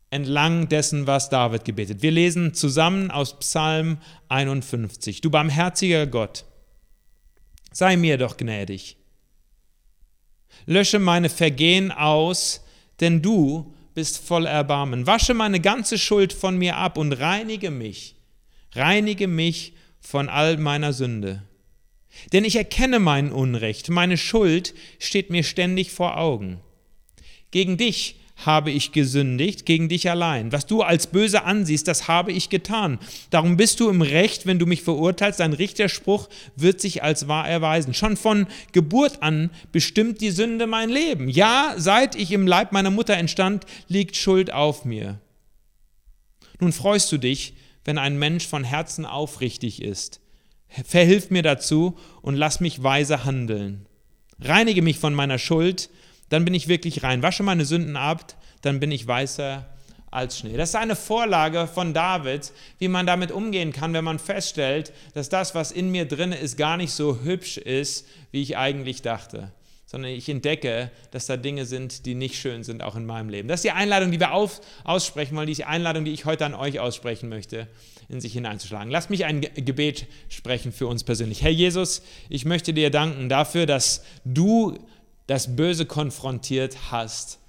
entlang 0.09 0.69
dessen, 0.69 1.05
was 1.05 1.29
David 1.29 1.65
gebetet. 1.65 2.01
Wir 2.01 2.11
lesen 2.11 2.53
zusammen 2.53 3.11
aus 3.11 3.37
Psalm 3.39 3.97
51. 4.29 5.19
Du 5.19 5.29
barmherziger 5.29 6.07
Gott, 6.07 6.45
sei 7.73 7.97
mir 7.97 8.17
doch 8.17 8.37
gnädig 8.37 8.97
lösche 10.71 10.99
meine 10.99 11.29
Vergehen 11.29 11.91
aus, 11.91 12.61
denn 13.01 13.21
du 13.21 13.73
bist 13.93 14.17
voll 14.25 14.45
Erbarmen. 14.45 15.05
Wasche 15.05 15.33
meine 15.33 15.59
ganze 15.59 15.97
Schuld 15.97 16.31
von 16.31 16.57
mir 16.57 16.77
ab 16.77 16.97
und 16.97 17.11
reinige 17.11 17.71
mich, 17.71 18.15
reinige 18.73 19.27
mich 19.27 19.73
von 19.99 20.29
all 20.29 20.57
meiner 20.57 20.93
Sünde. 20.93 21.43
Denn 22.31 22.45
ich 22.45 22.55
erkenne 22.55 22.99
mein 22.99 23.31
Unrecht, 23.31 23.89
meine 23.89 24.17
Schuld 24.17 24.73
steht 24.97 25.29
mir 25.29 25.43
ständig 25.43 25.91
vor 25.91 26.17
Augen. 26.17 26.61
Gegen 27.51 27.75
dich 27.75 28.20
habe 28.45 28.71
ich 28.71 28.91
gesündigt 28.91 29.65
gegen 29.65 29.89
dich 29.89 30.09
allein. 30.09 30.51
Was 30.51 30.65
du 30.65 30.81
als 30.81 31.07
böse 31.07 31.43
ansiehst, 31.43 31.87
das 31.87 32.07
habe 32.07 32.31
ich 32.31 32.49
getan. 32.49 32.99
Darum 33.29 33.57
bist 33.57 33.79
du 33.79 33.89
im 33.89 34.01
Recht, 34.01 34.45
wenn 34.45 34.59
du 34.59 34.65
mich 34.65 34.81
verurteilst. 34.81 35.39
Dein 35.39 35.53
Richterspruch 35.53 36.29
wird 36.55 36.81
sich 36.81 37.03
als 37.03 37.27
wahr 37.27 37.47
erweisen. 37.47 37.93
Schon 37.93 38.17
von 38.17 38.47
Geburt 38.71 39.21
an 39.21 39.51
bestimmt 39.71 40.21
die 40.21 40.31
Sünde 40.31 40.67
mein 40.67 40.89
Leben. 40.89 41.29
Ja, 41.29 41.73
seit 41.77 42.15
ich 42.15 42.31
im 42.31 42.47
Leib 42.47 42.71
meiner 42.71 42.91
Mutter 42.91 43.15
entstand, 43.15 43.65
liegt 43.87 44.15
Schuld 44.15 44.51
auf 44.51 44.85
mir. 44.85 45.19
Nun 46.59 46.71
freust 46.71 47.11
du 47.11 47.17
dich, 47.17 47.53
wenn 47.85 47.97
ein 47.97 48.19
Mensch 48.19 48.47
von 48.47 48.63
Herzen 48.63 49.05
aufrichtig 49.05 49.81
ist. 49.81 50.21
Verhilf 50.85 51.31
mir 51.31 51.41
dazu 51.41 51.97
und 52.21 52.35
lass 52.35 52.59
mich 52.59 52.81
weise 52.81 53.25
handeln. 53.25 53.87
Reinige 54.39 54.81
mich 54.81 54.97
von 54.97 55.13
meiner 55.13 55.37
Schuld, 55.37 55.89
dann 56.31 56.45
bin 56.45 56.55
ich 56.55 56.67
wirklich 56.67 57.03
rein. 57.03 57.21
Wasche 57.21 57.43
meine 57.43 57.65
Sünden 57.65 57.95
ab, 57.95 58.35
dann 58.61 58.79
bin 58.79 58.91
ich 58.91 59.05
weißer 59.05 59.65
als 60.09 60.39
Schnee. 60.39 60.57
Das 60.57 60.69
ist 60.69 60.75
eine 60.75 60.95
Vorlage 60.95 61.67
von 61.67 61.93
David, 61.93 62.51
wie 62.79 62.87
man 62.87 63.05
damit 63.05 63.31
umgehen 63.31 63.71
kann, 63.71 63.93
wenn 63.93 64.03
man 64.03 64.17
feststellt, 64.17 64.91
dass 65.13 65.29
das, 65.29 65.55
was 65.55 65.71
in 65.71 65.91
mir 65.91 66.05
drin 66.05 66.31
ist, 66.31 66.57
gar 66.57 66.77
nicht 66.77 66.93
so 66.93 67.21
hübsch 67.21 67.57
ist, 67.57 68.07
wie 68.31 68.41
ich 68.41 68.57
eigentlich 68.57 69.01
dachte 69.01 69.51
sondern 69.91 70.11
ich 70.11 70.29
entdecke, 70.29 70.89
dass 71.11 71.25
da 71.25 71.35
Dinge 71.35 71.65
sind, 71.65 72.05
die 72.05 72.15
nicht 72.15 72.39
schön 72.39 72.63
sind, 72.63 72.81
auch 72.81 72.95
in 72.95 73.05
meinem 73.05 73.27
Leben. 73.27 73.49
Das 73.49 73.57
ist 73.57 73.65
die 73.65 73.71
Einladung, 73.71 74.09
die 74.09 74.21
wir 74.21 74.31
auf, 74.31 74.61
aussprechen 74.85 75.35
wollen, 75.35 75.47
die 75.47 75.65
Einladung, 75.65 76.05
die 76.05 76.13
ich 76.13 76.23
heute 76.23 76.45
an 76.45 76.53
euch 76.53 76.79
aussprechen 76.79 77.27
möchte, 77.27 77.67
in 78.07 78.21
sich 78.21 78.31
hineinzuschlagen. 78.31 78.89
Lasst 78.89 79.09
mich 79.09 79.25
ein 79.25 79.41
Gebet 79.41 80.07
sprechen 80.29 80.71
für 80.71 80.87
uns 80.87 81.03
persönlich. 81.03 81.41
Herr 81.41 81.51
Jesus, 81.51 82.03
ich 82.29 82.45
möchte 82.45 82.73
dir 82.73 82.89
danken 82.89 83.27
dafür, 83.27 83.65
dass 83.65 84.05
du 84.23 84.79
das 85.27 85.55
Böse 85.55 85.85
konfrontiert 85.85 86.91
hast. 86.91 87.39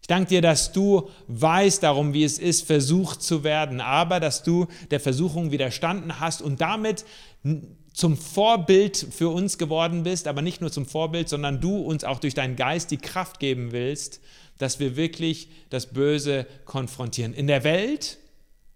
Ich 0.00 0.08
danke 0.08 0.30
dir, 0.30 0.42
dass 0.42 0.72
du 0.72 1.08
weißt 1.28 1.82
darum, 1.82 2.12
wie 2.12 2.24
es 2.24 2.38
ist, 2.38 2.66
versucht 2.66 3.22
zu 3.22 3.44
werden, 3.44 3.80
aber 3.80 4.18
dass 4.18 4.42
du 4.42 4.66
der 4.90 4.98
Versuchung 4.98 5.52
widerstanden 5.52 6.18
hast 6.18 6.42
und 6.42 6.60
damit 6.60 7.04
zum 7.92 8.16
Vorbild 8.16 8.96
für 8.96 9.28
uns 9.28 9.58
geworden 9.58 10.02
bist, 10.02 10.26
aber 10.26 10.42
nicht 10.42 10.60
nur 10.60 10.72
zum 10.72 10.86
Vorbild, 10.86 11.28
sondern 11.28 11.60
du 11.60 11.76
uns 11.76 12.02
auch 12.02 12.18
durch 12.18 12.34
deinen 12.34 12.56
Geist 12.56 12.90
die 12.90 12.96
Kraft 12.96 13.38
geben 13.38 13.70
willst, 13.70 14.20
dass 14.58 14.80
wir 14.80 14.96
wirklich 14.96 15.48
das 15.70 15.86
Böse 15.86 16.46
konfrontieren. 16.64 17.32
In 17.34 17.46
der 17.46 17.62
Welt, 17.62 18.18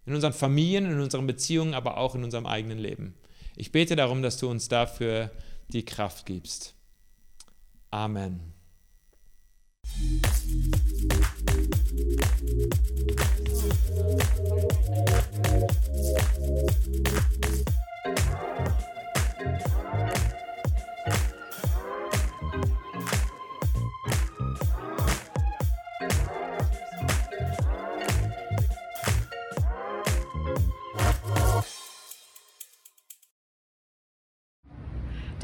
In 0.07 0.15
unseren 0.15 0.33
Familien, 0.33 0.87
in 0.87 1.01
unseren 1.01 1.27
Beziehungen, 1.27 1.75
aber 1.75 1.97
auch 1.99 2.15
in 2.15 2.23
unserem 2.23 2.47
eigenen 2.47 2.79
Leben. 2.79 3.15
Ich 3.57 3.73
bete 3.73 3.97
darum, 3.97 4.23
dass 4.23 4.39
du 4.39 4.49
uns 4.49 4.69
dafür 4.69 5.33
die 5.69 5.85
Kraft 5.85 6.27
gibst. 6.27 6.76
Amen. 7.93 8.53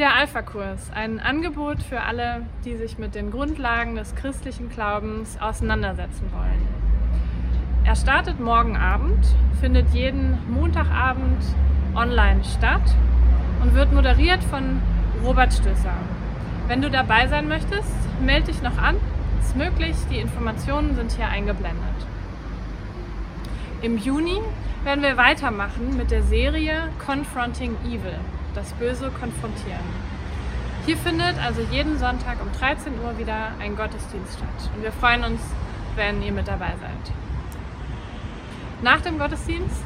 Der 0.03 0.17
Alpha-Kurs, 0.17 0.91
ein 0.93 1.21
Angebot 1.21 1.81
für 1.81 2.01
alle, 2.01 2.45
die 2.65 2.75
sich 2.75 2.99
mit 2.99 3.15
den 3.15 3.31
Grundlagen 3.31 3.95
des 3.95 4.17
christlichen 4.17 4.69
Glaubens 4.69 5.41
auseinandersetzen 5.41 6.29
wollen. 6.33 6.67
Er 7.85 7.95
startet 7.95 8.41
morgen 8.41 8.77
Abend, 8.77 9.25
findet 9.61 9.89
jeden 9.91 10.41
Montagabend 10.53 11.41
online 11.95 12.43
statt 12.43 12.83
und 13.63 13.77
wird 13.77 13.93
moderiert 13.93 14.43
von 14.43 14.83
Robert 15.25 15.53
Stößer. 15.53 15.95
Wenn 16.67 16.83
du 16.83 16.91
dabei 16.91 17.29
sein 17.29 17.47
möchtest, 17.47 17.95
melde 18.21 18.47
dich 18.47 18.61
noch 18.61 18.79
an. 18.79 18.97
Ist 19.41 19.57
möglich, 19.57 19.95
die 20.11 20.19
Informationen 20.19 20.97
sind 20.97 21.13
hier 21.13 21.29
eingeblendet. 21.29 21.79
Im 23.83 23.99
Juni 23.99 24.41
werden 24.83 25.05
wir 25.05 25.17
weitermachen 25.17 25.97
mit 25.97 26.11
der 26.11 26.25
Serie 26.25 26.89
Confronting 26.99 27.77
Evil 27.85 28.19
das 28.55 28.73
Böse 28.75 29.11
konfrontieren. 29.11 30.13
Hier 30.85 30.97
findet 30.97 31.39
also 31.43 31.63
jeden 31.71 31.99
Sonntag 31.99 32.43
um 32.43 32.51
13 32.53 32.95
Uhr 32.99 33.17
wieder 33.19 33.53
ein 33.61 33.77
Gottesdienst 33.77 34.35
statt. 34.35 34.71
Und 34.75 34.83
wir 34.83 34.93
freuen 34.93 35.25
uns, 35.25 35.41
wenn 35.95 36.23
ihr 36.23 36.33
mit 36.33 36.49
dabei 36.49 36.73
seid. 36.81 37.15
Nach 38.83 39.01
dem 39.01 39.19
Gottesdienst 39.19 39.85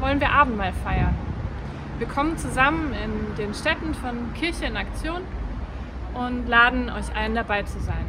wollen 0.00 0.20
wir 0.20 0.30
Abendmahl 0.30 0.72
feiern. 0.72 1.14
Wir 1.98 2.06
kommen 2.06 2.38
zusammen 2.38 2.92
in 2.92 3.36
den 3.36 3.54
Städten 3.54 3.94
von 3.94 4.32
Kirche 4.34 4.64
in 4.64 4.76
Aktion 4.76 5.22
und 6.14 6.46
laden 6.48 6.90
euch 6.90 7.14
ein, 7.14 7.34
dabei 7.34 7.62
zu 7.62 7.78
sein. 7.80 8.06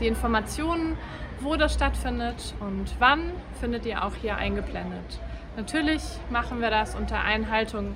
Die 0.00 0.06
Informationen, 0.06 0.96
wo 1.40 1.56
das 1.56 1.74
stattfindet 1.74 2.54
und 2.60 2.94
wann, 2.98 3.30
findet 3.60 3.84
ihr 3.86 4.04
auch 4.04 4.14
hier 4.14 4.36
eingeblendet. 4.36 5.20
Natürlich 5.56 6.02
machen 6.30 6.60
wir 6.60 6.70
das 6.70 6.94
unter 6.94 7.20
Einhaltung 7.20 7.94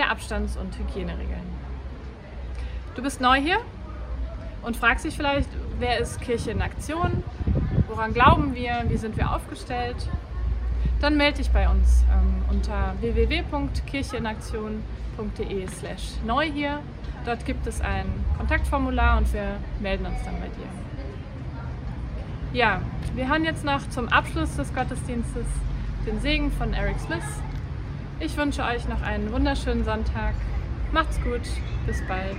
der 0.00 0.10
Abstands- 0.10 0.56
und 0.56 0.76
Hygieneregeln. 0.78 1.44
Du 2.94 3.02
bist 3.02 3.20
neu 3.20 3.38
hier 3.38 3.58
und 4.62 4.78
fragst 4.78 5.04
dich 5.04 5.14
vielleicht, 5.14 5.50
wer 5.78 5.98
ist 5.98 6.22
Kirche 6.22 6.52
in 6.52 6.62
Aktion? 6.62 7.22
Woran 7.86 8.14
glauben 8.14 8.54
wir? 8.54 8.84
Wie 8.88 8.96
sind 8.96 9.18
wir 9.18 9.34
aufgestellt? 9.34 10.08
Dann 11.02 11.18
melde 11.18 11.36
dich 11.38 11.50
bei 11.50 11.68
uns 11.68 12.02
ähm, 12.10 12.42
unter 12.48 12.94
www.kircheinaktion.de 13.00 15.68
slash 15.68 16.12
neu 16.24 16.50
hier. 16.50 16.80
Dort 17.26 17.44
gibt 17.44 17.66
es 17.66 17.82
ein 17.82 18.06
Kontaktformular 18.38 19.18
und 19.18 19.30
wir 19.34 19.58
melden 19.80 20.06
uns 20.06 20.24
dann 20.24 20.40
bei 20.40 20.48
dir. 20.48 20.68
Ja, 22.54 22.80
wir 23.14 23.28
hören 23.28 23.44
jetzt 23.44 23.66
noch 23.66 23.86
zum 23.90 24.08
Abschluss 24.08 24.56
des 24.56 24.74
Gottesdienstes 24.74 25.44
den 26.06 26.18
Segen 26.20 26.50
von 26.52 26.72
Eric 26.72 26.98
Smith 27.00 27.42
ich 28.20 28.36
wünsche 28.36 28.62
euch 28.62 28.86
noch 28.86 29.00
einen 29.00 29.32
wunderschönen 29.32 29.82
Sonntag. 29.82 30.34
Macht's 30.92 31.18
gut, 31.22 31.40
bis 31.86 32.06
bald. 32.06 32.36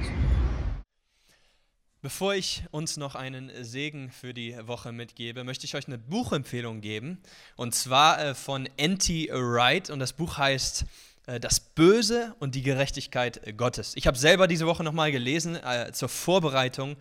Bevor 2.04 2.36
ich 2.36 2.64
uns 2.70 2.98
noch 2.98 3.16
einen 3.16 3.52
Segen 3.64 4.12
für 4.12 4.34
die 4.34 4.56
Woche 4.68 4.92
mitgebe, 4.92 5.44
möchte 5.44 5.66
ich 5.66 5.76
euch 5.76 5.88
eine 5.88 5.98
Buchempfehlung 5.98 6.82
geben. 6.82 7.20
Und 7.56 7.74
zwar 7.74 8.24
äh, 8.24 8.36
von 8.36 8.70
N.T. 8.78 9.30
Wright. 9.32 9.90
Und 9.90 10.00
das 10.00 10.14
Buch 10.14 10.38
heißt 10.38 10.86
äh, 11.26 11.40
Das 11.40 11.60
Böse 11.60 12.36
und 12.40 12.54
die 12.54 12.62
Gerechtigkeit 12.62 13.58
Gottes. 13.58 13.94
Ich 13.96 14.06
habe 14.06 14.18
selber 14.18 14.48
diese 14.48 14.68
Woche 14.68 14.84
nochmal 14.84 15.12
gelesen 15.12 15.56
äh, 15.56 15.92
zur 15.94 16.10
Vorbereitung. 16.10 16.96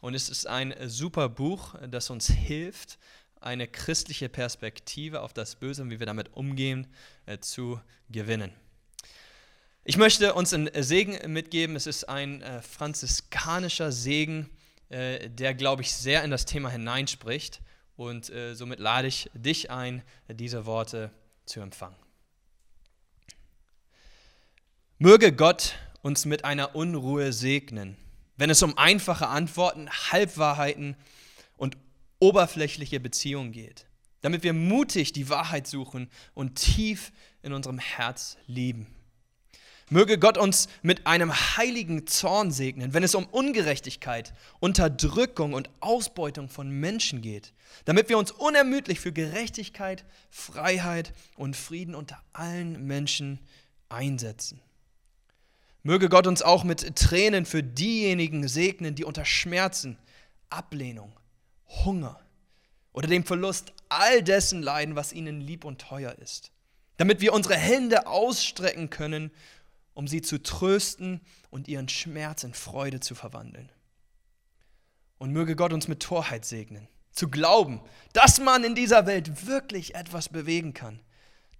Und 0.00 0.14
es 0.14 0.28
ist 0.28 0.46
ein 0.46 0.74
super 0.86 1.30
Buch, 1.30 1.74
das 1.90 2.10
uns 2.10 2.28
hilft, 2.28 2.98
eine 3.40 3.68
christliche 3.68 4.28
Perspektive 4.28 5.20
auf 5.20 5.32
das 5.32 5.56
Böse 5.56 5.82
und 5.82 5.90
wie 5.90 5.98
wir 5.98 6.06
damit 6.06 6.34
umgehen, 6.34 6.86
äh, 7.26 7.38
zu 7.38 7.80
gewinnen. 8.08 8.52
Ich 9.84 9.96
möchte 9.96 10.34
uns 10.34 10.52
einen 10.52 10.70
Segen 10.82 11.32
mitgeben. 11.32 11.76
Es 11.76 11.86
ist 11.86 12.08
ein 12.08 12.42
äh, 12.42 12.60
franziskanischer 12.60 13.92
Segen, 13.92 14.50
äh, 14.88 15.30
der, 15.30 15.54
glaube 15.54 15.82
ich, 15.82 15.92
sehr 15.92 16.24
in 16.24 16.30
das 16.30 16.44
Thema 16.44 16.70
hineinspricht. 16.70 17.60
Und 17.96 18.28
äh, 18.30 18.54
somit 18.54 18.80
lade 18.80 19.08
ich 19.08 19.30
dich 19.32 19.70
ein, 19.70 20.02
diese 20.28 20.66
Worte 20.66 21.12
zu 21.44 21.60
empfangen. 21.60 21.96
Möge 24.98 25.32
Gott 25.32 25.74
uns 26.02 26.24
mit 26.24 26.44
einer 26.44 26.74
Unruhe 26.74 27.32
segnen, 27.32 27.96
wenn 28.36 28.50
es 28.50 28.62
um 28.62 28.76
einfache 28.78 29.28
Antworten, 29.28 29.88
Halbwahrheiten 29.90 30.90
und 30.90 31.15
oberflächliche 32.18 33.00
Beziehung 33.00 33.52
geht, 33.52 33.86
damit 34.20 34.42
wir 34.42 34.52
mutig 34.52 35.12
die 35.12 35.28
Wahrheit 35.28 35.66
suchen 35.66 36.08
und 36.34 36.56
tief 36.56 37.12
in 37.42 37.52
unserem 37.52 37.78
Herz 37.78 38.36
lieben. 38.46 38.86
Möge 39.88 40.18
Gott 40.18 40.36
uns 40.36 40.68
mit 40.82 41.06
einem 41.06 41.32
heiligen 41.32 42.08
Zorn 42.08 42.50
segnen, 42.50 42.92
wenn 42.92 43.04
es 43.04 43.14
um 43.14 43.24
Ungerechtigkeit, 43.24 44.34
Unterdrückung 44.58 45.52
und 45.52 45.70
Ausbeutung 45.78 46.48
von 46.48 46.68
Menschen 46.68 47.22
geht, 47.22 47.52
damit 47.84 48.08
wir 48.08 48.18
uns 48.18 48.32
unermüdlich 48.32 48.98
für 48.98 49.12
Gerechtigkeit, 49.12 50.04
Freiheit 50.28 51.12
und 51.36 51.54
Frieden 51.54 51.94
unter 51.94 52.20
allen 52.32 52.84
Menschen 52.84 53.38
einsetzen. 53.88 54.60
Möge 55.84 56.08
Gott 56.08 56.26
uns 56.26 56.42
auch 56.42 56.64
mit 56.64 56.96
Tränen 56.96 57.46
für 57.46 57.62
diejenigen 57.62 58.48
segnen, 58.48 58.96
die 58.96 59.04
unter 59.04 59.24
Schmerzen, 59.24 59.98
Ablehnung, 60.50 61.12
Hunger 61.68 62.20
oder 62.92 63.08
dem 63.08 63.24
Verlust 63.24 63.72
all 63.88 64.22
dessen 64.22 64.62
leiden, 64.62 64.96
was 64.96 65.12
ihnen 65.12 65.40
lieb 65.40 65.64
und 65.64 65.80
teuer 65.80 66.12
ist, 66.18 66.52
damit 66.96 67.20
wir 67.20 67.32
unsere 67.32 67.56
Hände 67.56 68.06
ausstrecken 68.06 68.90
können, 68.90 69.30
um 69.94 70.08
sie 70.08 70.22
zu 70.22 70.42
trösten 70.42 71.20
und 71.50 71.68
ihren 71.68 71.88
Schmerz 71.88 72.44
in 72.44 72.54
Freude 72.54 73.00
zu 73.00 73.14
verwandeln. 73.14 73.70
Und 75.18 75.32
möge 75.32 75.56
Gott 75.56 75.72
uns 75.72 75.88
mit 75.88 76.00
Torheit 76.02 76.44
segnen, 76.44 76.88
zu 77.10 77.28
glauben, 77.28 77.80
dass 78.12 78.38
man 78.38 78.64
in 78.64 78.74
dieser 78.74 79.06
Welt 79.06 79.46
wirklich 79.46 79.94
etwas 79.94 80.28
bewegen 80.28 80.74
kann, 80.74 81.00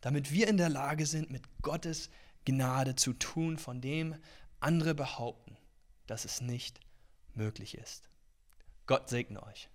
damit 0.03 0.33
wir 0.33 0.49
in 0.49 0.59
der 0.59 0.69
Lage 0.69 1.07
sind, 1.07 1.31
mit 1.31 1.43
Gottes 1.63 2.11
Gnade 2.45 2.95
zu 2.95 3.13
tun, 3.13 3.59
von 3.59 3.81
dem 3.81 4.15
andere 4.61 4.95
behaupten, 4.95 5.57
dass 6.07 6.25
es 6.25 6.41
nicht 6.41 6.81
möglich 7.35 7.77
ist. 7.77 8.09
Gott 8.87 9.09
segne 9.09 9.43
euch. 9.43 9.69